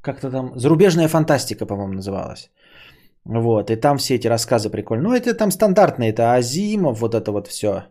[0.00, 2.50] Как-то там зарубежная фантастика, по-моему, называлась.
[3.24, 5.08] Вот, и там все эти рассказы прикольные.
[5.08, 7.84] Ну, это там стандартные, это Азимов, вот это вот все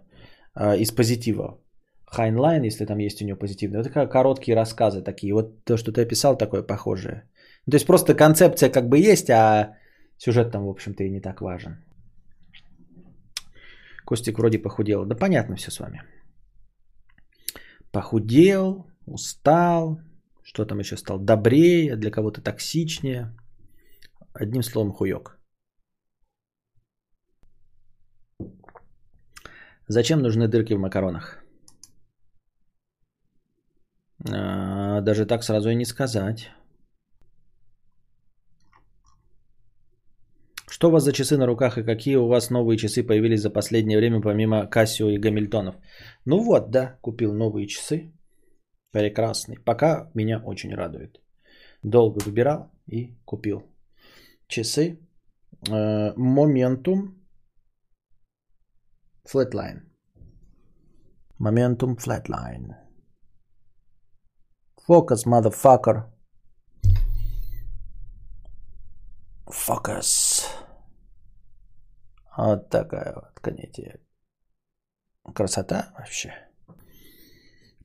[0.56, 1.58] э, из позитива.
[2.12, 3.80] Хайнлайн, если там есть у него позитивный.
[3.80, 5.34] Это как короткие рассказы такие.
[5.34, 7.30] Вот то, что ты описал, такое похожее.
[7.70, 9.78] То есть просто концепция как бы есть, а
[10.18, 11.78] сюжет там, в общем-то, и не так важен.
[14.06, 15.06] Костик вроде похудел.
[15.06, 16.04] Да понятно все с вами.
[17.92, 20.02] Похудел, устал,
[20.44, 23.34] что там еще стал добрее, для кого-то токсичнее.
[24.34, 25.40] Одним словом, хуёк.
[29.88, 31.41] Зачем нужны дырки в макаронах?
[34.30, 36.52] А, даже так сразу и не сказать.
[40.70, 43.50] Что у вас за часы на руках и какие у вас новые часы появились за
[43.50, 45.76] последнее время, помимо Кассио и Гамильтонов?
[46.26, 48.14] Ну вот, да, купил новые часы.
[48.92, 49.58] Прекрасный.
[49.66, 51.22] Пока меня очень радует.
[51.84, 53.64] Долго выбирал и купил
[54.48, 55.00] часы.
[55.68, 57.16] Моментум
[59.26, 59.82] Flatline.
[61.40, 62.76] Momentum Flatline.
[64.92, 66.04] Focus, motherfucker.
[69.48, 70.44] Focus.
[72.38, 73.84] Вот такая вот, конечно,
[75.34, 76.30] красота вообще.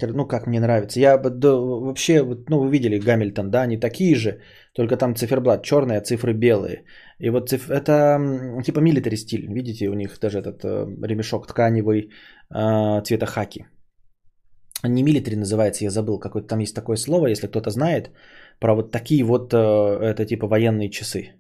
[0.02, 0.98] Ну, как мне нравится.
[0.98, 4.40] Я да, вообще, ну, вы видели Гамильтон, да, они такие же,
[4.74, 6.84] только там циферблат черный, а цифры белые.
[7.20, 7.70] И вот циф...
[7.70, 8.18] это
[8.64, 9.46] типа милитари стиль.
[9.46, 12.10] Видите, у них даже этот э, ремешок тканевый
[12.50, 13.66] э, цвета хаки.
[14.82, 18.10] Не милитари называется, я забыл, какое-то там есть такое слово, если кто-то знает,
[18.60, 21.32] про вот такие вот, э, это типа военные часы.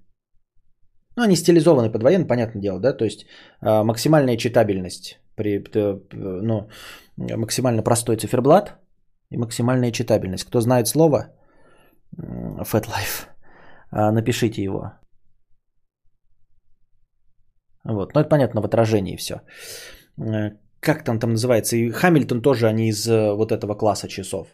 [1.16, 3.26] Ну, они стилизованы под военный, понятное дело, да, то есть
[3.62, 6.68] э, максимальная читабельность при, э, ну,
[7.16, 8.78] максимально простой циферблат
[9.30, 10.44] и максимальная читабельность.
[10.44, 11.32] Кто знает слово
[12.16, 13.28] FatLife,
[13.90, 14.92] а, напишите его.
[17.84, 18.14] Вот.
[18.14, 19.40] Но это понятно в отражении все.
[20.80, 21.76] Как там там называется?
[21.76, 24.48] И Хамильтон тоже они из э, вот этого класса часов.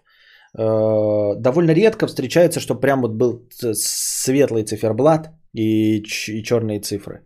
[0.58, 7.22] Э, довольно редко встречается, что прям вот был светлый циферблат и, и черные цифры.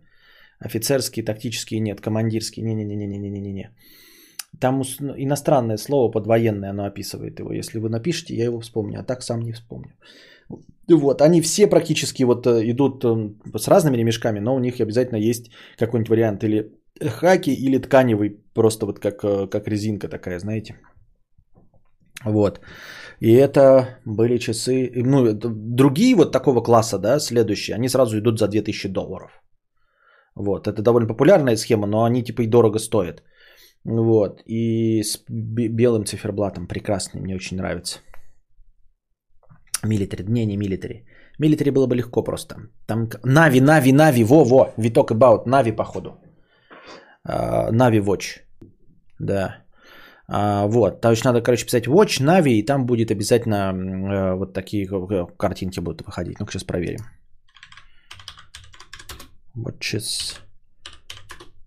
[0.59, 2.65] Офицерские, тактические нет, командирские.
[2.65, 3.69] Не-не-не-не-не-не-не.
[4.59, 7.53] Там ну, иностранное слово подвоенное, оно описывает его.
[7.53, 9.91] Если вы напишите, я его вспомню, а так сам не вспомню.
[10.89, 15.51] Вот, они все практически вот э, идут с разными ремешками, но у них обязательно есть
[15.77, 20.75] какой-нибудь вариант или хаки, или тканевый, просто вот как, э, как резинка такая, знаете.
[22.25, 22.59] Вот.
[23.19, 28.47] И это были часы, ну, другие вот такого класса, да, следующие, они сразу идут за
[28.47, 29.31] 2000 долларов.
[30.35, 33.23] Вот, это довольно популярная схема, но они типа и дорого стоят.
[33.87, 34.41] Вот.
[34.45, 37.99] И с белым циферблатом прекрасный, мне очень нравится.
[39.83, 41.05] Милитари, не, не милитари.
[41.39, 42.55] Милитари было бы легко просто.
[42.87, 46.17] Там Нави, Нави, Нави, во, во, Виток About, Нави походу.
[47.71, 48.41] Нави uh, Watch.
[49.19, 49.63] Да.
[50.29, 54.53] Uh, вот, то есть надо, короче, писать Watch, Navi, и там будет обязательно uh, вот
[54.53, 56.39] такие э, картинки будут выходить.
[56.39, 56.99] Ну-ка, сейчас проверим.
[59.55, 60.39] Watches.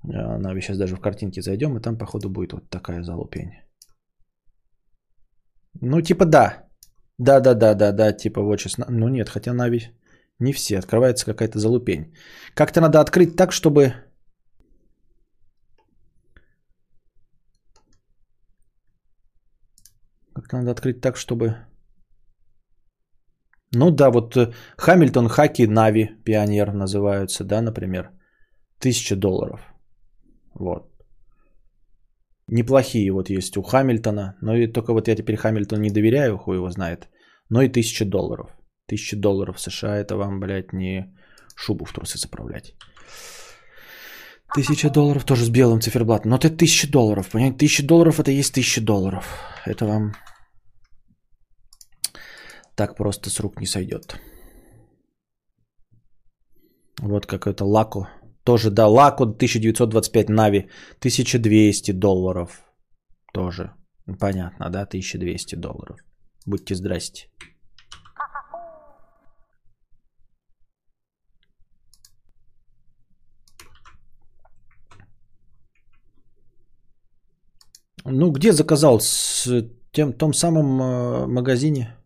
[0.02, 3.50] Нави сейчас даже в картинке зайдем, и там, походу, будет вот такая залупень.
[5.80, 6.64] Ну, типа да.
[7.18, 8.78] Да, да, да, да, да, типа сейчас.
[8.88, 9.80] Ну нет, хотя Нави
[10.38, 10.78] не все.
[10.78, 12.14] Открывается какая-то залупень.
[12.54, 13.94] Как-то надо открыть так, чтобы...
[20.50, 21.54] Как-то надо открыть так, чтобы...
[23.72, 28.10] Ну да, вот э, Хамильтон, Хаки, Нави, Пионер называются, да, например.
[28.80, 29.60] Тысяча долларов.
[30.54, 30.90] Вот.
[32.48, 36.56] Неплохие вот есть у Хамильтона, но и только вот я теперь Хамильтону не доверяю, хуй
[36.56, 37.08] его знает.
[37.48, 38.50] Но и тысяча долларов.
[38.86, 41.14] Тысяча долларов США это вам, блядь, не
[41.54, 42.74] шубу в трусы заправлять.
[44.54, 46.30] Тысяча долларов тоже с белым циферблатом.
[46.30, 47.58] Но это тысяча долларов, понимаете?
[47.58, 49.24] Тысяча долларов это есть тысяча долларов.
[49.64, 50.12] Это вам
[52.80, 54.16] так просто с рук не сойдет.
[57.02, 58.08] Вот как это Лако
[58.44, 62.64] Тоже, да, Лако 1925 Нави 1200 долларов.
[63.34, 63.70] Тоже.
[64.18, 65.98] Понятно, да, 1200 долларов.
[66.46, 67.28] Будьте здрасте.
[78.06, 79.00] Ну, где заказал?
[79.00, 79.46] С
[79.92, 81.99] тем, том самом э, магазине,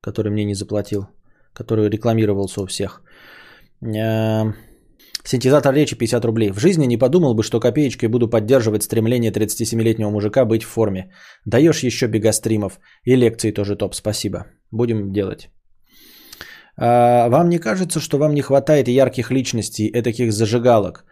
[0.00, 1.06] который мне не заплатил,
[1.52, 3.02] который рекламировался у всех.
[3.82, 4.52] Э,
[5.24, 6.50] синтезатор речи 50 рублей.
[6.50, 11.12] В жизни не подумал бы, что копеечкой буду поддерживать стремление 37-летнего мужика быть в форме.
[11.44, 12.78] Даешь еще бегостримов.
[13.04, 14.46] И лекции тоже топ, спасибо.
[14.70, 15.50] Будем делать.
[16.76, 21.04] А, вам не кажется, что вам не хватает ярких личностей, таких зажигалок,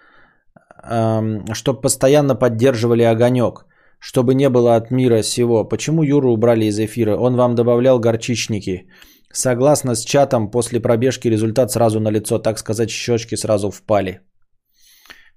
[1.52, 3.65] чтобы постоянно поддерживали огонек?
[3.98, 5.64] Чтобы не было от мира сего.
[5.64, 7.16] Почему Юру убрали из эфира?
[7.16, 8.86] Он вам добавлял горчичники.
[9.32, 14.20] Согласно с чатом, после пробежки результат сразу на лицо, так сказать, щечки сразу впали.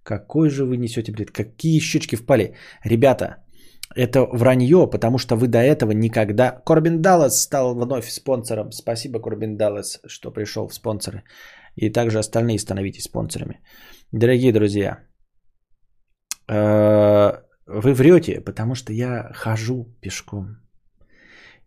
[0.03, 1.31] Какой же вы несете бред?
[1.31, 2.56] Какие щечки впали?
[2.86, 3.44] Ребята,
[3.95, 6.52] это вранье, потому что вы до этого никогда...
[6.65, 8.72] Корбин Даллас стал вновь спонсором.
[8.72, 11.23] Спасибо, Корбин Даллас, что пришел в спонсоры.
[11.76, 13.61] И также остальные становитесь спонсорами.
[14.11, 14.99] Дорогие друзья,
[16.48, 17.31] э,
[17.69, 20.57] вы врете, потому что я хожу пешком.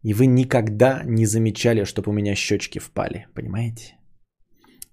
[0.05, 3.97] И вы никогда не замечали, чтобы у меня щечки впали, понимаете?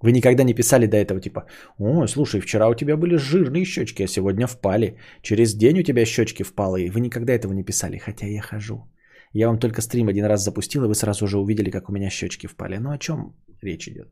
[0.01, 1.45] Вы никогда не писали до этого типа,
[1.77, 4.97] ой, слушай, вчера у тебя были жирные щечки, а сегодня впали.
[5.21, 8.87] Через день у тебя щечки впали, и вы никогда этого не писали, хотя я хожу.
[9.33, 12.09] Я вам только стрим один раз запустил, и вы сразу же увидели, как у меня
[12.09, 12.77] щечки впали.
[12.77, 14.07] Ну о чем речь идет?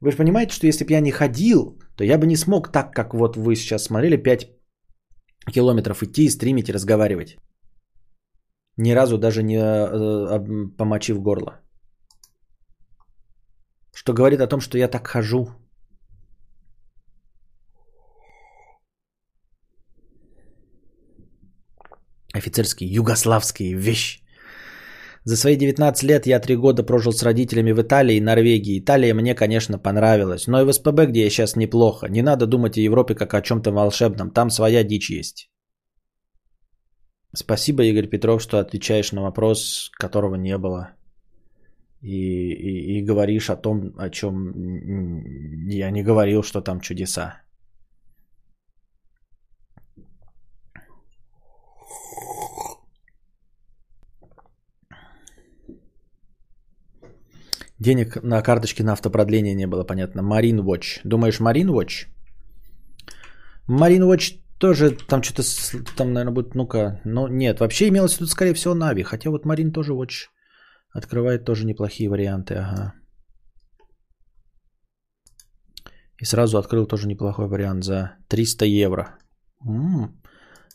[0.00, 2.92] Вы же понимаете, что если бы я не ходил, то я бы не смог так,
[2.92, 4.57] как вот вы сейчас смотрели, 5
[5.46, 7.36] километров идти и стримить и разговаривать.
[8.76, 11.60] Ни разу даже не э, помочив горло.
[13.94, 15.48] Что говорит о том, что я так хожу.
[22.32, 24.22] Офицерский, югославский вещь.
[25.24, 28.78] За свои 19 лет я 3 года прожил с родителями в Италии и Норвегии.
[28.78, 30.46] Италия мне, конечно, понравилась.
[30.46, 32.08] Но и в СПБ, где я сейчас, неплохо.
[32.08, 34.30] Не надо думать о Европе как о чем-то волшебном.
[34.30, 35.50] Там своя дичь есть.
[37.34, 40.90] Спасибо, Игорь Петров, что отвечаешь на вопрос, которого не было.
[42.00, 44.52] И, и, и говоришь о том, о чем
[45.68, 47.42] я не говорил, что там чудеса.
[57.78, 60.20] Денег на карточке на автопродление не было, понятно.
[60.20, 61.00] Marine Watch.
[61.04, 62.06] Думаешь, Marine Watch?
[63.68, 65.42] Marine Watch тоже там что-то,
[65.96, 69.72] там, наверное, будет, ну-ка, ну нет, вообще имелось тут, скорее всего, Нави, хотя вот Марин
[69.72, 70.28] тоже Watch
[70.90, 72.94] открывает тоже неплохие варианты, ага.
[76.20, 79.18] И сразу открыл тоже неплохой вариант за 300 евро.
[79.64, 80.20] М-м,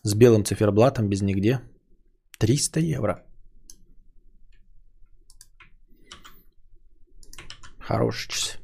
[0.03, 1.59] с белым циферблатом, без нигде.
[2.39, 3.25] 300 евро.
[7.87, 8.57] Хорошие часы.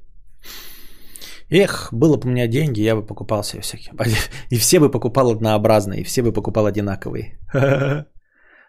[1.50, 3.94] Эх, было бы у меня деньги, я бы покупал себе всякие.
[4.50, 7.40] И все бы покупал однообразные, и все бы покупал одинаковые.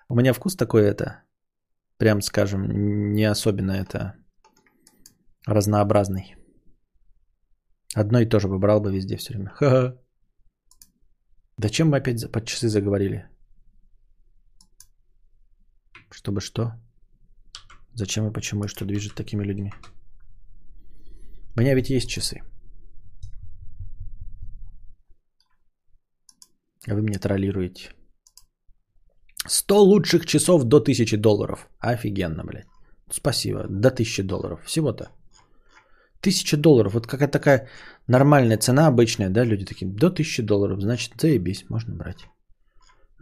[0.08, 1.22] У меня вкус такой это,
[1.98, 4.14] прям скажем, не особенно это
[5.46, 6.34] разнообразный.
[7.94, 9.52] Одно и то же бы брал бы везде все время.
[11.58, 13.28] Да чем мы опять под часы заговорили?
[16.10, 16.72] Чтобы что?
[17.92, 19.70] Зачем и почему и что движет такими людьми?
[21.60, 22.40] У меня ведь есть часы.
[26.88, 27.90] А вы меня троллируете.
[29.46, 31.68] 100 лучших часов до 1000 долларов.
[31.78, 32.66] Офигенно, блядь.
[33.12, 33.66] Спасибо.
[33.68, 34.60] До 1000 долларов.
[34.64, 35.10] Всего-то.
[36.20, 36.94] 1000 долларов.
[36.94, 37.68] Вот какая такая
[38.08, 39.86] нормальная цена обычная, да, люди такие.
[39.86, 40.80] До 1000 долларов.
[40.80, 42.26] Значит, заебись, можно брать.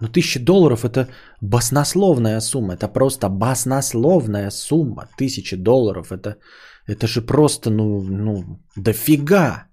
[0.01, 1.09] Но 1000 долларов это
[1.41, 2.75] баснословная сумма.
[2.75, 5.09] Это просто баснословная сумма.
[5.17, 6.37] 1000 долларов это,
[6.89, 9.69] это же просто, ну, ну, дофига.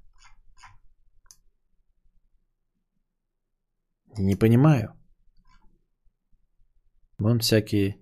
[4.18, 4.94] Не понимаю.
[7.18, 7.96] Вон всякие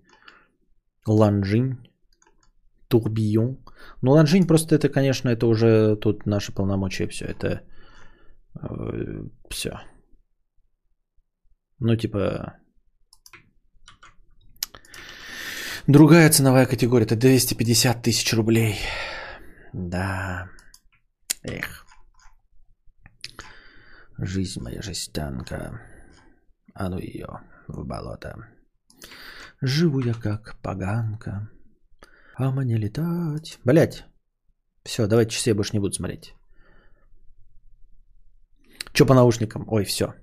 [1.06, 1.76] ланжинь,
[2.88, 3.58] турбион.
[4.02, 7.26] Ну, ланжинь просто это, конечно, это уже тут наши полномочия все.
[7.26, 7.62] Это
[8.60, 9.80] э, все.
[11.78, 12.58] Ну, типа,
[15.86, 17.04] другая ценовая категория.
[17.04, 18.76] Это 250 тысяч рублей.
[19.72, 20.48] Да.
[21.42, 21.86] Эх.
[24.18, 25.80] Жизнь моя жестянка.
[26.74, 28.48] А ну ее в болото.
[29.60, 31.48] Живу я как поганка.
[32.36, 33.58] А мне летать.
[33.64, 34.04] Блять.
[34.84, 36.34] Все, давайте часы я больше не буду смотреть.
[38.92, 39.64] Что по наушникам?
[39.68, 40.14] Ой, все.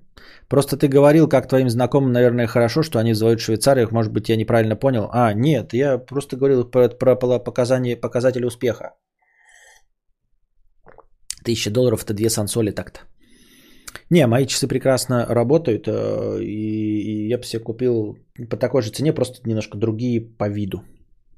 [0.47, 3.87] Просто ты говорил, как твоим знакомым, наверное, хорошо, что они в Швейцарию.
[3.91, 5.09] Может быть, я неправильно понял.
[5.11, 8.93] А, нет, я просто говорил про, про показания, показатели успеха.
[11.43, 12.99] Тысяча долларов это две сансоли так-то.
[14.09, 18.17] Не, мои часы прекрасно работают, э, и, и я бы себе купил
[18.49, 20.83] по такой же цене, просто немножко другие по виду.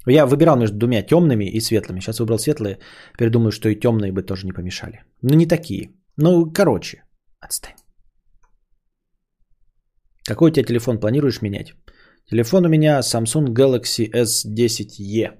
[0.07, 2.01] Я выбирал между двумя темными и светлыми.
[2.01, 2.79] Сейчас выбрал светлые.
[3.13, 5.03] Теперь думаю, что и темные бы тоже не помешали.
[5.21, 5.91] Ну, не такие.
[6.17, 7.03] Ну, короче,
[7.39, 7.75] отстань.
[10.25, 11.73] Какой у тебя телефон планируешь менять?
[12.31, 15.37] Телефон у меня Samsung Galaxy S10e.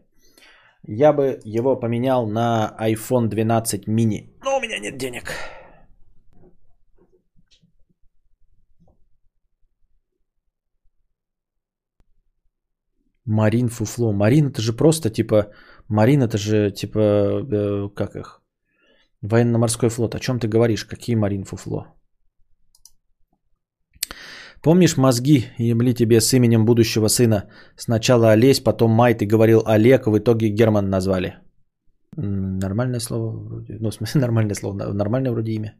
[0.86, 4.30] Я бы его поменял на iPhone 12 mini.
[4.44, 5.32] Но у меня нет денег.
[13.26, 14.12] Марин Фуфло.
[14.12, 15.54] Марин это же просто типа...
[15.88, 17.00] Марин это же типа...
[17.00, 18.42] Э, как их?
[19.22, 20.16] Военно-морской флот.
[20.16, 20.84] О чем ты говоришь?
[20.84, 22.03] Какие Марин Фуфло?
[24.64, 27.50] Помнишь мозги, емли тебе с именем будущего сына?
[27.76, 31.36] Сначала Олесь, потом Май, ты говорил Олег, в итоге Герман назвали.
[32.16, 33.78] Нормальное слово вроде.
[33.82, 34.94] Ну, в смысле, нормальное слово.
[34.94, 35.76] Нормальное вроде имя.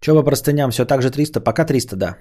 [0.00, 0.70] Че по простыням?
[0.70, 1.40] Все так же 300?
[1.40, 2.16] Пока 300, да.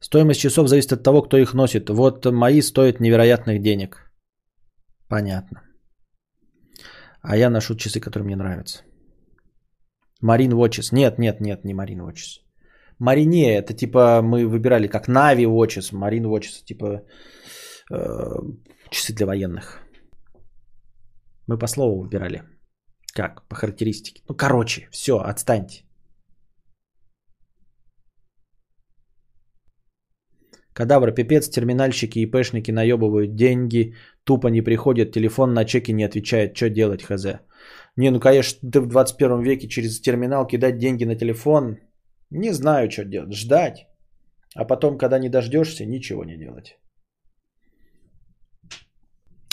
[0.00, 1.90] Стоимость часов зависит от того, кто их носит.
[1.90, 4.10] Вот мои стоят невероятных денег.
[5.08, 5.69] Понятно.
[7.22, 8.82] А я ношу часы, которые мне нравятся.
[10.20, 10.92] Марин Watches.
[10.92, 12.40] Нет, нет, нет, не Марин Watches.
[12.98, 17.02] Марине, это типа мы выбирали как Нави Watches, Марин Watches, типа
[17.90, 18.36] э,
[18.90, 19.80] часы для военных.
[21.46, 22.42] Мы по слову выбирали.
[23.14, 23.48] Как?
[23.48, 24.22] По характеристике.
[24.28, 25.84] Ну, короче, все, отстаньте.
[30.72, 33.94] Кадавр, пипец, терминальщики и пешники наебывают деньги,
[34.24, 37.26] тупо не приходят, телефон на чеки не отвечает, что делать, хз.
[37.96, 41.78] Не, ну конечно, ты в 21 веке через терминал кидать деньги на телефон,
[42.30, 43.86] не знаю, что делать, ждать.
[44.54, 46.78] А потом, когда не дождешься, ничего не делать.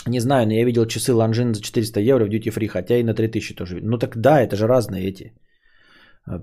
[0.06, 3.02] Не знаю, но я видел часы Ланжин за 400 евро в Duty Free, хотя и
[3.02, 3.80] на 3000 тоже.
[3.82, 5.34] Ну так да, это же разные эти.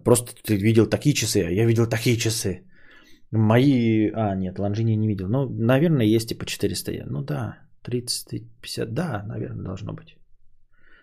[0.03, 2.63] Просто ты видел такие часы, а я видел такие часы.
[3.35, 4.09] Мои...
[4.13, 5.27] А, нет, Ланжини я не видел.
[5.27, 7.05] Ну, наверное, есть и по 400.
[7.05, 8.85] Ну да, 30-50.
[8.85, 10.17] Да, наверное, должно быть.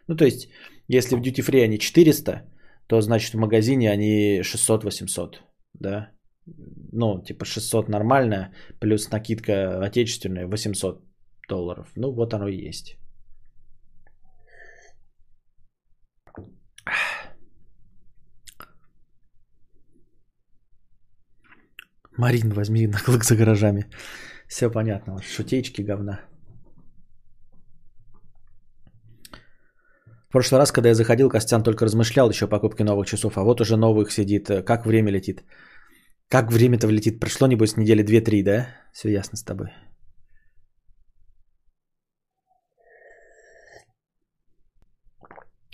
[0.09, 0.49] Ну, то есть,
[0.89, 2.43] если в Duty Free они 400,
[2.87, 5.41] то значит в магазине они 600-800.
[5.75, 6.11] Да?
[6.93, 11.03] Ну, типа 600 нормально, плюс накидка отечественная 800
[11.49, 11.93] долларов.
[11.97, 12.97] Ну, вот оно и есть.
[22.17, 23.87] Марин, возьми на за гаражами.
[24.49, 25.23] Все понятно.
[25.23, 26.21] Шутечки говна.
[30.29, 33.43] В прошлый раз, когда я заходил, Костян только размышлял еще о покупке новых часов, а
[33.43, 34.65] вот уже новых сидит.
[34.65, 35.45] Как время летит?
[36.29, 37.21] Как время-то летит?
[37.21, 38.67] Прошло, небось, недели 2-3, да?
[38.93, 39.71] Все ясно с тобой.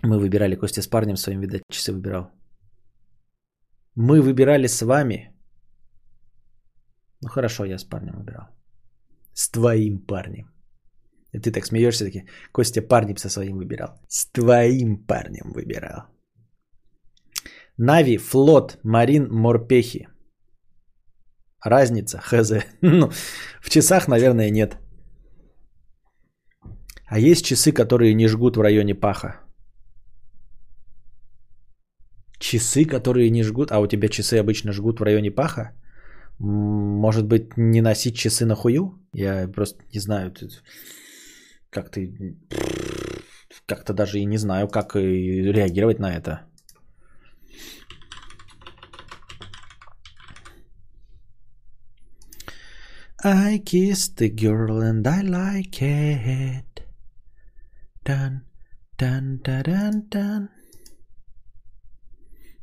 [0.02, 2.30] Мы выбирали, Костя с парнем своим, видать, часы выбирал.
[3.94, 5.37] Мы выбирали с вами.
[7.22, 8.48] Ну хорошо, я с парнем выбирал.
[9.34, 10.50] С твоим парнем.
[11.32, 14.00] И ты так смеешься, таки, Костя парнем со своим выбирал.
[14.08, 16.04] С твоим парнем выбирал.
[17.76, 20.08] Нави, флот, Марин, морпехи.
[21.64, 22.52] Разница, хз.
[22.82, 23.10] ну,
[23.60, 24.78] в часах, наверное, нет.
[27.06, 29.40] А есть часы, которые не жгут в районе паха.
[32.38, 35.72] Часы, которые не жгут, а у тебя часы обычно жгут в районе паха?
[36.38, 39.00] Может быть, не носить часы на хую?
[39.12, 40.34] Я просто не знаю,
[41.70, 42.36] как ты...
[43.66, 46.48] Как-то даже и не знаю, как реагировать на это.
[53.24, 56.84] I kissed the girl and I like it.
[58.04, 58.42] Dun,
[58.96, 60.48] dun, dun, dun, dun.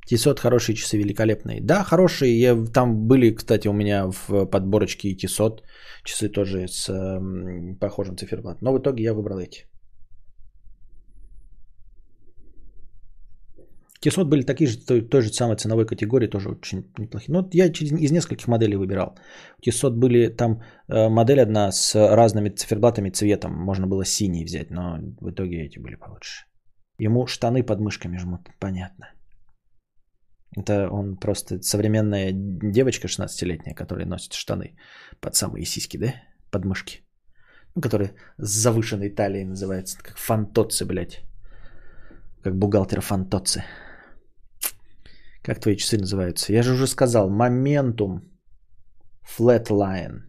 [0.06, 1.62] Тисот хорошие часы, великолепные.
[1.62, 2.40] Да, хорошие.
[2.40, 5.64] Я, там были, кстати, у меня в подборочке и Тисот.
[6.04, 8.60] Часы тоже с э, похожим циферблатом.
[8.62, 9.66] Но в итоге я выбрал эти.
[14.06, 17.34] Тисот были такие же, той, той же самой ценовой категории, тоже очень неплохие.
[17.34, 19.18] Но я через, из нескольких моделей выбирал.
[19.62, 23.54] Тисот были там э, модель одна с разными циферблатами цветом.
[23.54, 26.46] Можно было синий взять, но в итоге эти были получше.
[27.00, 29.15] Ему штаны под мышками жмут, понятно.
[30.58, 34.76] Это он просто современная девочка 16-летняя, которая носит штаны
[35.20, 36.14] под самые сиськи, да?
[36.52, 37.02] Подмышки.
[37.82, 41.24] который с завышенной талией называется, как фантоци, блядь.
[42.44, 43.64] Как бухгалтер фантоци.
[45.44, 46.54] Как твои часы называются?
[46.54, 48.22] Я же уже сказал, моментум,
[49.38, 50.22] flatline.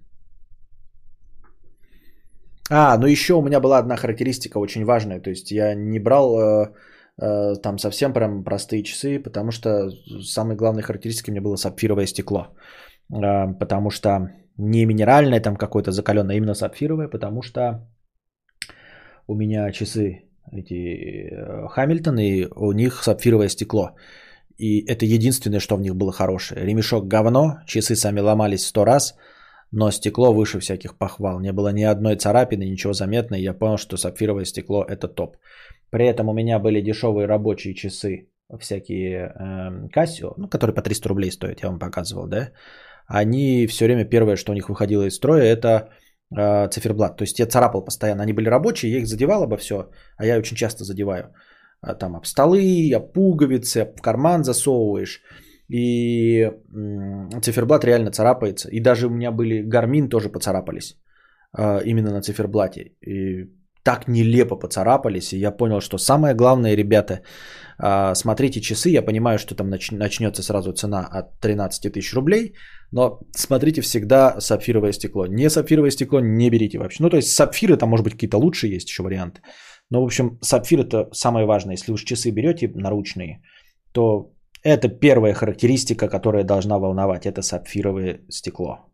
[2.70, 5.20] А, ну еще у меня была одна характеристика очень важная.
[5.20, 6.72] То есть я не брал э,
[7.18, 9.90] там совсем прям простые часы, потому что
[10.22, 12.48] самой главной характеристикой меня было сапфировое стекло.
[13.12, 17.88] Э, потому что не минеральное там какое-то закаленное, а именно сапфировое, потому что
[19.26, 20.22] у меня часы
[20.52, 23.90] эти э, Хамильтон, и у них сапфировое стекло.
[24.58, 26.64] И это единственное, что в них было хорошее.
[26.64, 29.14] Ремешок говно, часы сами ломались сто раз,
[29.70, 31.40] но стекло выше всяких похвал.
[31.40, 33.40] Не было ни одной царапины, ничего заметного.
[33.40, 35.36] Я понял, что сапфировое стекло это топ.
[35.90, 41.08] При этом у меня были дешевые рабочие часы, всякие э, Casio, ну, которые по 300
[41.08, 42.50] рублей стоят, я вам показывал, да
[43.06, 45.88] они все время первое, что у них выходило из строя, это
[46.36, 47.16] э, циферблат.
[47.16, 48.22] То есть я царапал постоянно.
[48.22, 51.32] Они были рабочие, я их задевал обо все, а я очень часто задеваю.
[51.80, 55.22] А, там об столы, об пуговицы, в карман засовываешь.
[55.68, 56.42] И
[56.74, 58.68] м- циферблат реально царапается.
[58.70, 60.96] И даже у меня были гармин тоже поцарапались.
[61.56, 62.92] Э, именно на циферблате.
[63.00, 63.50] И
[63.86, 65.32] так нелепо поцарапались.
[65.32, 67.20] И я понял, что самое главное, ребята,
[67.78, 68.90] э, смотрите часы.
[68.90, 72.54] Я понимаю, что там нач- начнется сразу цена от 13 тысяч рублей.
[72.92, 75.26] Но смотрите всегда сапфировое стекло.
[75.26, 77.02] Не сапфировое стекло не берите вообще.
[77.02, 79.40] Ну, то есть сапфиры там, может быть, какие-то лучшие есть еще варианты.
[79.90, 81.74] Но, в общем, сапфир это самое важное.
[81.74, 83.40] Если уж часы берете наручные,
[83.92, 84.32] то
[84.64, 87.24] это первая характеристика, которая должна волновать.
[87.26, 88.85] Это сапфировое стекло.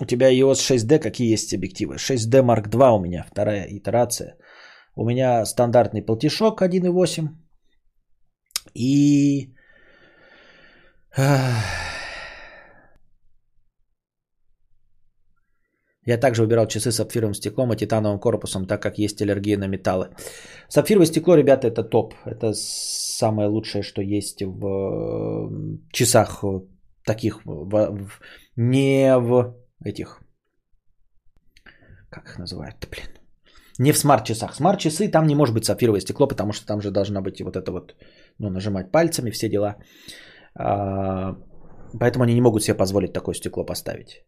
[0.00, 1.96] У тебя EOS 6D какие есть объективы?
[1.96, 4.36] 6D Mark II у меня, вторая итерация.
[4.96, 7.28] У меня стандартный полтишок 1.8.
[8.74, 9.52] И
[16.06, 19.66] я также выбирал часы с сапфировым стеклом и титановым корпусом, так как есть аллергия на
[19.66, 20.08] металлы.
[20.68, 22.14] Сапфировое стекло, ребята, это топ.
[22.24, 25.50] Это самое лучшее, что есть в
[25.92, 26.42] часах
[27.04, 28.20] таких, в, в,
[28.56, 30.22] не в этих,
[32.10, 33.20] как их называют блин.
[33.78, 34.54] Не в смарт-часах.
[34.54, 37.72] Смарт-часы, там не может быть сапфировое стекло, потому что там же должна быть вот это
[37.72, 37.94] вот,
[38.38, 39.76] ну, нажимать пальцами, все дела.
[40.54, 41.36] А,
[41.98, 44.24] поэтому они не могут себе позволить такое стекло поставить.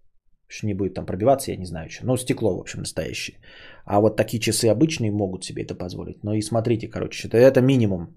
[0.48, 2.06] Что не будет там пробиваться, я не знаю что.
[2.06, 3.36] Но стекло, в общем, настоящее.
[3.84, 6.24] А вот такие часы обычные могут себе это позволить.
[6.24, 8.16] Но и смотрите, короче, это, это минимум.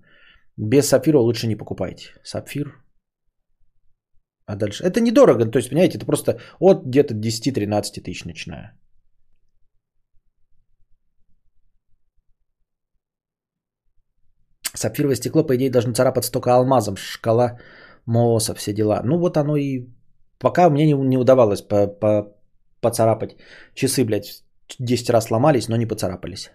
[0.58, 2.14] Без сапфира лучше не покупайте.
[2.24, 2.85] Сапфир.
[4.48, 4.84] А дальше.
[4.84, 8.78] Это недорого, то есть, понимаете, это просто от где-то 10-13 тысяч начиная.
[14.76, 16.96] Сапфировое стекло, по идее, должно царапаться только алмазом.
[16.98, 17.60] Шкала
[18.06, 19.02] МООСа, все дела.
[19.04, 19.88] Ну вот оно и...
[20.38, 22.36] Пока мне не, не удавалось по, по,
[22.82, 23.38] поцарапать.
[23.74, 24.44] Часы, блядь,
[24.80, 26.52] 10 раз сломались, но не поцарапались.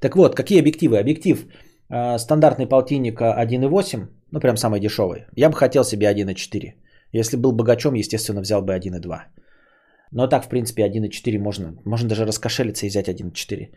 [0.00, 0.98] Так вот, какие объективы?
[0.98, 1.46] Объектив
[1.90, 5.26] э, стандартный полтинника 1.8, ну прям самый дешевый.
[5.36, 6.74] Я бы хотел себе 1.4.
[7.12, 9.20] Если был богачом, естественно, взял бы 1.2.
[10.10, 11.76] Но так, в принципе, 1.4 можно.
[11.84, 13.68] Можно даже раскошелиться и взять 1.4.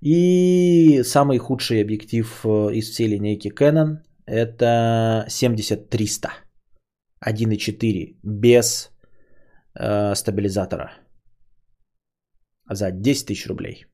[0.00, 6.30] И самый худший объектив э, из всей линейки Canon это 70-300.
[7.24, 8.90] 1.4 без
[9.78, 10.90] э, стабилизатора.
[12.68, 13.86] За 10 тысяч рублей.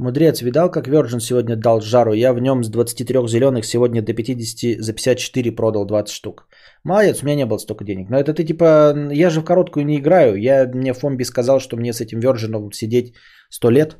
[0.00, 2.14] Мудрец, видал, как Virgin сегодня дал жару?
[2.14, 6.46] Я в нем с 23 зеленых сегодня до 50, за 54 продал 20 штук.
[6.84, 8.08] Молодец, у меня не было столько денег.
[8.10, 10.36] Но это ты типа, я же в короткую не играю.
[10.36, 13.14] Я, мне Фомби сказал, что мне с этим Virgin сидеть
[13.50, 13.96] 100 лет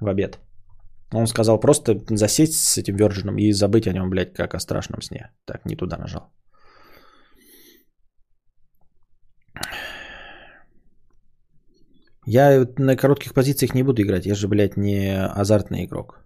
[0.00, 0.38] в обед.
[1.12, 5.00] Он сказал просто засесть с этим Virgin и забыть о нем, блядь, как о страшном
[5.02, 5.30] сне.
[5.44, 6.22] Так, не туда нажал.
[12.26, 14.26] Я на коротких позициях не буду играть.
[14.26, 16.24] Я же, блядь, не азартный игрок.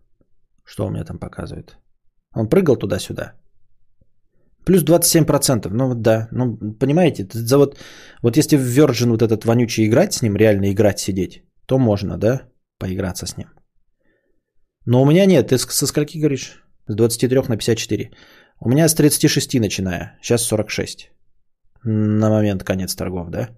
[0.64, 1.78] Что у меня там показывает?
[2.34, 3.34] Он прыгал туда-сюда.
[4.64, 5.68] Плюс 27%.
[5.70, 6.28] Ну да.
[6.32, 7.78] Ну, понимаете, за вот,
[8.22, 12.18] вот если в Virgin вот этот вонючий играть с ним, реально играть, сидеть, то можно,
[12.18, 12.42] да,
[12.78, 13.48] поиграться с ним.
[14.86, 15.48] Но у меня нет.
[15.48, 16.62] Ты со скольки говоришь?
[16.88, 18.10] С 23 на 54.
[18.60, 20.18] У меня с 36 начиная.
[20.22, 21.10] Сейчас 46.
[21.84, 23.48] На момент конец торгов, да?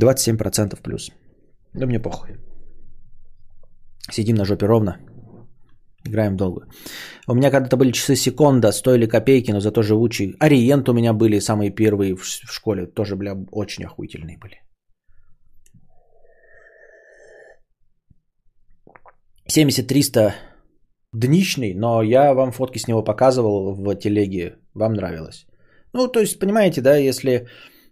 [0.00, 1.10] 27% плюс.
[1.74, 2.36] Да мне похуй.
[4.10, 4.96] Сидим на жопе ровно.
[6.08, 6.66] Играем долго.
[7.28, 10.34] У меня когда-то были часы секунда, стоили копейки, но зато живучие.
[10.40, 12.86] Ориент у меня были самые первые в школе.
[12.86, 14.56] Тоже, бля, очень охуительные были.
[19.50, 20.32] 70-300
[21.12, 25.46] днищный, но я вам фотки с него показывал в телеге, вам нравилось.
[25.92, 27.48] Ну, то есть, понимаете, да, если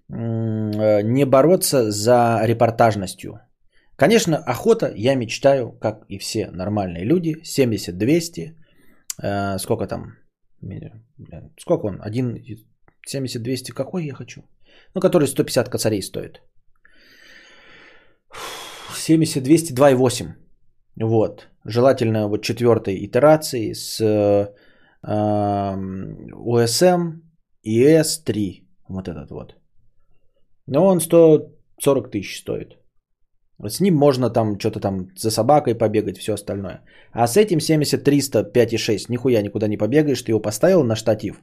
[0.08, 3.40] не бороться за репортажностью.
[3.98, 8.54] Конечно, охота, я мечтаю, как и все нормальные люди, 70-200,
[9.22, 10.16] э, сколько там,
[10.62, 10.90] э,
[11.58, 12.36] сколько он, один,
[13.12, 14.42] 70-200, какой я хочу?
[14.94, 16.40] Ну, который 150 косарей стоит.
[18.94, 20.34] 70-200, 2,8.
[21.00, 21.48] Вот.
[21.64, 24.46] Желательно вот четвертой итерации с э,
[25.02, 27.20] эм, USM
[27.66, 28.64] ES3.
[28.88, 29.57] Вот этот вот.
[30.68, 32.76] Но он 140 тысяч стоит.
[33.66, 36.82] С ним можно там что-то там за собакой побегать, все остальное.
[37.12, 41.42] А с этим 70 300 5,6 нихуя никуда не побегаешь, ты его поставил на штатив.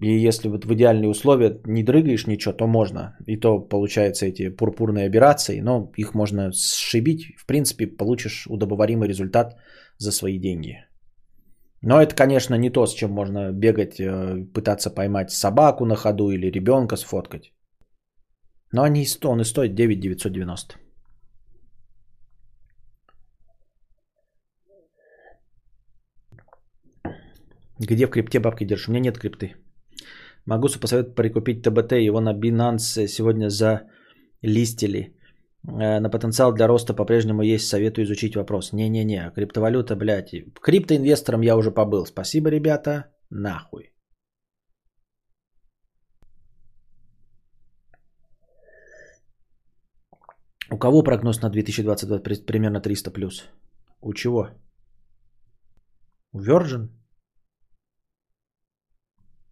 [0.00, 3.16] И если вот в идеальные условия не дрыгаешь ничего, то можно.
[3.26, 7.34] И то получается эти пурпурные операции, но их можно сшибить.
[7.36, 9.56] В принципе, получишь удобоваримый результат
[9.98, 10.76] за свои деньги.
[11.82, 16.30] Но это, конечно, не то, с чем можно бегать, э, пытаться поймать собаку на ходу
[16.30, 17.52] или ребенка сфоткать.
[18.72, 20.76] Но они, он и стоит 9 990.
[27.78, 28.88] Где в крипте бабки держишь?
[28.88, 29.54] У меня нет крипты.
[30.46, 31.92] Могу посоветовать прикупить ТБТ.
[31.92, 35.14] Его на Binance сегодня залистили.
[35.68, 37.66] Э, На потенциал для роста по-прежнему есть.
[37.66, 38.72] Советую изучить вопрос.
[38.72, 39.32] Не-не-не.
[39.34, 40.34] Криптовалюта, блядь.
[40.60, 42.06] Криптоинвестором я уже побыл.
[42.06, 43.04] Спасибо, ребята.
[43.30, 43.92] Нахуй.
[50.72, 53.44] У кого прогноз на 2022 при- примерно 300 плюс?
[54.00, 54.48] У чего?
[56.32, 56.88] У Virgin?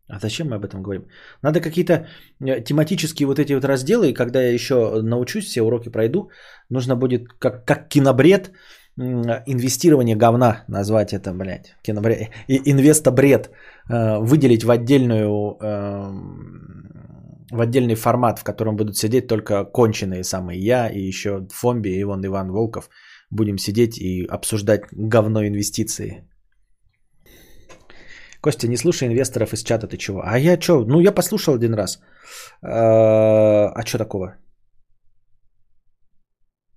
[0.08, 1.04] А зачем мы об этом говорим?
[1.42, 1.92] Надо какие-то
[2.40, 6.30] э, тематические вот эти вот разделы, и когда я еще научусь, все уроки пройду,
[6.70, 8.50] нужно будет как, как кинобред,
[8.96, 13.50] инвестирование говна назвать это, блядь, кинобред, инвестобред,
[13.88, 16.69] э, выделить в отдельную, эм,
[17.50, 22.04] в отдельный формат, в котором будут сидеть только конченые самые я и еще Фомби и
[22.04, 22.88] вон Иван Волков.
[23.30, 26.28] Будем сидеть и обсуждать говно инвестиции.
[28.40, 30.22] Костя, не слушай инвесторов из чата, ты чего?
[30.24, 30.84] А я что?
[30.84, 32.00] Ну, я послушал один раз.
[32.62, 34.36] Э, А что такого?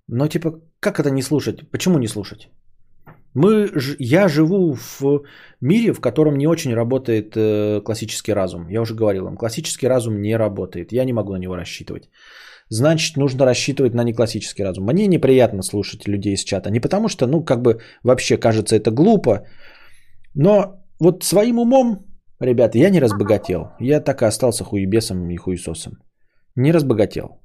[0.08, 1.70] Ну, типа, как это не слушать?
[1.70, 2.50] Почему не слушать?
[3.34, 5.24] Мы, я живу в
[5.60, 8.68] мире, в котором не очень работает э, классический разум.
[8.68, 10.92] Я уже говорил вам, классический разум не работает.
[10.92, 12.08] Я не могу на него рассчитывать.
[12.68, 14.84] Значит, нужно рассчитывать на неклассический разум.
[14.84, 16.70] Мне неприятно слушать людей из чата.
[16.70, 19.46] Не потому что, ну, как бы вообще кажется это глупо,
[20.34, 22.06] но вот своим умом,
[22.40, 23.70] ребята, я не разбогател.
[23.80, 25.92] Я так и остался хуебесом и хуесосом.
[26.56, 27.40] Не разбогател.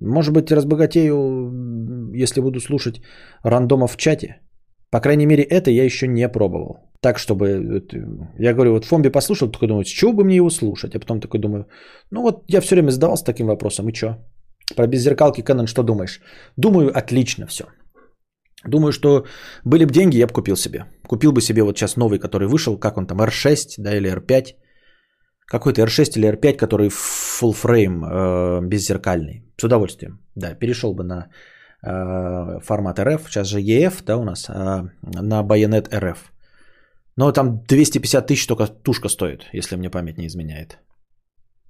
[0.00, 3.02] Может быть, разбогатею, если буду слушать
[3.42, 4.40] рандомов в чате.
[4.90, 6.78] По крайней мере, это я еще не пробовал.
[7.00, 7.82] Так, чтобы...
[8.38, 10.94] Я говорю, вот Фомби послушал, такой думаю, с чего бы мне его слушать?
[10.94, 11.66] А потом такой думаю,
[12.10, 14.18] ну вот я все время задавался таким вопросом, и что?
[14.76, 16.20] Про беззеркалки Canon что думаешь?
[16.56, 17.64] Думаю, отлично все.
[18.66, 19.26] Думаю, что
[19.64, 20.84] были бы деньги, я бы купил себе.
[21.06, 24.54] Купил бы себе вот сейчас новый, который вышел, как он там, R6, да, или R5.
[25.46, 29.44] Какой-то R6 или R5, который full frame, э, беззеркальный.
[29.56, 30.18] С удовольствием.
[30.34, 31.28] Да, перешел бы на
[31.82, 33.28] формат RF.
[33.28, 36.18] Сейчас же EF, да, у нас, а на Bayonet RF.
[37.16, 40.78] Но там 250 тысяч только тушка стоит, если мне память не изменяет.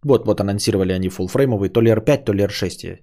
[0.05, 3.01] Вот, вот анонсировали они фуллфреймовый, то ли R5, то ли R6.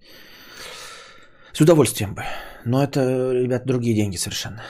[1.54, 2.24] С удовольствием бы.
[2.66, 3.00] Но это,
[3.34, 4.62] ребят, другие деньги совершенно.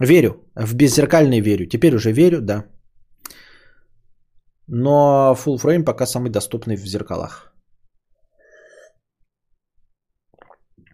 [0.00, 0.50] Верю.
[0.54, 1.66] В беззеркальный верю.
[1.66, 2.64] Теперь уже верю, да.
[4.66, 7.53] Но full frame пока самый доступный в зеркалах.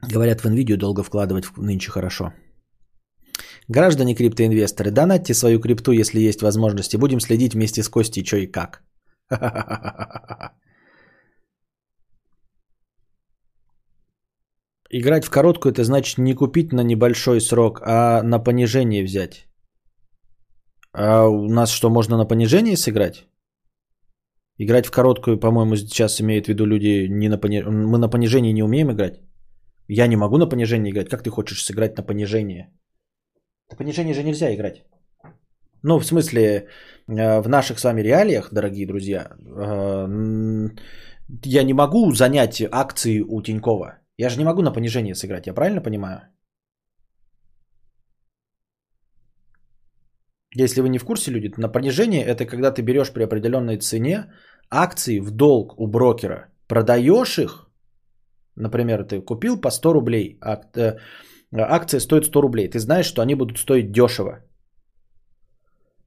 [0.03, 2.33] Говорят, в NVIDIA долго вкладывать в- нынче хорошо.
[3.69, 6.97] Граждане криптоинвесторы, донатьте свою крипту, если есть возможности.
[6.97, 8.83] Будем следить вместе с Костей, что и как.
[14.93, 19.47] Играть в короткую это значит не купить на небольшой срок, а на понижение взять.
[20.93, 23.29] А у нас что, можно на понижение сыграть?
[24.59, 27.63] Играть в короткую, по-моему, сейчас имеют в виду люди, не на пони...
[27.63, 29.21] мы на понижении не умеем играть.
[29.93, 31.09] Я не могу на понижение играть.
[31.09, 32.71] Как ты хочешь сыграть на понижение?
[33.71, 34.85] На понижение же нельзя играть.
[35.83, 36.69] Ну, в смысле,
[37.09, 40.69] э, в наших с вами реалиях, дорогие друзья, э,
[41.45, 43.99] я не могу занять акции у Тинькова.
[44.17, 46.21] Я же не могу на понижение сыграть, я правильно понимаю?
[50.55, 54.33] Если вы не в курсе, люди, на понижение это когда ты берешь при определенной цене
[54.71, 57.70] акции в долг у брокера, продаешь их,
[58.57, 60.99] например, ты купил по 100 рублей, ак- э,
[61.53, 64.45] акция стоит 100 рублей, ты знаешь, что они будут стоить дешево.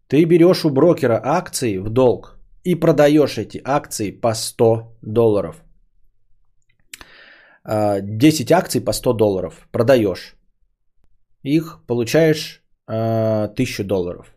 [0.08, 5.64] Ты берешь у брокера акции в долг и продаешь эти акции по 100 долларов.
[7.66, 10.36] 10 а, акций по 100 долларов продаешь.
[11.44, 14.36] Их получаешь 1000 а, долларов.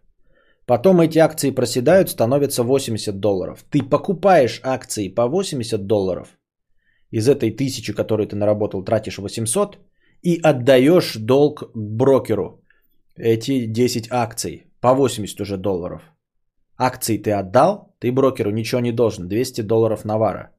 [0.66, 3.65] Потом эти акции проседают, становятся 80 долларов.
[3.70, 6.28] Ты покупаешь акции по 80 долларов.
[7.11, 9.78] Из этой тысячи, которую ты наработал, тратишь 800
[10.23, 12.62] и отдаешь долг брокеру.
[13.16, 16.03] Эти 10 акций по 80 уже долларов.
[16.78, 19.28] Акции ты отдал, ты брокеру ничего не должен.
[19.28, 20.51] 200 долларов навара.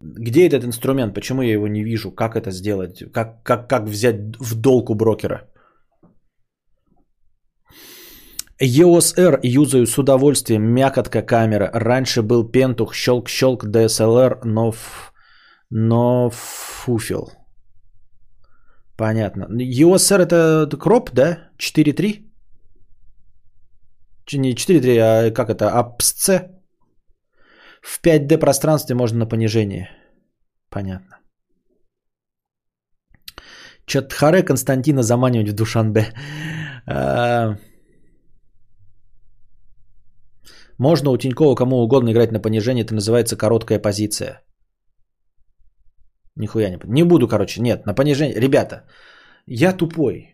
[0.00, 1.14] Где этот инструмент?
[1.14, 2.10] Почему я его не вижу?
[2.10, 3.04] Как это сделать?
[3.12, 5.48] Как, как, как взять в долг у брокера?
[8.60, 11.70] EOS R юзаю с удовольствием, мякотка камера.
[11.72, 14.72] Раньше был пентух, щелк-щелк, DSLR, но,
[15.74, 17.32] но фуфел.
[18.96, 19.48] Понятно.
[19.50, 21.50] EOS это кроп, да?
[21.58, 22.28] 4.3?
[24.32, 25.64] Не 4.3, а как это?
[25.64, 26.50] APS-C?
[27.82, 29.88] В 5D пространстве можно на понижение.
[30.68, 31.18] Понятно.
[33.86, 36.06] Чатхаре Константина заманивать в Душанбе.
[36.86, 37.56] А,
[40.78, 44.42] можно у Тинькова кому угодно играть на понижение, это называется короткая позиция.
[46.36, 46.78] Нихуя не...
[46.84, 48.40] Не буду, короче, нет, на понижение.
[48.40, 48.84] Ребята,
[49.46, 50.28] я тупой.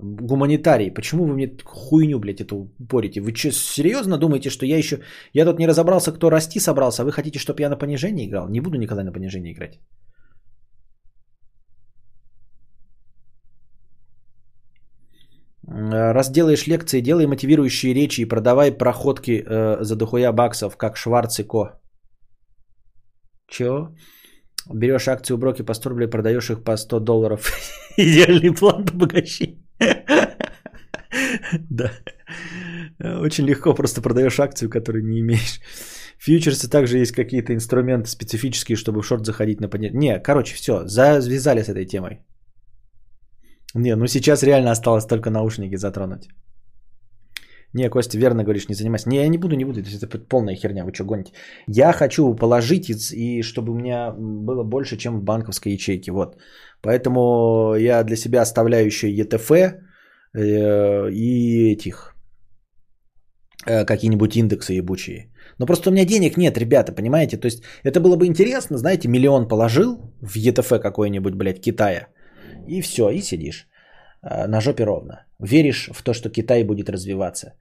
[0.00, 3.20] Гуманитарий, почему вы мне хуйню, блядь, эту упорите?
[3.20, 5.00] Вы что, серьезно думаете, что я еще...
[5.34, 8.48] Я тут не разобрался, кто расти собрался, а вы хотите, чтобы я на понижение играл?
[8.48, 9.80] Не буду никогда на понижение играть.
[15.70, 21.40] Раз делаешь лекции, делай мотивирующие речи и продавай проходки э, за дохуя баксов, как Шварц
[21.40, 21.78] и Ко.
[23.50, 23.88] Чё?
[24.72, 27.52] Берешь акцию у Броки по 100 рублей, продаешь их по 100 долларов.
[27.96, 29.58] Идеальный план обогащения.
[31.70, 31.90] Да.
[33.00, 35.60] Очень легко просто продаешь акцию, которую не имеешь.
[36.18, 39.98] В фьючерсе также есть какие-то инструменты специфические, чтобы в шорт заходить на поднятие.
[39.98, 42.20] Не, короче, все, завязали с этой темой.
[43.74, 46.28] Не, ну сейчас реально осталось только наушники затронуть.
[47.74, 49.08] Не, Костя, верно говоришь, не занимайся.
[49.08, 51.32] Не, я не буду, не буду, это полная херня, вы что гоните.
[51.66, 56.36] Я хочу положить, и, чтобы у меня было больше, чем в банковской ячейке, вот.
[56.82, 62.14] Поэтому я для себя оставляю еще ЕТФ э, и этих,
[63.66, 65.30] э, какие-нибудь индексы ебучие.
[65.58, 67.36] Но просто у меня денег нет, ребята, понимаете?
[67.36, 72.08] То есть это было бы интересно, знаете, миллион положил в ЕТФ какой-нибудь, блядь, Китая–
[72.68, 73.66] и все, и сидишь
[74.22, 75.26] на жопе ровно.
[75.38, 77.54] Веришь в то, что Китай будет развиваться.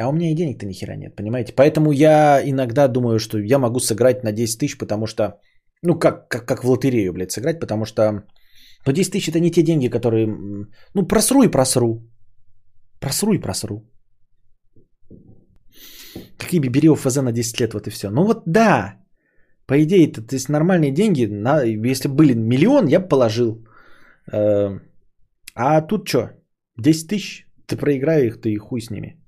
[0.00, 1.52] А у меня и денег-то ни хера нет, понимаете?
[1.52, 5.40] Поэтому я иногда думаю, что я могу сыграть на 10 тысяч, потому что...
[5.82, 8.24] Ну, как, как, как в лотерею, блядь, сыграть, потому что...
[8.86, 10.26] Но 10 тысяч это не те деньги, которые...
[10.94, 12.08] Ну, просру и просру.
[13.00, 13.82] Просру и просру.
[16.38, 18.10] Какие бери ОФЗ на 10 лет, вот и все.
[18.10, 19.02] Ну вот да,
[19.66, 23.66] по идее, это, то есть нормальные деньги, на, если были миллион, я бы положил.
[24.32, 24.80] Эм,
[25.54, 26.30] а тут что?
[26.78, 27.46] 10 тысяч?
[27.66, 29.22] Ты проиграй их, ты и хуй с ними.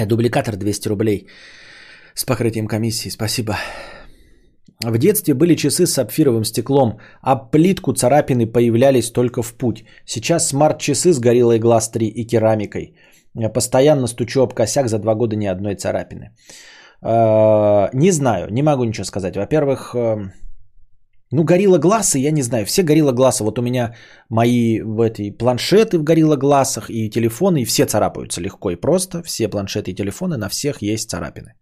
[0.00, 1.28] Э, дубликатор 200 рублей
[2.14, 3.10] с покрытием комиссии.
[3.10, 3.56] Спасибо.
[4.82, 9.84] В детстве были часы с сапфировым стеклом, а плитку царапины появлялись только в путь.
[10.06, 12.94] Сейчас смарт-часы с гориллой глаз 3 и керамикой.
[13.38, 16.30] Я постоянно стучу об косяк за два года ни одной царапины.
[17.02, 19.36] А, не знаю, не могу ничего сказать.
[19.36, 20.32] Во-первых, эм,
[21.32, 22.66] ну, горилла глазы, я не знаю.
[22.66, 23.44] Все горилла глаза.
[23.44, 23.94] Вот у меня
[24.28, 29.22] мои в этой планшеты в горилла глазах и телефоны, и все царапаются легко и просто.
[29.22, 31.54] Все планшеты и телефоны, на всех есть царапины.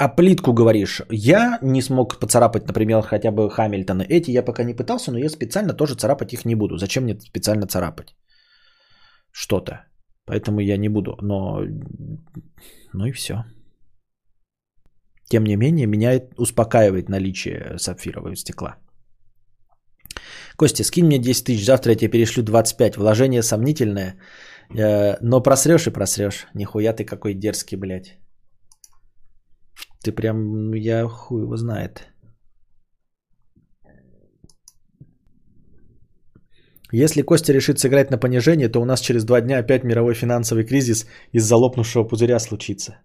[0.00, 4.02] А плитку говоришь, я не смог поцарапать, например, хотя бы Хамильтона.
[4.02, 6.76] Эти я пока не пытался, но я специально тоже царапать их не буду.
[6.78, 8.16] Зачем мне специально царапать
[9.32, 9.86] что-то?
[10.26, 11.16] Поэтому я не буду.
[11.22, 11.60] Но,
[12.92, 13.44] ну и все.
[15.30, 18.76] Тем не менее, меня успокаивает наличие сапфирового стекла.
[20.56, 22.96] Костя, скинь мне 10 тысяч, завтра я тебе перешлю 25.
[22.96, 24.16] Вложение сомнительное,
[24.76, 26.46] э, но просрешь и просрешь.
[26.54, 28.18] Нихуя ты какой дерзкий, блядь.
[30.04, 32.08] Ты прям, ну, я хуй его знает.
[36.92, 40.64] Если Костя решит сыграть на понижение, то у нас через два дня опять мировой финансовый
[40.64, 43.00] кризис из-за лопнувшего пузыря случится.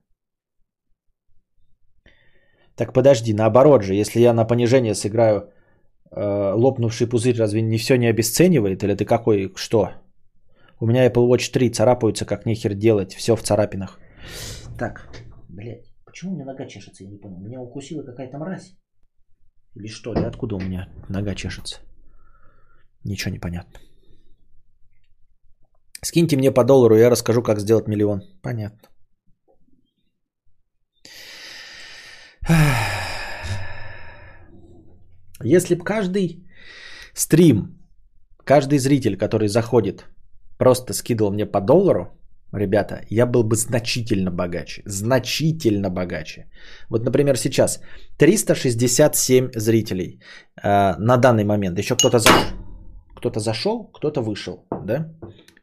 [2.75, 5.53] Так подожди, наоборот же, если я на понижение сыграю
[6.11, 8.83] э, лопнувший пузырь, разве не все не обесценивает?
[8.83, 9.91] Или ты какой, что?
[10.79, 13.99] У меня Apple Watch 3 царапаются, как нехер делать, все в царапинах.
[14.77, 15.07] Так,
[15.47, 15.85] блядь.
[16.05, 17.39] Почему у меня нога чешется, я не понял.
[17.39, 18.75] Меня укусила какая-то мразь.
[19.75, 20.13] Или что?
[20.13, 21.81] Или откуда у меня нога чешется?
[23.05, 23.79] Ничего не понятно.
[26.01, 28.21] Скиньте мне по доллару, я расскажу, как сделать миллион.
[28.41, 28.89] Понятно.
[35.43, 36.45] Если бы каждый
[37.13, 37.77] стрим,
[38.43, 40.05] каждый зритель, который заходит,
[40.57, 42.07] просто скидывал мне по доллару,
[42.53, 44.81] ребята, я был бы значительно богаче.
[44.85, 46.49] Значительно богаче.
[46.89, 47.81] Вот, например, сейчас
[48.17, 50.19] 367 зрителей
[50.63, 51.79] э, на данный момент.
[51.79, 52.64] Еще кто-то зашел,
[53.25, 55.11] кто-то зашел, кто-то вышел, да?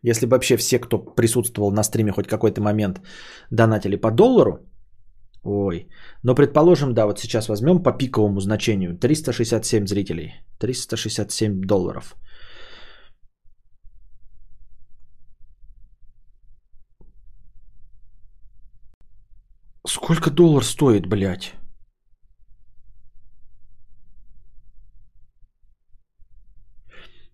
[0.03, 3.01] Если вообще все, кто присутствовал на стриме хоть какой-то момент,
[3.51, 4.59] донатили по доллару,
[5.45, 5.87] ой,
[6.25, 12.17] но предположим, да, вот сейчас возьмем по пиковому значению 367 зрителей, 367 долларов.
[19.87, 21.55] Сколько доллар стоит, блядь?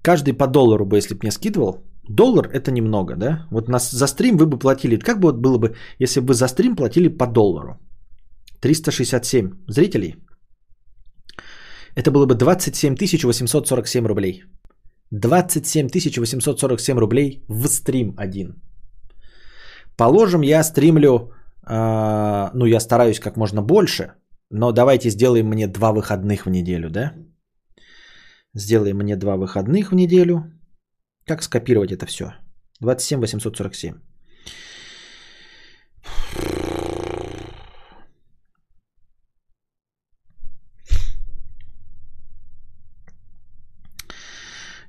[0.02, 3.46] Каждый по доллару бы, если бы мне скидывал, доллар это немного, да?
[3.50, 6.48] Вот нас за стрим вы бы платили, как бы вот было бы, если бы за
[6.48, 7.78] стрим платили по доллару?
[8.60, 10.14] 367 зрителей.
[11.96, 14.44] Это было бы 27 847 рублей.
[15.10, 18.62] 27 847 рублей в стрим один.
[19.96, 21.32] Положим, я стримлю,
[21.66, 24.12] э, ну я стараюсь как можно больше,
[24.50, 27.14] но давайте сделаем мне два выходных в неделю, да?
[28.58, 30.42] Сделаем мне два выходных в неделю.
[31.24, 32.24] Как скопировать это все?
[32.80, 33.94] 27 847.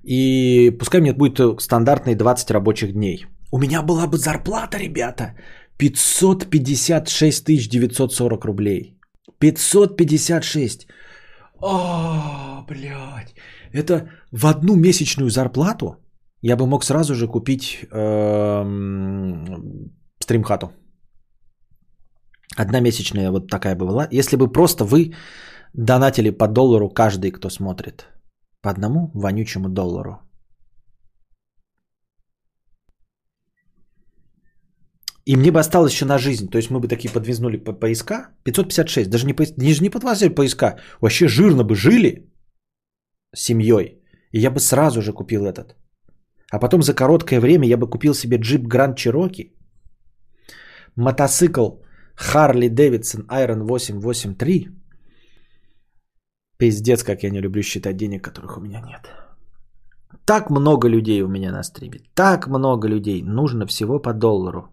[0.04, 3.28] И пускай мне будет стандартные 20 рабочих дней.
[3.52, 5.36] У меня была бы зарплата, ребята,
[5.78, 8.98] 556 940 рублей.
[9.40, 10.88] 556.
[11.62, 13.36] О, блядь.
[13.74, 15.96] Это в одну месячную зарплату
[16.42, 19.46] я бы мог сразу же купить эм,
[20.20, 20.72] стримхату.
[22.56, 24.08] Одна месячная вот такая бы была.
[24.12, 25.14] Если бы просто вы
[25.74, 28.08] донатили по доллару каждый, кто смотрит.
[28.62, 30.20] По одному вонючему доллару.
[35.26, 36.50] И мне бы осталось еще на жизнь.
[36.50, 38.30] То есть мы бы такие подвизнули по поиска.
[38.44, 39.10] 556.
[39.10, 40.80] Даже не, по, не, не подвозили поиска.
[41.02, 42.30] Вообще жирно бы жили
[43.36, 44.02] семьей.
[44.32, 45.76] И я бы сразу же купил этот.
[46.52, 49.54] А потом за короткое время я бы купил себе джип Гранд Чироки.
[50.96, 51.70] Мотоцикл
[52.16, 54.70] Харли Дэвидсон Iron 883.
[56.58, 59.10] Пиздец, как я не люблю считать денег, которых у меня нет.
[60.26, 62.00] Так много людей у меня на стриме.
[62.14, 63.24] Так много людей.
[63.24, 64.70] Нужно всего по доллару.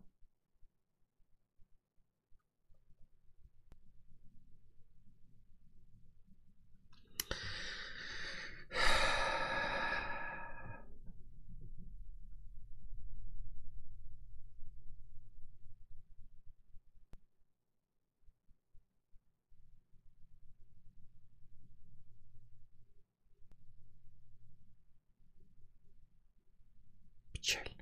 [27.47, 27.77] Печально.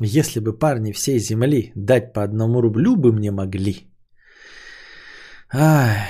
[0.00, 3.90] Если бы парни всей земли дать по одному рублю бы мне могли.
[5.52, 6.06] Ай.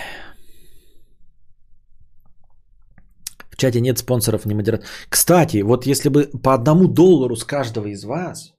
[3.50, 4.88] В чате нет спонсоров, не модераторов.
[5.08, 8.54] Кстати, вот если бы по одному доллару с каждого из вас,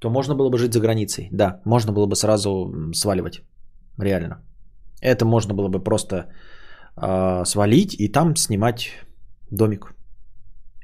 [0.00, 1.28] то можно было бы жить за границей.
[1.32, 3.42] Да, можно было бы сразу сваливать.
[3.98, 4.44] Реально.
[5.02, 6.16] Это можно было бы просто
[6.96, 8.92] э, свалить и там снимать
[9.50, 9.95] домик.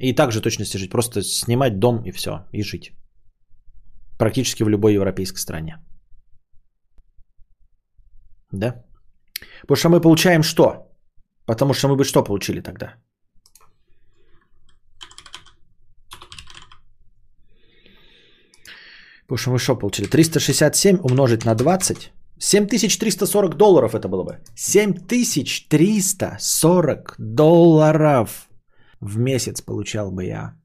[0.03, 0.91] И также точности жить.
[0.91, 2.31] Просто снимать дом и все.
[2.53, 2.93] И жить.
[4.19, 5.79] Практически в любой европейской стране.
[8.53, 8.85] Да?
[9.61, 10.93] Потому что мы получаем что?
[11.47, 12.95] Потому что мы бы что получили тогда?
[19.27, 20.09] Потому что мы что получили?
[20.09, 22.13] 367 умножить на 20.
[22.39, 24.39] 7340 долларов это было бы.
[24.57, 28.49] 7340 долларов
[29.03, 30.57] в месяц получал бы я.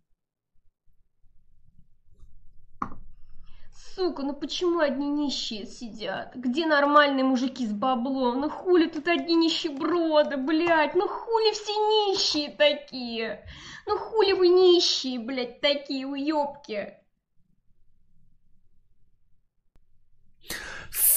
[3.96, 6.36] Сука, ну почему одни нищие сидят?
[6.36, 8.42] Где нормальные мужики с баблом?
[8.42, 10.94] Ну хули тут одни нищеброды, блядь?
[10.94, 13.44] Ну хули все нищие такие?
[13.88, 16.94] Ну хули вы нищие, блядь, такие уёбки?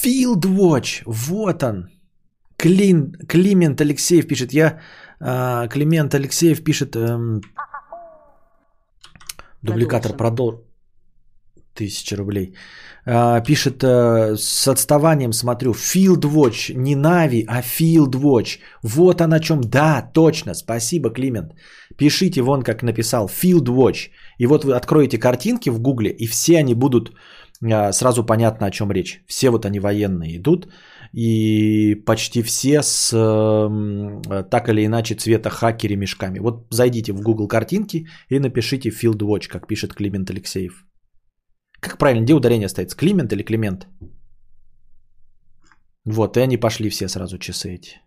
[0.02, 1.90] Field Watch, вот он.
[2.56, 4.80] Клин, Климент Алексеев пишет, я,
[5.20, 7.42] Климент Алексеев пишет, эм,
[9.62, 10.64] дубликатор продол...
[11.74, 12.54] Тысяча рублей.
[13.06, 18.58] А, пишет, э, с отставанием смотрю, Field Watch, не Navi, а Field Watch.
[18.82, 19.60] Вот она чем.
[19.60, 21.52] Да, точно, спасибо, Климент.
[21.96, 24.10] Пишите вон, как написал, Field Watch.
[24.38, 27.12] И вот вы откроете картинки в Гугле, и все они будут
[27.62, 29.22] а, сразу понятно, о чем речь.
[29.26, 30.68] Все вот они военные идут,
[31.12, 36.38] и почти все с э, так или иначе цвета хаки ремешками.
[36.38, 40.84] Вот зайдите в Google картинки и напишите Field Watch, как пишет Климент Алексеев.
[41.80, 42.94] Как правильно, где ударение стоит?
[42.94, 43.88] Климент или Климент?
[46.04, 48.00] Вот, и они пошли все сразу часы эти.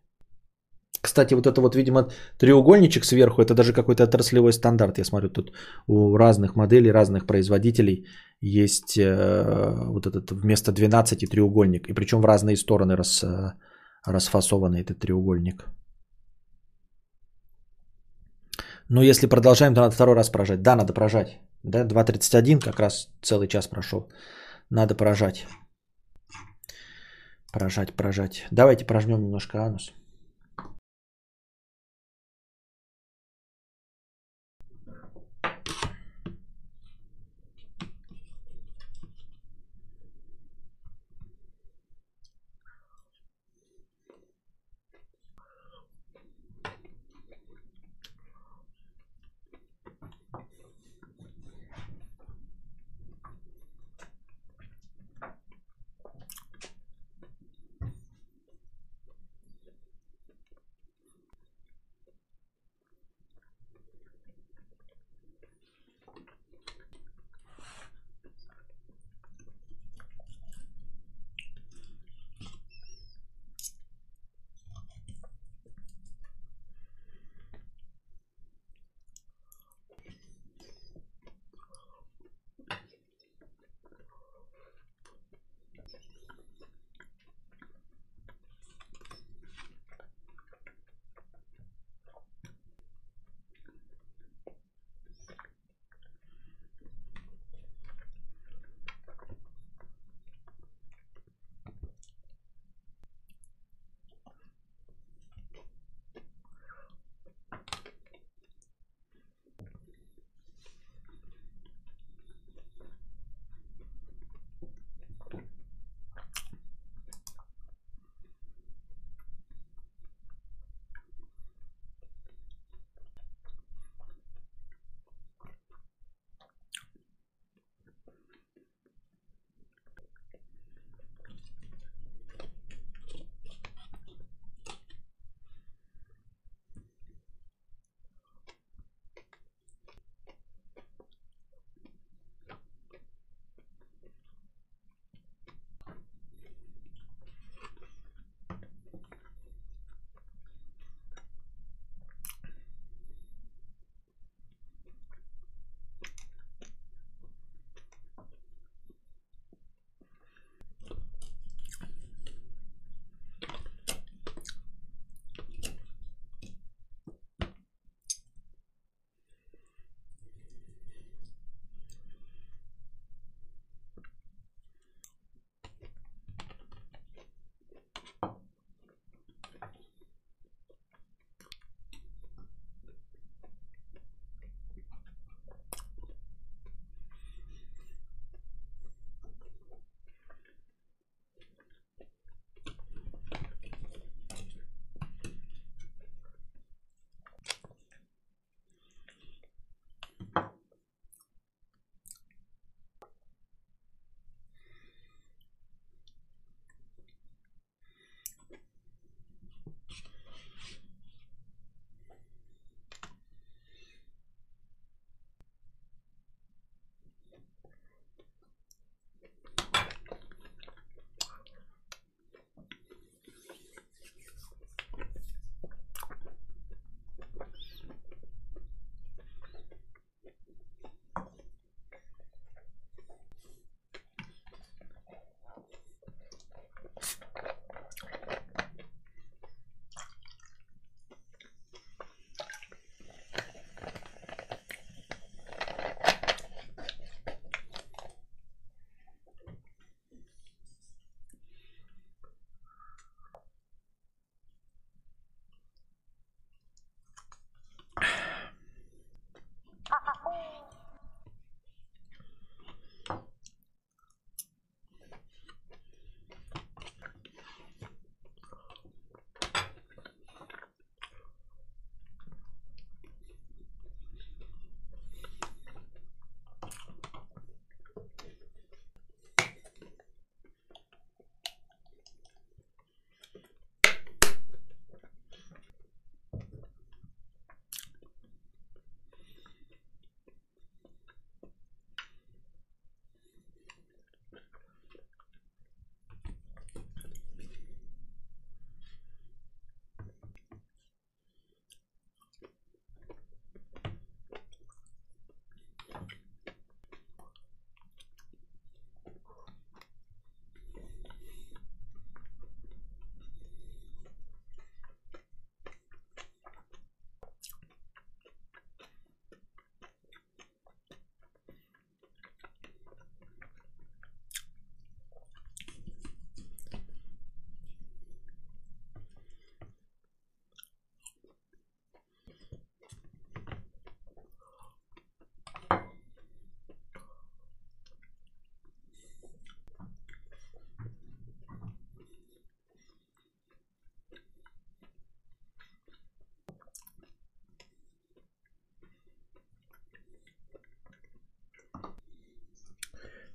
[1.01, 4.97] Кстати, вот это вот, видимо, треугольничек сверху, это даже какой-то отраслевой стандарт.
[4.97, 5.51] Я смотрю, тут
[5.87, 8.05] у разных моделей, разных производителей
[8.43, 11.87] есть э, вот этот вместо 12 треугольник.
[11.87, 13.53] И причем в разные стороны рас, э,
[14.05, 15.65] расфасованный этот треугольник.
[18.89, 20.61] Но если продолжаем, то надо второй раз прожать.
[20.61, 21.39] Да, надо прожать.
[21.63, 24.11] Да, 2.31, как раз целый час прошел.
[24.69, 25.47] Надо прожать.
[27.53, 28.45] Прожать, прожать.
[28.51, 29.93] Давайте прожмем немножко анус.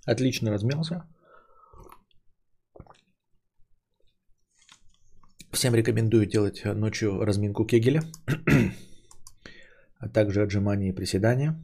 [0.08, 1.02] Отлично размялся.
[5.52, 8.02] Всем рекомендую делать ночью разминку Кегеля,
[9.98, 11.54] а также отжимания и приседания.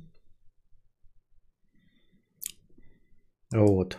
[3.50, 3.98] Вот.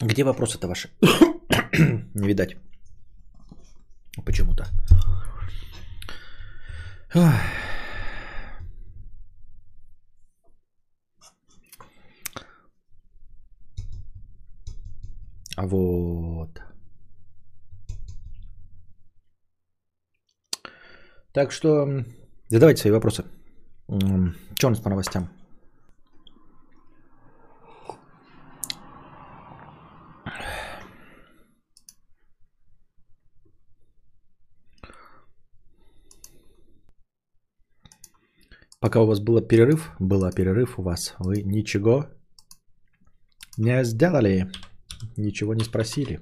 [0.00, 0.88] Где вопросы-то ваши?
[2.14, 2.56] Не видать.
[4.24, 4.64] Почему-то.
[7.14, 7.34] Ах.
[15.56, 16.60] А Вот.
[21.34, 22.04] Так что
[22.48, 23.24] задавайте свои вопросы.
[24.56, 25.28] Что у нас по новостям?
[38.78, 42.06] Пока у вас был перерыв, был перерыв у вас, вы ничего
[43.56, 44.52] не сделали,
[45.16, 46.20] ничего не спросили.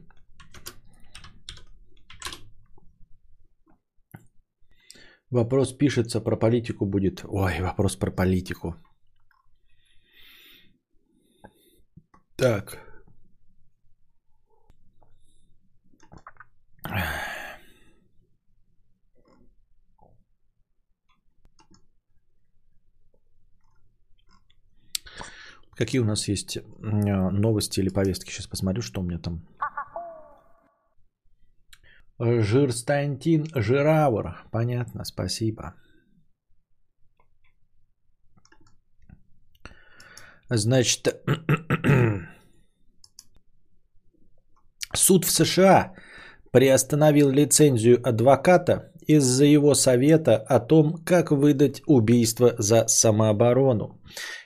[5.33, 7.25] Вопрос пишется про политику будет.
[7.25, 8.77] Ой, вопрос про политику.
[12.37, 12.79] Так.
[25.75, 28.31] Какие у нас есть новости или повестки?
[28.31, 29.41] Сейчас посмотрю, что у меня там.
[32.23, 34.45] Жирстантин Жиравр.
[34.51, 35.75] Понятно, спасибо.
[40.49, 41.09] Значит,
[44.95, 45.95] суд в США
[46.53, 54.01] приостановил лицензию адвоката из-за его совета о том, как выдать убийство за самооборону.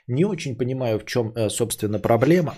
[0.07, 2.55] Не очень понимаю, в чем, э, собственно, проблема.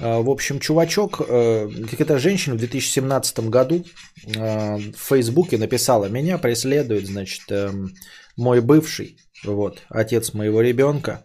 [0.00, 3.84] А, В общем, чувачок, э, какая-то женщина в 2017 году
[4.24, 7.94] э, в Фейсбуке написала, меня преследует, значит, эм,
[8.36, 11.24] мой бывший, вот, отец моего ребенка.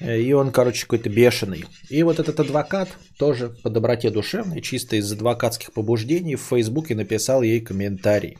[0.00, 1.64] И он, короче, какой-то бешеный.
[1.88, 2.88] И вот этот адвокат
[3.18, 8.36] тоже по доброте душевной, чисто из адвокатских побуждений, в Фейсбуке написал ей комментарий,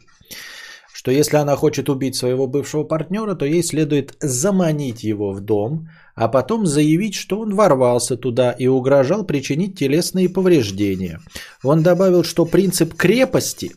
[0.92, 5.88] что если она хочет убить своего бывшего партнера, то ей следует заманить его в дом,
[6.14, 11.20] а потом заявить, что он ворвался туда и угрожал причинить телесные повреждения.
[11.62, 13.72] Он добавил, что принцип крепости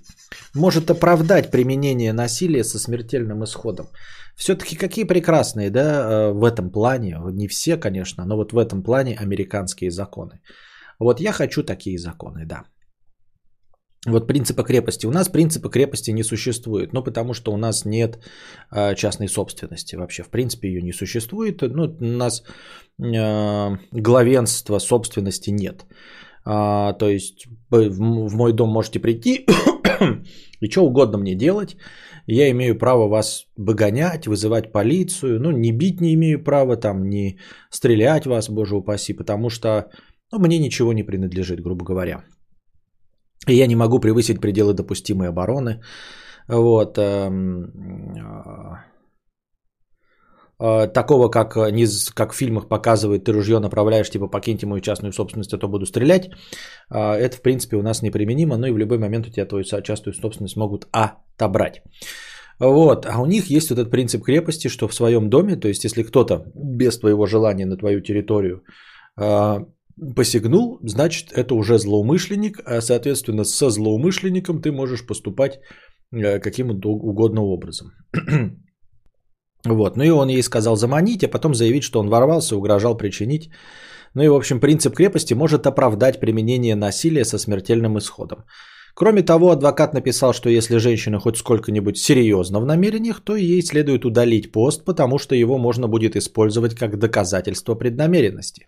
[0.54, 3.88] может оправдать применение насилия со смертельным исходом.
[4.36, 8.84] Все-таки какие прекрасные, да, э, в этом плане, не все, конечно, но вот в этом
[8.84, 10.42] плане американские законы.
[11.00, 12.64] Вот я хочу такие законы, да.
[14.06, 15.08] Вот принципа крепости.
[15.08, 18.20] У нас принципа крепости не существует, ну потому что у нас нет
[18.72, 20.24] э, частной собственности вообще.
[20.24, 21.62] В принципе ее не существует.
[21.62, 22.44] Ну, у нас
[23.00, 25.86] э, главенства собственности нет.
[26.46, 29.46] А, то есть в, в мой дом можете прийти
[30.60, 31.76] и что угодно мне делать.
[32.28, 35.40] Я имею право вас выгонять, вызывать полицию.
[35.40, 37.40] Ну, не бить не имею права, там, не
[37.72, 39.90] стрелять вас, боже упаси, потому что
[40.32, 42.24] ну, мне ничего не принадлежит, грубо говоря.
[43.48, 45.82] Я не могу превысить пределы допустимой обороны.
[46.48, 46.98] Вот.
[46.98, 47.72] эм,
[48.18, 48.78] э,
[50.60, 54.82] э, Такого, как, э, не как в фильмах показывают, ты ружье направляешь, типа, покиньте мою
[54.82, 56.30] частную собственность, а то буду стрелять.
[56.90, 60.14] Это, в принципе, у нас неприменимо, но и в любой момент у тебя твою частную
[60.14, 61.82] собственность могут отобрать.
[62.60, 65.84] Вот, а у них есть вот этот принцип крепости, что в своем доме, то есть
[65.84, 68.64] если кто-то без твоего желания на твою территорию
[70.16, 75.60] посягнул, значит это уже злоумышленник, а соответственно со злоумышленником ты можешь поступать
[76.12, 77.88] э, каким угодно образом.
[79.68, 83.50] Вот, ну и он ей сказал заманить, а потом заявить, что он ворвался, угрожал причинить.
[84.14, 88.44] Ну и, в общем, принцип крепости может оправдать применение насилия со смертельным исходом.
[88.94, 94.06] Кроме того, адвокат написал, что если женщина хоть сколько-нибудь серьезно в намерениях, то ей следует
[94.06, 98.68] удалить пост, потому что его можно будет использовать как доказательство преднамеренности.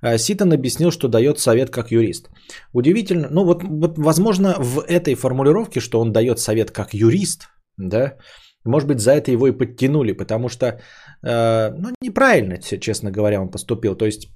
[0.00, 2.28] А Ситон объяснил, что дает совет как юрист.
[2.72, 7.48] Удивительно, ну вот, вот возможно в этой формулировке, что он дает совет как юрист,
[7.78, 8.16] да,
[8.66, 13.50] может быть за это его и подтянули, потому что, э, ну неправильно, честно говоря, он
[13.50, 13.94] поступил.
[13.96, 14.28] То есть,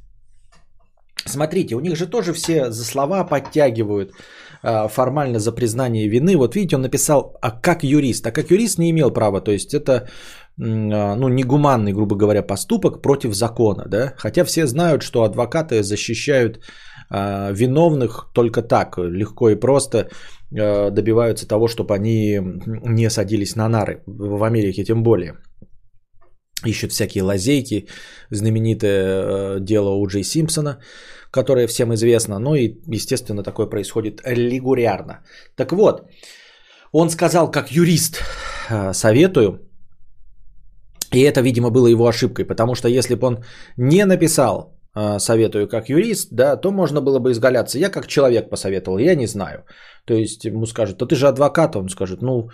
[1.26, 4.12] смотрите, у них же тоже все за слова подтягивают
[4.62, 6.36] э, формально за признание вины.
[6.36, 9.74] Вот видите, он написал, а как юрист, а как юрист не имел права, то есть
[9.74, 10.08] это
[10.60, 16.58] ну, негуманный, грубо говоря, поступок против закона, да, хотя все знают, что адвокаты защищают
[17.10, 19.98] э, виновных только так, легко и просто
[20.52, 25.34] э, добиваются того, чтобы они не садились на нары, в Америке тем более.
[26.66, 27.88] ищут всякие лазейки,
[28.30, 30.78] знаменитое э, дело у Джей Симпсона,
[31.30, 35.24] которое всем известно, ну и, естественно, такое происходит регулярно.
[35.56, 36.02] Так вот,
[36.92, 38.18] он сказал, как юрист,
[38.68, 39.69] э, советую,
[41.12, 43.38] и это, видимо, было его ошибкой, потому что если бы он
[43.76, 47.78] не написал э, советую как юрист, да, то можно было бы изгаляться.
[47.78, 49.64] Я как человек посоветовал, я не знаю.
[50.06, 52.48] То есть ему скажут, да ты же адвокат, он скажет, ну,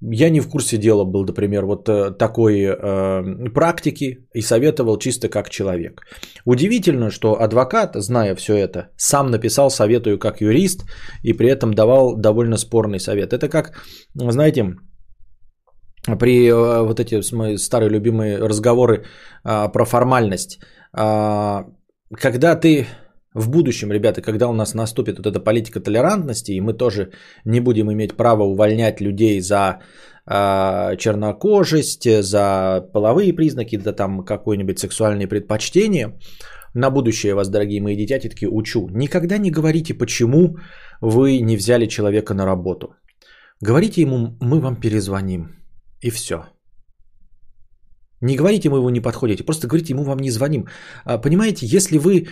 [0.00, 5.28] я не в курсе дела был, например, вот э, такой э, практики и советовал чисто
[5.28, 6.02] как человек.
[6.44, 10.84] Удивительно, что адвокат, зная все это, сам написал советую как юрист
[11.22, 13.32] и при этом давал довольно спорный совет.
[13.32, 13.72] Это как,
[14.14, 14.74] знаете,
[16.18, 19.04] при э, вот эти мои старые любимые разговоры
[19.44, 20.58] э, про формальность.
[20.96, 21.64] Э,
[22.12, 22.86] когда ты
[23.34, 27.10] в будущем, ребята, когда у нас наступит вот эта политика толерантности, и мы тоже
[27.44, 29.80] не будем иметь права увольнять людей за
[30.26, 36.18] э, чернокожесть, за половые признаки, да там какое-нибудь сексуальные предпочтения,
[36.74, 38.88] на будущее вас, дорогие мои детятитки, учу.
[38.90, 40.56] Никогда не говорите, почему
[41.00, 42.94] вы не взяли человека на работу.
[43.60, 45.63] Говорите ему, мы вам перезвоним.
[46.04, 46.36] И все.
[48.20, 50.66] Не говорите ему, его не подходите, просто говорите ему, вам не звоним.
[51.04, 52.26] А, понимаете, если вы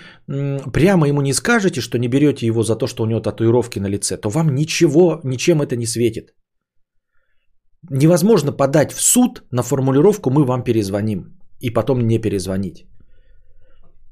[0.72, 3.88] прямо ему не скажете, что не берете его за то, что у него татуировки на
[3.88, 6.34] лице, то вам ничего, ничем это не светит.
[7.90, 12.86] Невозможно подать в суд на формулировку «мы вам перезвоним» и потом не перезвонить.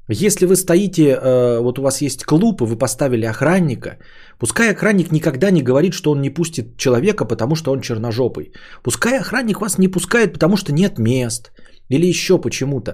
[0.09, 3.97] Если вы стоите, э, вот у вас есть клуб, и вы поставили охранника,
[4.41, 8.51] пускай охранник никогда не говорит, что он не пустит человека, потому что он черножопый.
[8.83, 11.51] Пускай охранник вас не пускает, потому что нет мест
[11.89, 12.91] или еще почему-то.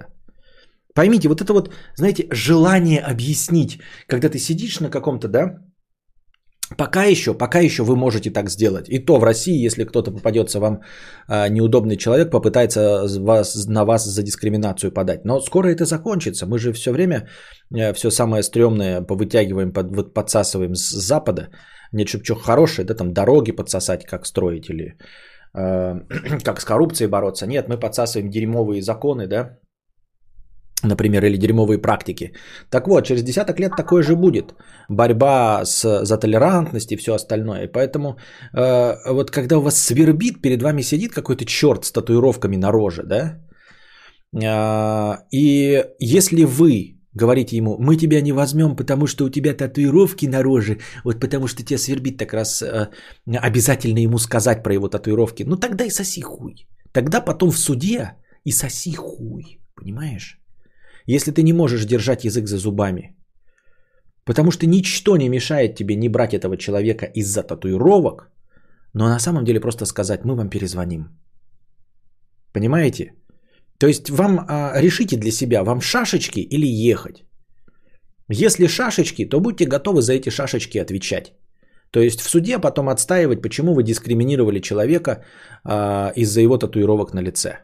[0.93, 5.57] Поймите, вот это вот, знаете, желание объяснить, когда ты сидишь на каком-то, да,
[6.75, 8.89] Пока еще, пока еще вы можете так сделать.
[8.89, 10.81] И то в России, если кто-то попадется вам
[11.27, 15.25] а, неудобный человек, попытается вас, на вас за дискриминацию подать.
[15.25, 16.45] Но скоро это закончится.
[16.45, 17.29] Мы же все время
[17.73, 21.49] а, все самое стрёмное повытягиваем, под, вот, подсасываем с Запада.
[21.93, 24.97] Нет, чтобы что хорошее, да, там дороги подсосать, как строить или
[25.53, 25.93] э,
[26.43, 27.47] как с коррупцией бороться.
[27.47, 29.57] Нет, мы подсасываем дерьмовые законы, да,
[30.83, 32.33] например, или дерьмовые практики.
[32.69, 34.53] Так вот, через десяток лет такое же будет.
[34.89, 37.67] Борьба с, за толерантность и все остальное.
[37.67, 38.17] Поэтому
[38.53, 43.03] э, вот когда у вас свербит, перед вами сидит какой-то черт с татуировками на роже,
[43.03, 43.41] да?
[44.35, 50.27] Э, и если вы говорите ему, мы тебя не возьмем, потому что у тебя татуировки
[50.27, 52.89] на роже, вот потому что тебя свербит так раз э,
[53.25, 56.67] обязательно ему сказать про его татуировки, ну тогда и соси хуй.
[56.91, 58.13] Тогда потом в суде
[58.45, 60.39] и соси хуй, понимаешь?
[61.07, 63.15] Если ты не можешь держать язык за зубами.
[64.25, 68.29] Потому что ничто не мешает тебе не брать этого человека из-за татуировок,
[68.93, 71.07] но на самом деле просто сказать, мы вам перезвоним.
[72.53, 73.13] Понимаете?
[73.79, 77.23] То есть вам а, решите для себя, вам шашечки или ехать.
[78.29, 81.33] Если шашечки, то будьте готовы за эти шашечки отвечать.
[81.91, 85.23] То есть в суде потом отстаивать, почему вы дискриминировали человека
[85.63, 87.59] а, из-за его татуировок на лице.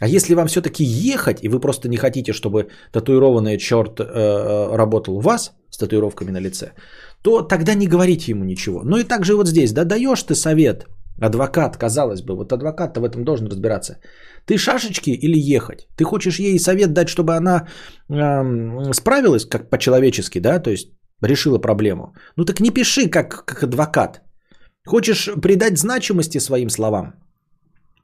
[0.00, 5.16] А если вам все-таки ехать, и вы просто не хотите, чтобы татуированный черт э, работал
[5.16, 6.72] у вас с татуировками на лице,
[7.22, 8.82] то тогда не говорите ему ничего.
[8.84, 10.86] Ну и также вот здесь, да, даешь ты совет,
[11.20, 13.98] адвокат, казалось бы, вот адвокат-то в этом должен разбираться.
[14.44, 15.88] Ты шашечки или ехать?
[15.96, 17.66] Ты хочешь ей совет дать, чтобы она
[18.10, 20.88] э, справилась как по-человечески, да, то есть
[21.22, 22.14] решила проблему.
[22.36, 24.20] Ну так не пиши как, как адвокат.
[24.86, 27.25] Хочешь придать значимости своим словам?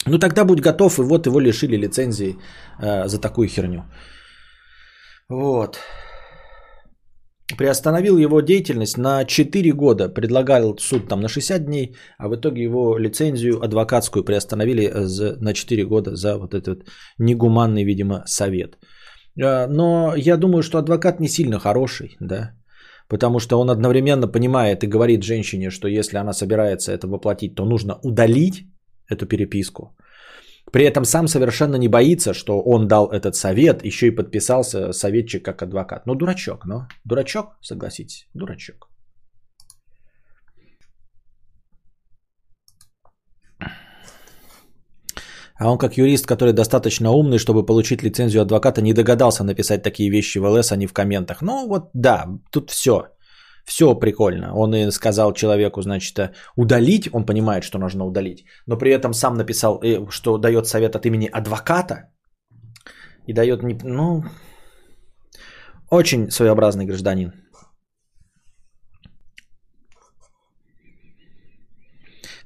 [0.07, 2.37] Ну тогда будь готов, и вот его лишили лицензии
[2.81, 3.85] э, за такую херню.
[5.29, 5.79] Вот.
[7.59, 10.09] Приостановил его деятельность на 4 года.
[10.09, 15.37] Предлагал суд там на 60 дней, а в итоге его лицензию адвокатскую приостановили э, за,
[15.41, 16.89] на 4 года за вот этот
[17.19, 18.79] негуманный, видимо, совет.
[19.41, 22.53] Э, но я думаю, что адвокат не сильно хороший, да.
[23.09, 27.65] Потому что он одновременно понимает и говорит женщине, что если она собирается это воплотить, то
[27.65, 28.72] нужно удалить
[29.13, 29.97] эту переписку.
[30.73, 35.45] При этом сам совершенно не боится, что он дал этот совет, еще и подписался советчик
[35.45, 36.07] как адвокат.
[36.07, 38.89] Ну, дурачок, но дурачок, согласитесь, дурачок.
[45.63, 50.11] А он как юрист, который достаточно умный, чтобы получить лицензию адвоката, не догадался написать такие
[50.11, 51.43] вещи в ЛС, а не в комментах.
[51.43, 53.09] Ну вот да, тут все.
[53.65, 54.55] Все прикольно.
[54.55, 59.15] Он и сказал человеку, значит, э, удалить, он понимает, что нужно удалить, но при этом
[59.15, 62.11] сам написал, э, что дает совет от имени адвоката
[63.27, 64.25] и дает, ну,
[65.91, 67.33] очень своеобразный гражданин.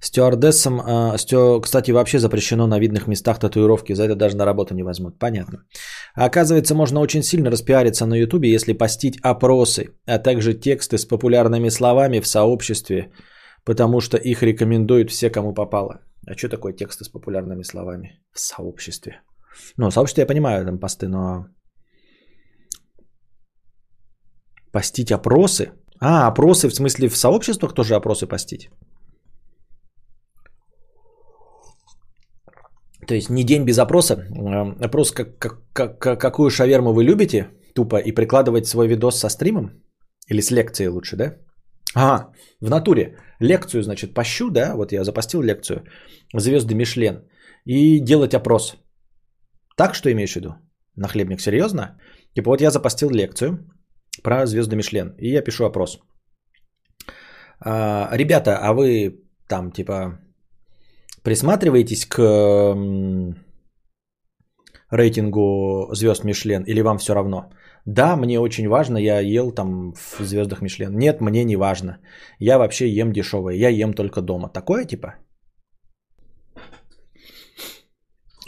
[0.06, 1.60] Стюардессам, э, стю...
[1.60, 5.18] кстати, вообще запрещено на видных местах татуировки, за это даже на работу не возьмут.
[5.18, 5.58] Понятно.
[6.14, 11.70] Оказывается, можно очень сильно распиариться на Ютубе, если постить опросы, а также тексты с популярными
[11.70, 13.10] словами в сообществе,
[13.64, 16.00] потому что их рекомендуют все, кому попало.
[16.28, 19.12] А что такое тексты с популярными словами в сообществе?
[19.76, 21.46] Ну, сообщество я понимаю, там посты, но...
[24.72, 25.72] Постить опросы?
[26.00, 28.70] А, опросы в смысле в сообществах тоже опросы постить?
[33.06, 34.14] То есть не день без опроса.
[34.14, 39.28] Э, опрос, как, как, как, какую шаверму вы любите, тупо, и прикладывать свой видос со
[39.28, 39.70] стримом?
[40.28, 41.36] Или с лекцией лучше, да?
[41.94, 43.16] А, в натуре.
[43.40, 44.74] Лекцию, значит, пощу, да?
[44.74, 45.84] Вот я запостил лекцию.
[46.34, 47.22] Звезды Мишлен.
[47.64, 48.76] И делать опрос.
[49.76, 50.54] Так что имеешь в виду?
[50.96, 51.98] Нахлебник, серьезно?
[52.34, 53.58] Типа вот я запостил лекцию
[54.22, 55.14] про звезды Мишлен.
[55.18, 56.00] И я пишу опрос.
[57.60, 60.20] А, ребята, а вы там типа
[61.27, 62.22] присматриваетесь к
[64.90, 67.51] рейтингу звезд Мишлен или вам все равно?
[67.85, 70.96] Да, мне очень важно, я ел там в звездах Мишлен.
[70.96, 71.98] Нет, мне не важно.
[72.38, 74.48] Я вообще ем дешевое, я ем только дома.
[74.48, 75.14] Такое типа?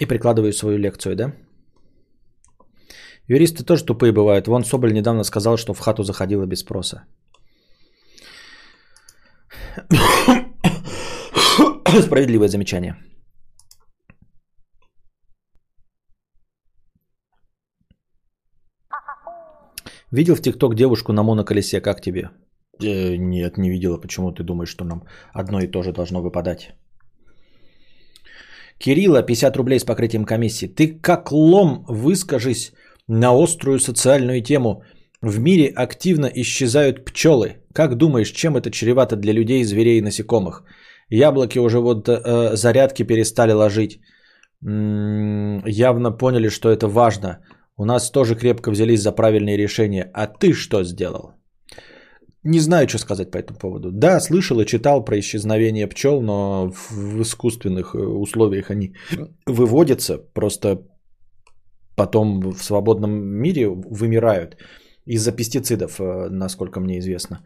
[0.00, 1.32] И прикладываю свою лекцию, да?
[3.26, 4.46] Юристы тоже тупые бывают.
[4.46, 7.04] Вон Соболь недавно сказал, что в хату заходила без спроса.
[12.02, 12.96] Справедливое замечание.
[20.10, 22.30] Видел в ТикТок девушку на моноколесе, как тебе?
[22.82, 24.00] Э, нет, не видела.
[24.00, 25.02] Почему ты думаешь, что нам
[25.32, 26.74] одно и то же должно выпадать?
[28.78, 30.66] Кирилла, 50 рублей с покрытием комиссии.
[30.66, 32.72] Ты как лом выскажись
[33.08, 34.82] на острую социальную тему.
[35.22, 37.56] В мире активно исчезают пчелы.
[37.74, 40.64] Как думаешь, чем это чревато для людей, зверей и насекомых?
[41.10, 44.00] Яблоки уже вот э, зарядки перестали ложить.
[44.60, 47.38] Явно поняли, что это важно.
[47.76, 50.10] У нас тоже крепко взялись за правильные решения.
[50.14, 51.32] А ты что сделал?
[52.44, 53.90] Не знаю, что сказать по этому поводу.
[53.92, 58.94] Да, слышал и читал про исчезновение пчел, но в искусственных э, условиях они
[59.46, 60.82] выводятся, просто
[61.96, 64.56] потом в свободном мире вымирают
[65.06, 67.40] из-за пестицидов, э, насколько мне известно.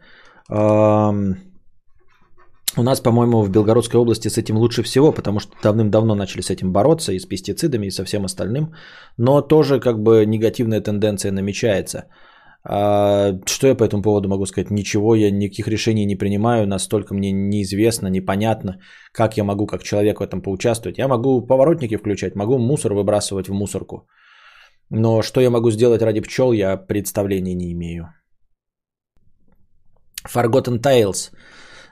[2.77, 6.49] У нас, по-моему, в Белгородской области с этим лучше всего, потому что давным-давно начали с
[6.49, 8.73] этим бороться и с пестицидами, и со всем остальным.
[9.17, 12.05] Но тоже как бы негативная тенденция намечается.
[12.65, 14.71] А, что я по этому поводу могу сказать?
[14.71, 18.79] Ничего, я никаких решений не принимаю, настолько мне неизвестно, непонятно,
[19.11, 20.97] как я могу как человек в этом поучаствовать.
[20.97, 24.07] Я могу поворотники включать, могу мусор выбрасывать в мусорку.
[24.89, 28.07] Но что я могу сделать ради пчел, я представления не имею.
[30.27, 31.31] Forgotten Tales.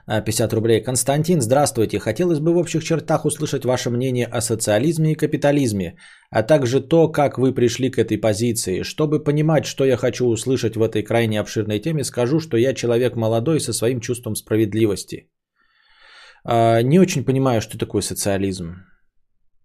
[0.07, 0.83] 50 рублей.
[0.83, 1.99] Константин, здравствуйте.
[1.99, 5.97] Хотелось бы в общих чертах услышать ваше мнение о социализме и капитализме,
[6.29, 8.83] а также то, как вы пришли к этой позиции.
[8.83, 13.15] Чтобы понимать, что я хочу услышать в этой крайне обширной теме, скажу, что я человек
[13.15, 15.29] молодой со своим чувством справедливости.
[16.43, 18.75] А, не очень понимаю, что такое социализм.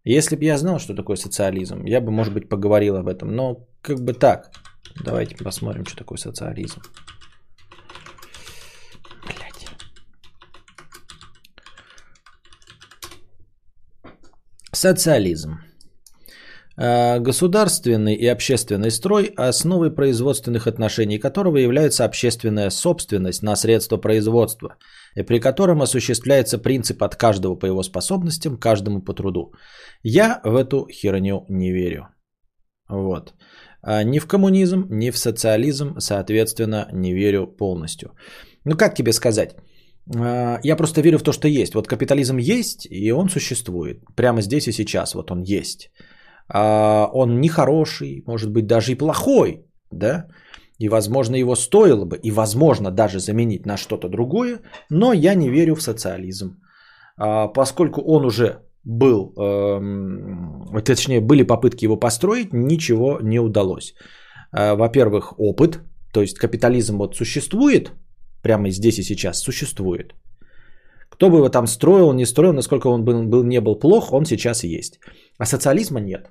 [0.04, 3.34] Если бы я знал, что такое социализм, я бы, может быть, поговорил об этом.
[3.34, 4.50] Но как бы так.
[5.04, 6.80] Давайте посмотрим, что такое социализм.
[14.76, 15.60] Социализм.
[16.76, 24.76] А, государственный и общественный строй– основой производственных отношений которого является общественная собственность на средства производства,
[25.14, 29.54] и при котором осуществляется принцип от каждого по его способностям, каждому по труду.
[30.02, 32.08] Я в эту херню не верю.
[32.86, 33.32] Вот.
[33.82, 38.10] А ни в коммунизм, ни в социализм, соответственно, не верю полностью.
[38.64, 39.56] Ну как тебе сказать?
[40.14, 41.74] А, я просто верю в то, что есть.
[41.74, 44.04] Вот капитализм есть, и он существует.
[44.14, 45.14] Прямо здесь и сейчас.
[45.14, 45.90] Вот он есть.
[46.48, 50.26] А, он не хороший, может быть, даже и плохой, да?
[50.78, 54.60] И, возможно, его стоило бы, и, возможно, даже заменить на что-то другое,
[54.90, 56.58] но я не верю в социализм.
[57.16, 63.94] А, поскольку он уже был, эм, точнее, были попытки его построить, ничего не удалось.
[64.52, 65.80] Во-первых, опыт,
[66.12, 67.92] то есть капитализм вот существует,
[68.46, 70.14] прямо здесь и сейчас существует.
[71.10, 74.24] Кто бы его там строил, не строил, насколько он был, был, не был плох, он
[74.24, 75.00] сейчас есть.
[75.38, 76.30] А социализма нет.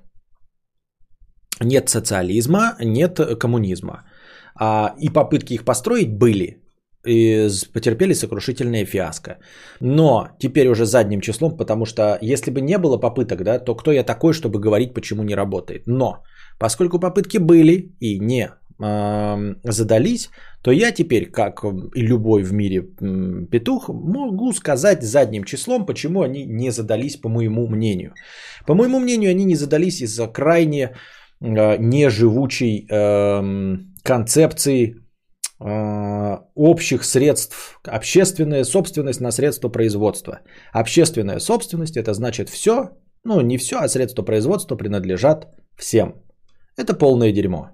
[1.62, 4.04] Нет социализма, нет коммунизма.
[4.60, 6.62] А, и попытки их построить были,
[7.08, 9.38] и потерпели сокрушительное фиаско.
[9.82, 13.92] Но теперь уже задним числом, потому что если бы не было попыток, да, то кто
[13.92, 15.88] я такой, чтобы говорить, почему не работает.
[15.88, 16.24] Но
[16.60, 20.30] поскольку попытки были и не задались,
[20.62, 22.82] то я теперь, как и любой в мире
[23.52, 28.14] петух, могу сказать задним числом, почему они не задались, по моему мнению.
[28.68, 30.84] По моему мнению, они не задались из-за крайне
[31.42, 32.88] э, неживучей
[34.04, 34.96] концепции
[35.60, 40.40] э, общих средств, общественная собственность на средства производства.
[40.74, 42.90] Общественная собственность это значит все,
[43.24, 45.48] ну не все, а средства производства принадлежат
[45.78, 46.14] всем.
[46.78, 47.70] Это полное дерьмо.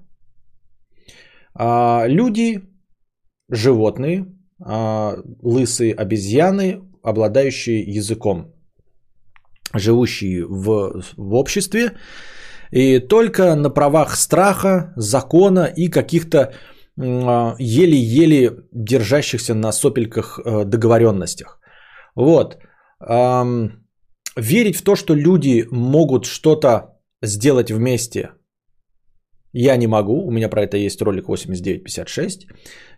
[1.54, 2.62] А, люди,
[3.50, 4.26] животные,
[4.64, 8.54] а, лысые обезьяны, обладающие языком,
[9.74, 11.98] живущие в, в обществе,
[12.72, 16.54] и только на правах страха, закона и каких-то
[16.98, 21.60] а, еле-еле держащихся на сопельках э, договоренностях.
[22.16, 22.58] Вот.
[24.38, 28.32] Верить в то, что люди могут что-то сделать вместе,
[29.54, 30.26] я не могу.
[30.28, 32.48] У меня про это есть ролик 8956.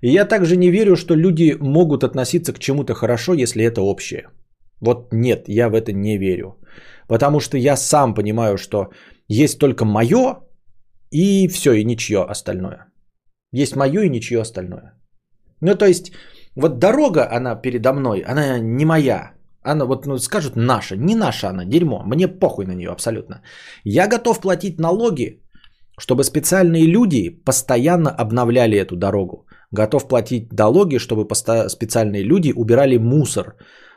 [0.01, 4.29] И я также не верю, что люди могут относиться к чему-то хорошо, если это общее.
[4.81, 6.59] Вот нет, я в это не верю.
[7.07, 8.89] Потому что я сам понимаю, что
[9.27, 10.39] есть только мое
[11.11, 12.87] и все, и ничье остальное.
[13.51, 14.93] Есть мое и ничье остальное.
[15.61, 16.11] Ну, то есть,
[16.55, 19.31] вот дорога, она передо мной, она не моя.
[19.61, 22.03] Она вот ну, скажут наша, не наша она, дерьмо.
[22.05, 23.41] Мне похуй на нее абсолютно.
[23.85, 25.42] Я готов платить налоги,
[25.99, 29.45] чтобы специальные люди постоянно обновляли эту дорогу.
[29.71, 31.27] Готов платить налоги, чтобы
[31.69, 33.55] специальные люди убирали мусор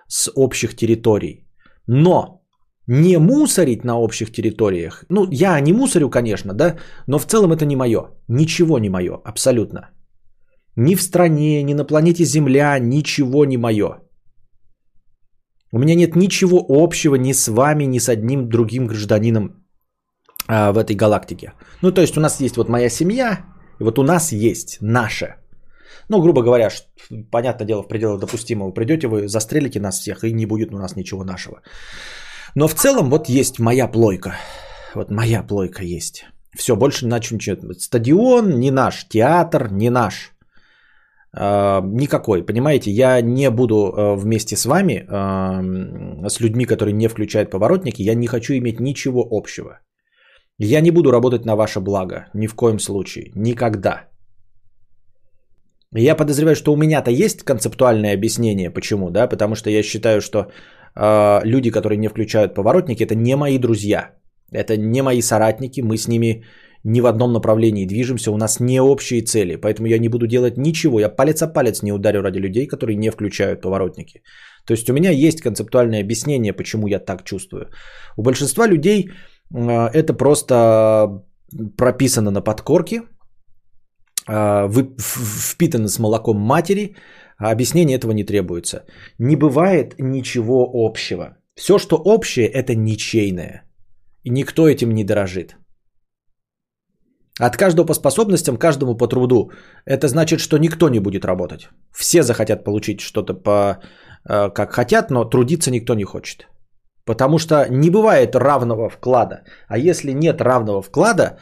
[0.08, 1.47] с общих территорий.
[1.86, 2.42] Но
[2.86, 5.05] не мусорить на общих территориях.
[5.10, 6.76] Ну, я не мусорю, конечно, да,
[7.07, 7.99] но в целом это не мое.
[8.28, 9.91] Ничего не мое, абсолютно.
[10.76, 14.02] Ни в стране, ни на планете Земля, ничего не мое.
[15.73, 19.66] У меня нет ничего общего ни с вами, ни с одним другим гражданином
[20.49, 21.52] а, в этой галактике.
[21.83, 23.44] Ну, то есть у нас есть вот моя семья,
[23.81, 25.36] и вот у нас есть наша.
[26.08, 26.70] Ну, грубо говоря,
[27.31, 28.73] понятное дело, в пределах допустимого.
[28.73, 31.62] Придете вы, застрелите нас всех, и не будет у нас ничего нашего.
[32.55, 34.36] Но в целом вот есть моя плойка.
[34.94, 36.25] Вот моя плойка есть.
[36.57, 37.75] Все, больше иначе ничего.
[37.75, 40.33] Стадион не наш, театр не наш.
[41.36, 45.07] Э, никакой, понимаете, я не буду э, вместе с вами,
[46.28, 49.81] с людьми, которые не включают поворотники, я не хочу иметь ничего общего.
[50.59, 54.09] Я не буду работать на ваше благо, ни в коем случае, никогда.
[55.94, 60.39] Я подозреваю, что у меня-то есть концептуальное объяснение, почему, да, потому что я считаю, что
[60.94, 64.10] э, люди, которые не включают поворотники, это не мои друзья,
[64.51, 66.44] это не мои соратники, мы с ними
[66.85, 70.57] ни в одном направлении движемся, у нас не общие цели, поэтому я не буду делать
[70.57, 74.23] ничего, я палец о палец не ударю ради людей, которые не включают поворотники.
[74.67, 77.70] То есть у меня есть концептуальное объяснение, почему я так чувствую.
[78.17, 79.10] У большинства людей
[79.52, 81.23] это просто
[81.76, 83.02] прописано на подкорке,
[84.28, 84.68] э,
[84.99, 86.97] впитано с молоком матери,
[87.39, 88.84] а объяснение этого не требуется.
[89.18, 91.36] Не бывает ничего общего.
[91.55, 93.62] Все, что общее, это ничейное.
[94.25, 95.57] И никто этим не дорожит.
[97.39, 99.50] От каждого по способностям, каждому по труду.
[99.84, 101.68] Это значит, что никто не будет работать.
[101.92, 103.78] Все захотят получить что-то по,
[104.28, 106.49] э, как хотят, но трудиться никто не хочет.
[107.07, 109.43] Потому что не бывает равного вклада.
[109.68, 111.39] А если нет равного вклада,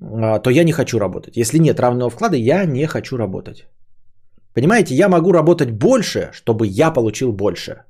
[0.00, 1.36] э, то я не хочу работать.
[1.36, 3.68] Если нет равного вклада, я не хочу работать.
[4.54, 7.84] Понимаете, я могу работать больше, чтобы я получил больше.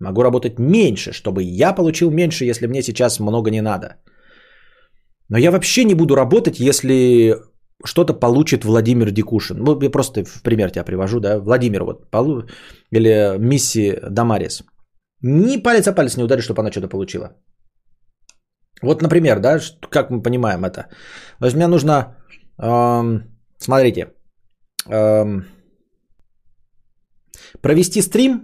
[0.00, 3.96] Могу работать меньше, чтобы я получил меньше, если мне сейчас много не надо.
[5.28, 7.34] Но я вообще не буду работать, если
[7.84, 9.56] что-то получит Владимир Дикушин.
[9.58, 11.40] Ну, я просто в пример тебя привожу, да.
[11.40, 12.06] Владимир вот,
[12.92, 14.62] или Мисси Дамарис.
[15.22, 17.36] Ни палец о палец не ударит, чтобы она что-то получила.
[18.82, 20.88] Вот, например, да, как мы понимаем это.
[21.40, 22.16] То есть мне нужно,
[22.58, 23.22] эм,
[23.58, 24.12] смотрите,
[24.86, 25.44] эм,
[27.60, 28.40] провести стрим,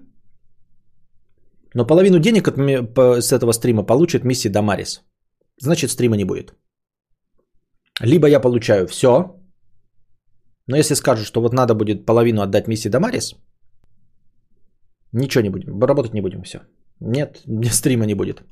[1.74, 2.56] но половину денег от,
[3.24, 5.02] с этого стрима получит Мисси Дамарис.
[5.60, 6.54] Значит, стрима не будет.
[8.00, 9.36] Либо я получаю все,
[10.66, 13.34] но если скажут, что вот надо будет половину отдать миссии Дамарис,
[15.14, 16.58] ничего не будем, работать не будем, все.
[17.00, 18.42] Нет, стрима не будет.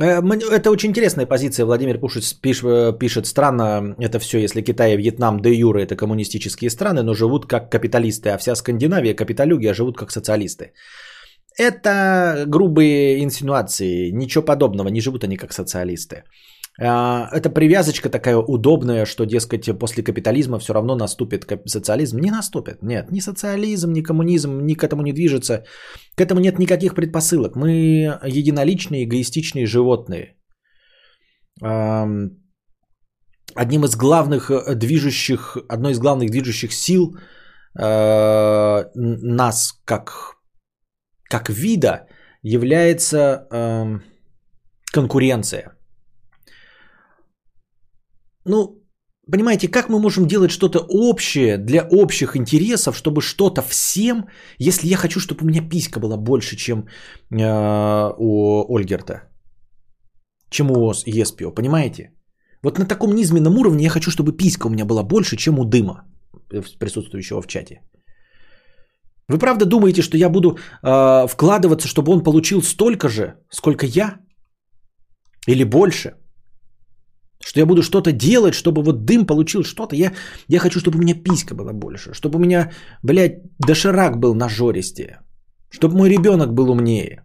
[0.00, 0.20] Э,
[0.50, 1.66] это очень интересная позиция.
[1.66, 6.70] Владимир пишет, э, пишет, странно это все, если Китай и Вьетнам де юры это коммунистические
[6.70, 10.72] страны, но живут как капиталисты, а вся Скандинавия капиталюги, а живут как социалисты.
[11.58, 16.24] Это грубые инсинуации, ничего подобного, не живут они как социалисты.
[16.80, 22.18] А, Это привязочка такая удобная, что, дескать, после капитализма все равно наступит социализм.
[22.18, 22.82] Не наступит.
[22.82, 25.64] Нет, ни социализм, ни коммунизм, ни к этому не движется.
[26.16, 27.56] К этому нет никаких предпосылок.
[27.56, 30.36] Мы единоличные, эгоистичные животные.
[33.56, 37.16] Одним из главных э, движущих, одной из главных движущих сил
[37.78, 40.36] э, нас как,
[41.30, 42.06] как вида
[42.42, 44.02] является эм,
[44.92, 45.75] конкуренция.
[48.48, 48.82] Ну,
[49.32, 54.96] понимаете, как мы можем делать что-то общее для общих интересов, чтобы что-то всем, если я
[54.96, 59.22] хочу, чтобы у меня писька была больше, чем э, у Ольгерта,
[60.50, 62.12] чем у Еспио, понимаете?
[62.62, 65.64] Вот на таком низменном уровне я хочу, чтобы писька у меня была больше, чем у
[65.64, 66.04] дыма,
[66.52, 67.80] э, присутствующего в чате.
[69.28, 74.20] Вы правда думаете, что я буду э, вкладываться, чтобы он получил столько же, сколько я?
[75.48, 76.14] Или больше?
[77.46, 79.94] Что я буду что-то делать, чтобы вот дым получил что-то.
[79.94, 80.12] Я,
[80.48, 82.12] я хочу, чтобы у меня писька была больше.
[82.12, 85.20] Чтобы у меня, блядь, доширак был нажористее.
[85.70, 87.22] Чтобы мой ребенок был умнее.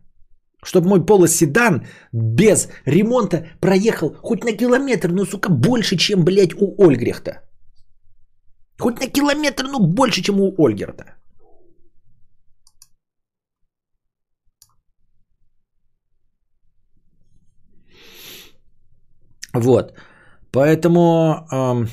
[0.63, 6.75] Чтобы мой полоседан без ремонта проехал хоть на километр, но, сука, больше, чем, блядь, у
[6.77, 7.41] Ольгрехта.
[8.79, 11.15] Хоть на километр, ну, больше, чем у Ольгерта.
[19.53, 19.93] Вот.
[20.51, 21.87] Поэтому эм,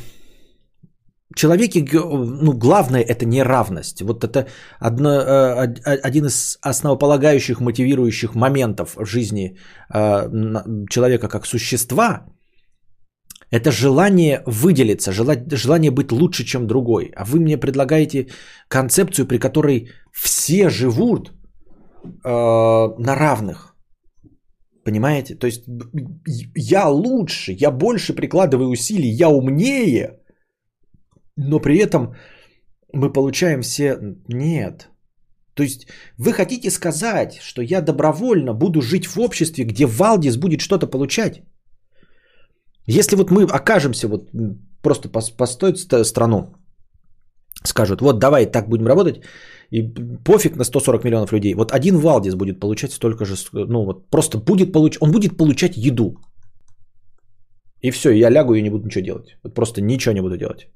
[1.36, 4.02] человеке, ну, главное это неравность.
[4.02, 4.46] Вот это
[4.80, 9.56] одно, э, од- один из основополагающих, мотивирующих моментов в жизни
[9.94, 10.28] э,
[10.90, 12.26] человека как существа.
[13.50, 17.12] Это желание выделиться, жела- желание быть лучше, чем другой.
[17.16, 18.26] А вы мне предлагаете
[18.68, 21.30] концепцию, при которой все живут
[22.24, 22.28] э,
[22.98, 23.74] на равных.
[24.88, 25.34] Понимаете?
[25.34, 25.64] То есть
[26.56, 30.20] я лучше, я больше прикладываю усилий, я умнее,
[31.36, 32.14] но при этом
[32.94, 33.98] мы получаем все...
[34.28, 34.88] Нет.
[35.54, 40.60] То есть вы хотите сказать, что я добровольно буду жить в обществе, где Валдис будет
[40.60, 41.42] что-то получать?
[42.86, 44.30] Если вот мы окажемся, вот
[44.82, 46.54] просто пос- построить ст- страну,
[47.62, 49.20] скажут, вот давай так будем работать,
[49.70, 49.82] и
[50.24, 51.54] пофиг на 140 миллионов людей.
[51.54, 55.76] Вот один Валдис будет получать столько же, ну вот просто будет получать, он будет получать
[55.76, 56.16] еду.
[57.80, 59.38] И все, я лягу и не буду ничего делать.
[59.44, 60.68] Вот просто ничего не буду делать.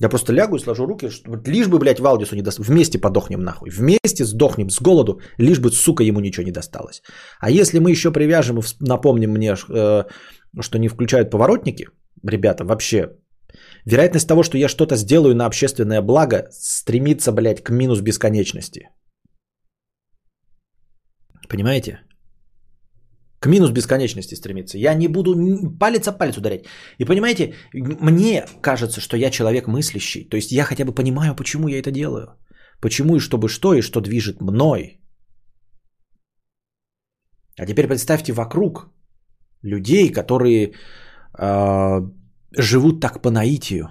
[0.00, 2.68] Я просто лягу и сложу руки, что вот лишь бы, блядь, Валдису не досталось.
[2.68, 3.70] Вместе подохнем нахуй.
[3.70, 7.02] Вместе сдохнем с голоду, лишь бы, сука, ему ничего не досталось.
[7.40, 10.04] А если мы еще привяжем и напомним мне, э,
[10.60, 11.88] что не включают поворотники,
[12.22, 13.10] ребята, вообще,
[13.84, 18.90] вероятность того, что я что-то сделаю на общественное благо, стремится, блядь, к минус бесконечности.
[21.48, 22.00] Понимаете?
[23.40, 24.78] К минус бесконечности стремится.
[24.78, 25.34] Я не буду
[25.78, 26.64] палец о палец ударять.
[26.98, 30.28] И понимаете, мне кажется, что я человек мыслящий.
[30.28, 32.36] То есть я хотя бы понимаю, почему я это делаю.
[32.80, 35.00] Почему и чтобы что, и что движет мной.
[37.56, 38.90] А теперь представьте вокруг
[39.62, 40.72] людей, которые
[41.38, 42.00] э,
[42.56, 43.90] живут так по наитию.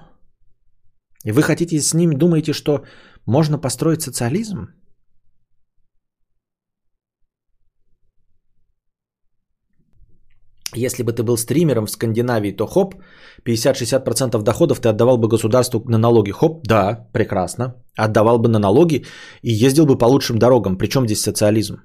[1.25, 2.83] И вы хотите с ними, думаете, что
[3.25, 4.67] можно построить социализм?
[10.75, 12.95] Если бы ты был стримером в Скандинавии, то хоп,
[13.45, 16.31] 50-60% доходов ты отдавал бы государству на налоги.
[16.31, 17.73] Хоп, да, прекрасно.
[17.97, 19.05] Отдавал бы на налоги
[19.41, 20.77] и ездил бы по лучшим дорогам.
[20.77, 21.77] Причем здесь социализм?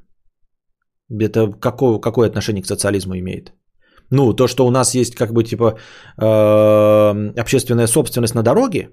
[1.08, 3.52] Это какое, какое отношение к социализму имеет?
[4.12, 5.78] Ну, то, что у нас есть как бы типа
[6.18, 8.90] э, общественная собственность на дороге,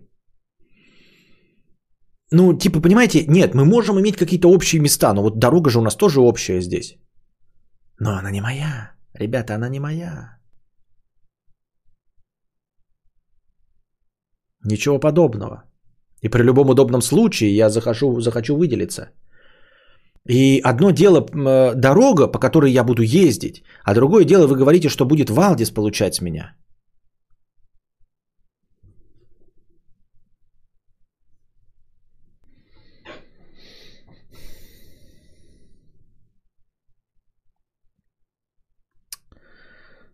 [2.31, 5.81] ну, типа, понимаете, нет, мы можем иметь какие-то общие места, но вот дорога же у
[5.81, 6.95] нас тоже общая здесь.
[7.99, 8.91] Но она не моя.
[9.19, 10.37] Ребята, она не моя.
[14.63, 15.63] Ничего подобного.
[16.21, 19.09] И при любом удобном случае я захожу, захочу выделиться.
[20.29, 24.89] И одно дело м, дорога, по которой я буду ездить, а другое дело вы говорите,
[24.89, 26.55] что будет Валдис получать меня.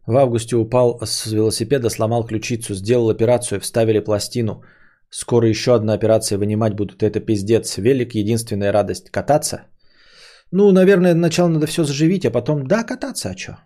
[0.08, 4.64] В августе упал с велосипеда, сломал ключицу, сделал операцию, вставили пластину.
[5.10, 7.04] Скоро еще одна операция вынимать будут.
[7.04, 7.78] Это пиздец.
[7.78, 9.10] Велик единственная радость.
[9.10, 9.75] Кататься?
[10.52, 13.58] Ну, наверное, сначала надо все заживить, а потом, да, кататься, а что?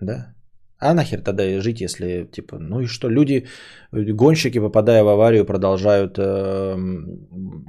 [0.00, 0.34] Да.
[0.78, 3.46] А нахер тогда жить, если, типа, ну и что, люди,
[3.92, 6.76] гонщики, попадая в аварию, продолжают э,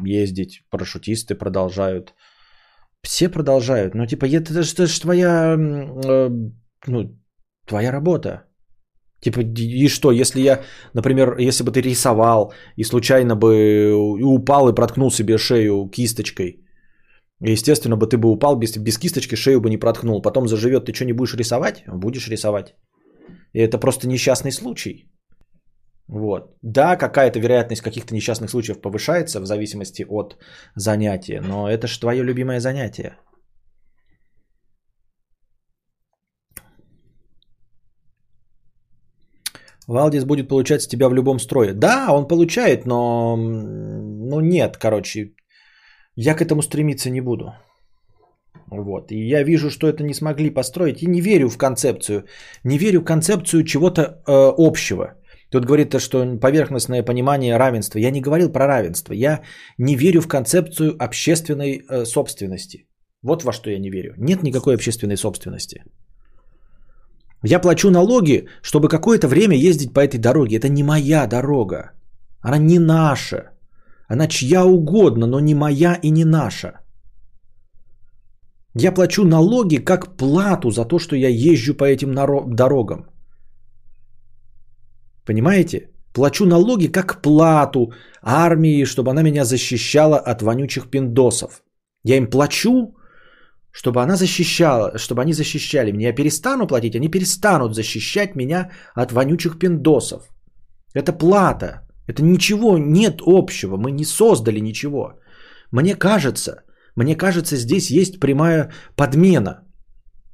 [0.05, 2.13] ездить, парашютисты продолжают.
[3.03, 3.95] Все продолжают.
[3.95, 6.29] Ну, типа, это же, это же твоя, э,
[6.87, 7.19] ну,
[7.67, 8.43] твоя работа.
[9.21, 10.63] Типа, и что, если я,
[10.93, 16.60] например, если бы ты рисовал и случайно бы упал и проткнул себе шею кисточкой,
[17.49, 20.21] естественно бы ты бы упал без, без кисточки, шею бы не проткнул.
[20.21, 21.83] Потом заживет, ты что, не будешь рисовать?
[21.87, 22.75] Будешь рисовать.
[23.53, 25.11] И это просто несчастный случай.
[26.07, 26.57] Вот.
[26.61, 30.37] Да, какая-то вероятность каких-то несчастных случаев повышается в зависимости от
[30.75, 33.17] занятия, но это же твое любимое занятие.
[39.87, 41.73] Валдис будет получать с тебя в любом строе.
[41.73, 45.33] Да, он получает, но ну нет, короче,
[46.15, 47.53] я к этому стремиться не буду.
[48.72, 49.11] Вот.
[49.11, 51.03] И я вижу, что это не смогли построить.
[51.03, 52.25] И не верю в концепцию.
[52.64, 55.15] Не верю в концепцию чего-то э, общего.
[55.51, 57.99] Тут говорит, что поверхностное понимание равенства.
[57.99, 59.14] Я не говорил про равенство.
[59.14, 59.41] Я
[59.77, 62.88] не верю в концепцию общественной э, собственности.
[63.23, 64.14] Вот во что я не верю.
[64.17, 65.83] Нет никакой общественной собственности.
[67.43, 70.57] Я плачу налоги, чтобы какое-то время ездить по этой дороге.
[70.57, 71.91] Это не моя дорога.
[72.40, 73.50] Она не наша.
[74.11, 76.72] Она чья угодно, но не моя и не наша.
[78.75, 82.14] Я плачу налоги как плату за то, что я езжу по этим
[82.56, 83.06] дорогам.
[85.25, 85.90] Понимаете?
[86.14, 91.64] Плачу налоги как плату армии, чтобы она меня защищала от вонючих пиндосов.
[92.03, 92.93] Я им плачу,
[93.72, 96.09] чтобы она защищала, чтобы они защищали меня.
[96.09, 100.23] Я перестану платить, они перестанут защищать меня от вонючих пиндосов.
[100.93, 101.88] Это плата.
[102.11, 103.77] Это ничего нет общего.
[103.77, 105.14] Мы не создали ничего.
[105.72, 106.64] Мне кажется,
[106.95, 109.64] мне кажется, здесь есть прямая подмена.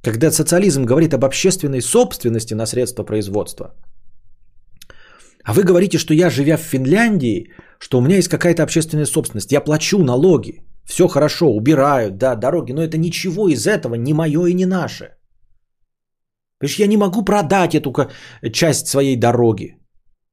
[0.02, 3.66] Когда социализм говорит об общественной собственности на средства производства.
[5.44, 9.52] А вы говорите, что я, живя в Финляндии, что у меня есть какая-то общественная собственность.
[9.52, 10.62] Я плачу налоги.
[10.84, 15.10] Все хорошо, убирают, да, дороги, но это ничего из этого не мое и не наше.
[16.58, 17.92] Понимаешь, я не могу продать эту
[18.52, 19.78] часть своей дороги.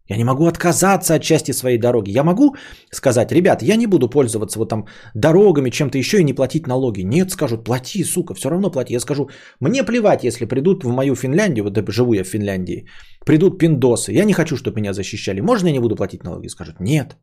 [0.10, 2.12] Я не могу отказаться от части своей дороги.
[2.12, 2.56] Я могу
[2.92, 4.86] сказать, ребят, я не буду пользоваться вот там
[5.16, 7.02] дорогами, чем-то еще и не платить налоги.
[7.02, 8.94] Нет, скажут, плати, сука, все равно плати.
[8.94, 12.86] Я скажу, мне плевать, если придут в мою Финляндию, вот живу я в Финляндии,
[13.26, 14.12] придут пиндосы.
[14.12, 15.42] Я не хочу, чтобы меня защищали.
[15.42, 16.50] Можно я не буду платить налоги?
[16.50, 17.18] Скажут, нет.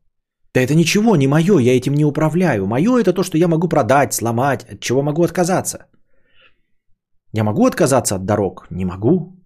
[0.55, 2.67] Да это ничего, не мое, я этим не управляю.
[2.67, 5.87] Мое это то, что я могу продать, сломать, от чего могу отказаться.
[7.33, 8.67] Я могу отказаться от дорог?
[8.71, 9.42] Не могу.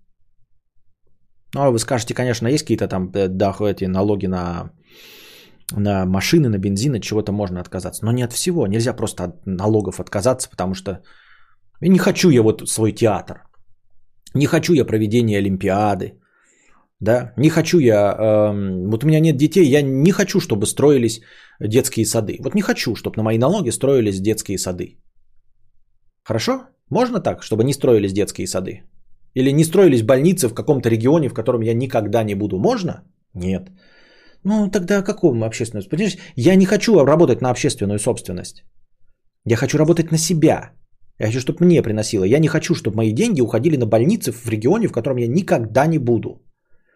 [1.56, 4.70] Ну, а вы скажете, конечно, есть какие-то там э, да, эти налоги на,
[5.76, 8.04] на машины, на бензин, от чего-то можно отказаться.
[8.04, 8.66] Но не от всего.
[8.66, 11.02] Нельзя просто от налогов отказаться, потому что
[11.80, 13.34] не хочу я вот свой театр.
[14.34, 16.12] Не хочу я проведение Олимпиады.
[17.00, 17.32] Да?
[17.38, 21.22] Не хочу я, э, вот у меня нет детей, я не хочу, чтобы строились
[21.58, 22.36] детские сады.
[22.44, 24.98] Вот не хочу, чтобы на мои налоги строились детские сады.
[26.22, 26.66] Хорошо?
[26.90, 28.82] Можно так, чтобы не строились детские сады?
[29.36, 32.58] Или не строились больницы в каком-то регионе, в котором я никогда не буду?
[32.58, 33.02] Можно?
[33.34, 33.70] Нет.
[34.44, 35.90] Ну, тогда о каком общественность?
[35.90, 38.64] Понимаешь, я не хочу работать на общественную собственность.
[39.44, 40.72] Я хочу работать на себя.
[41.18, 42.24] Я хочу, чтобы мне приносило.
[42.24, 45.86] Я не хочу, чтобы мои деньги уходили на больницы в регионе, в котором я никогда
[45.86, 46.42] не буду.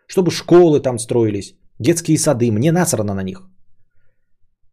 [0.07, 2.51] Чтобы школы там строились, детские сады.
[2.51, 3.43] Мне насрано на них.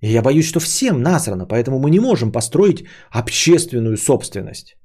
[0.02, 4.78] И я боюсь, что всем насрано, поэтому мы не можем построить общественную собственность.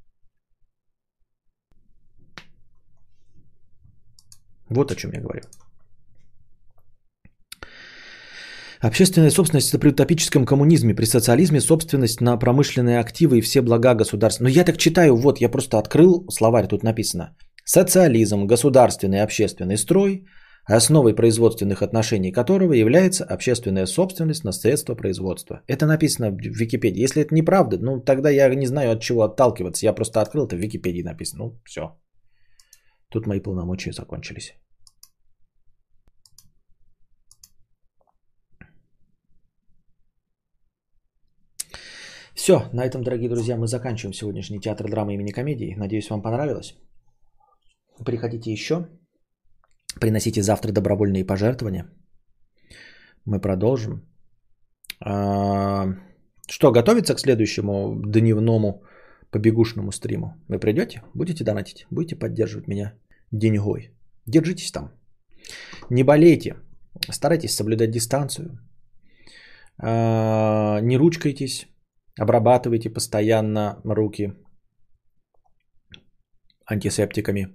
[4.73, 5.43] Вот о чем я говорю.
[8.81, 14.45] Общественная собственность– при утопическом коммунизме, при социализме собственность на промышленные активы и все блага государства.
[14.45, 17.37] Но я так читаю, вот я просто открыл словарь, тут написано.
[17.65, 20.25] Социализм– государственный общественный строй,
[20.65, 25.63] основой производственных отношений которого является общественная собственность на средства производства.
[25.69, 27.05] Это написано в Википедии.
[27.05, 29.87] Если это неправда, ну тогда я не знаю от чего отталкиваться.
[29.87, 31.45] Я просто открыл, это в Википедии написано.
[31.45, 31.83] Ну все.
[33.13, 34.55] Тут мои полномочия закончились.
[42.35, 45.75] Все, на этом, дорогие друзья, мы заканчиваем сегодняшний театр драмы имени комедии.
[45.77, 46.75] Надеюсь, вам понравилось.
[48.05, 48.89] Приходите еще.
[50.01, 51.87] Приносите завтра добровольные пожертвования.
[53.27, 54.09] Мы продолжим.
[55.05, 55.87] А,
[56.49, 58.83] что, готовиться к следующему дневному
[59.31, 60.35] побегушному стриму?
[60.49, 61.03] Вы придете?
[61.15, 61.87] Будете донатить?
[61.91, 62.95] Будете поддерживать меня
[63.33, 63.91] деньгой?
[64.27, 64.93] Держитесь там.
[65.91, 66.57] Не болейте.
[67.11, 68.59] Старайтесь соблюдать дистанцию.
[69.79, 71.67] А, не ручкайтесь
[72.21, 74.35] Обрабатывайте постоянно руки
[76.67, 77.49] антисептиками.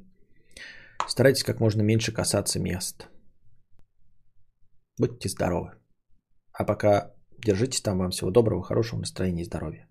[1.07, 3.07] Старайтесь как можно меньше касаться мест.
[4.99, 5.73] Будьте здоровы.
[6.51, 7.13] А пока
[7.45, 7.99] держитесь там.
[7.99, 9.87] Вам всего доброго, хорошего настроения и здоровья.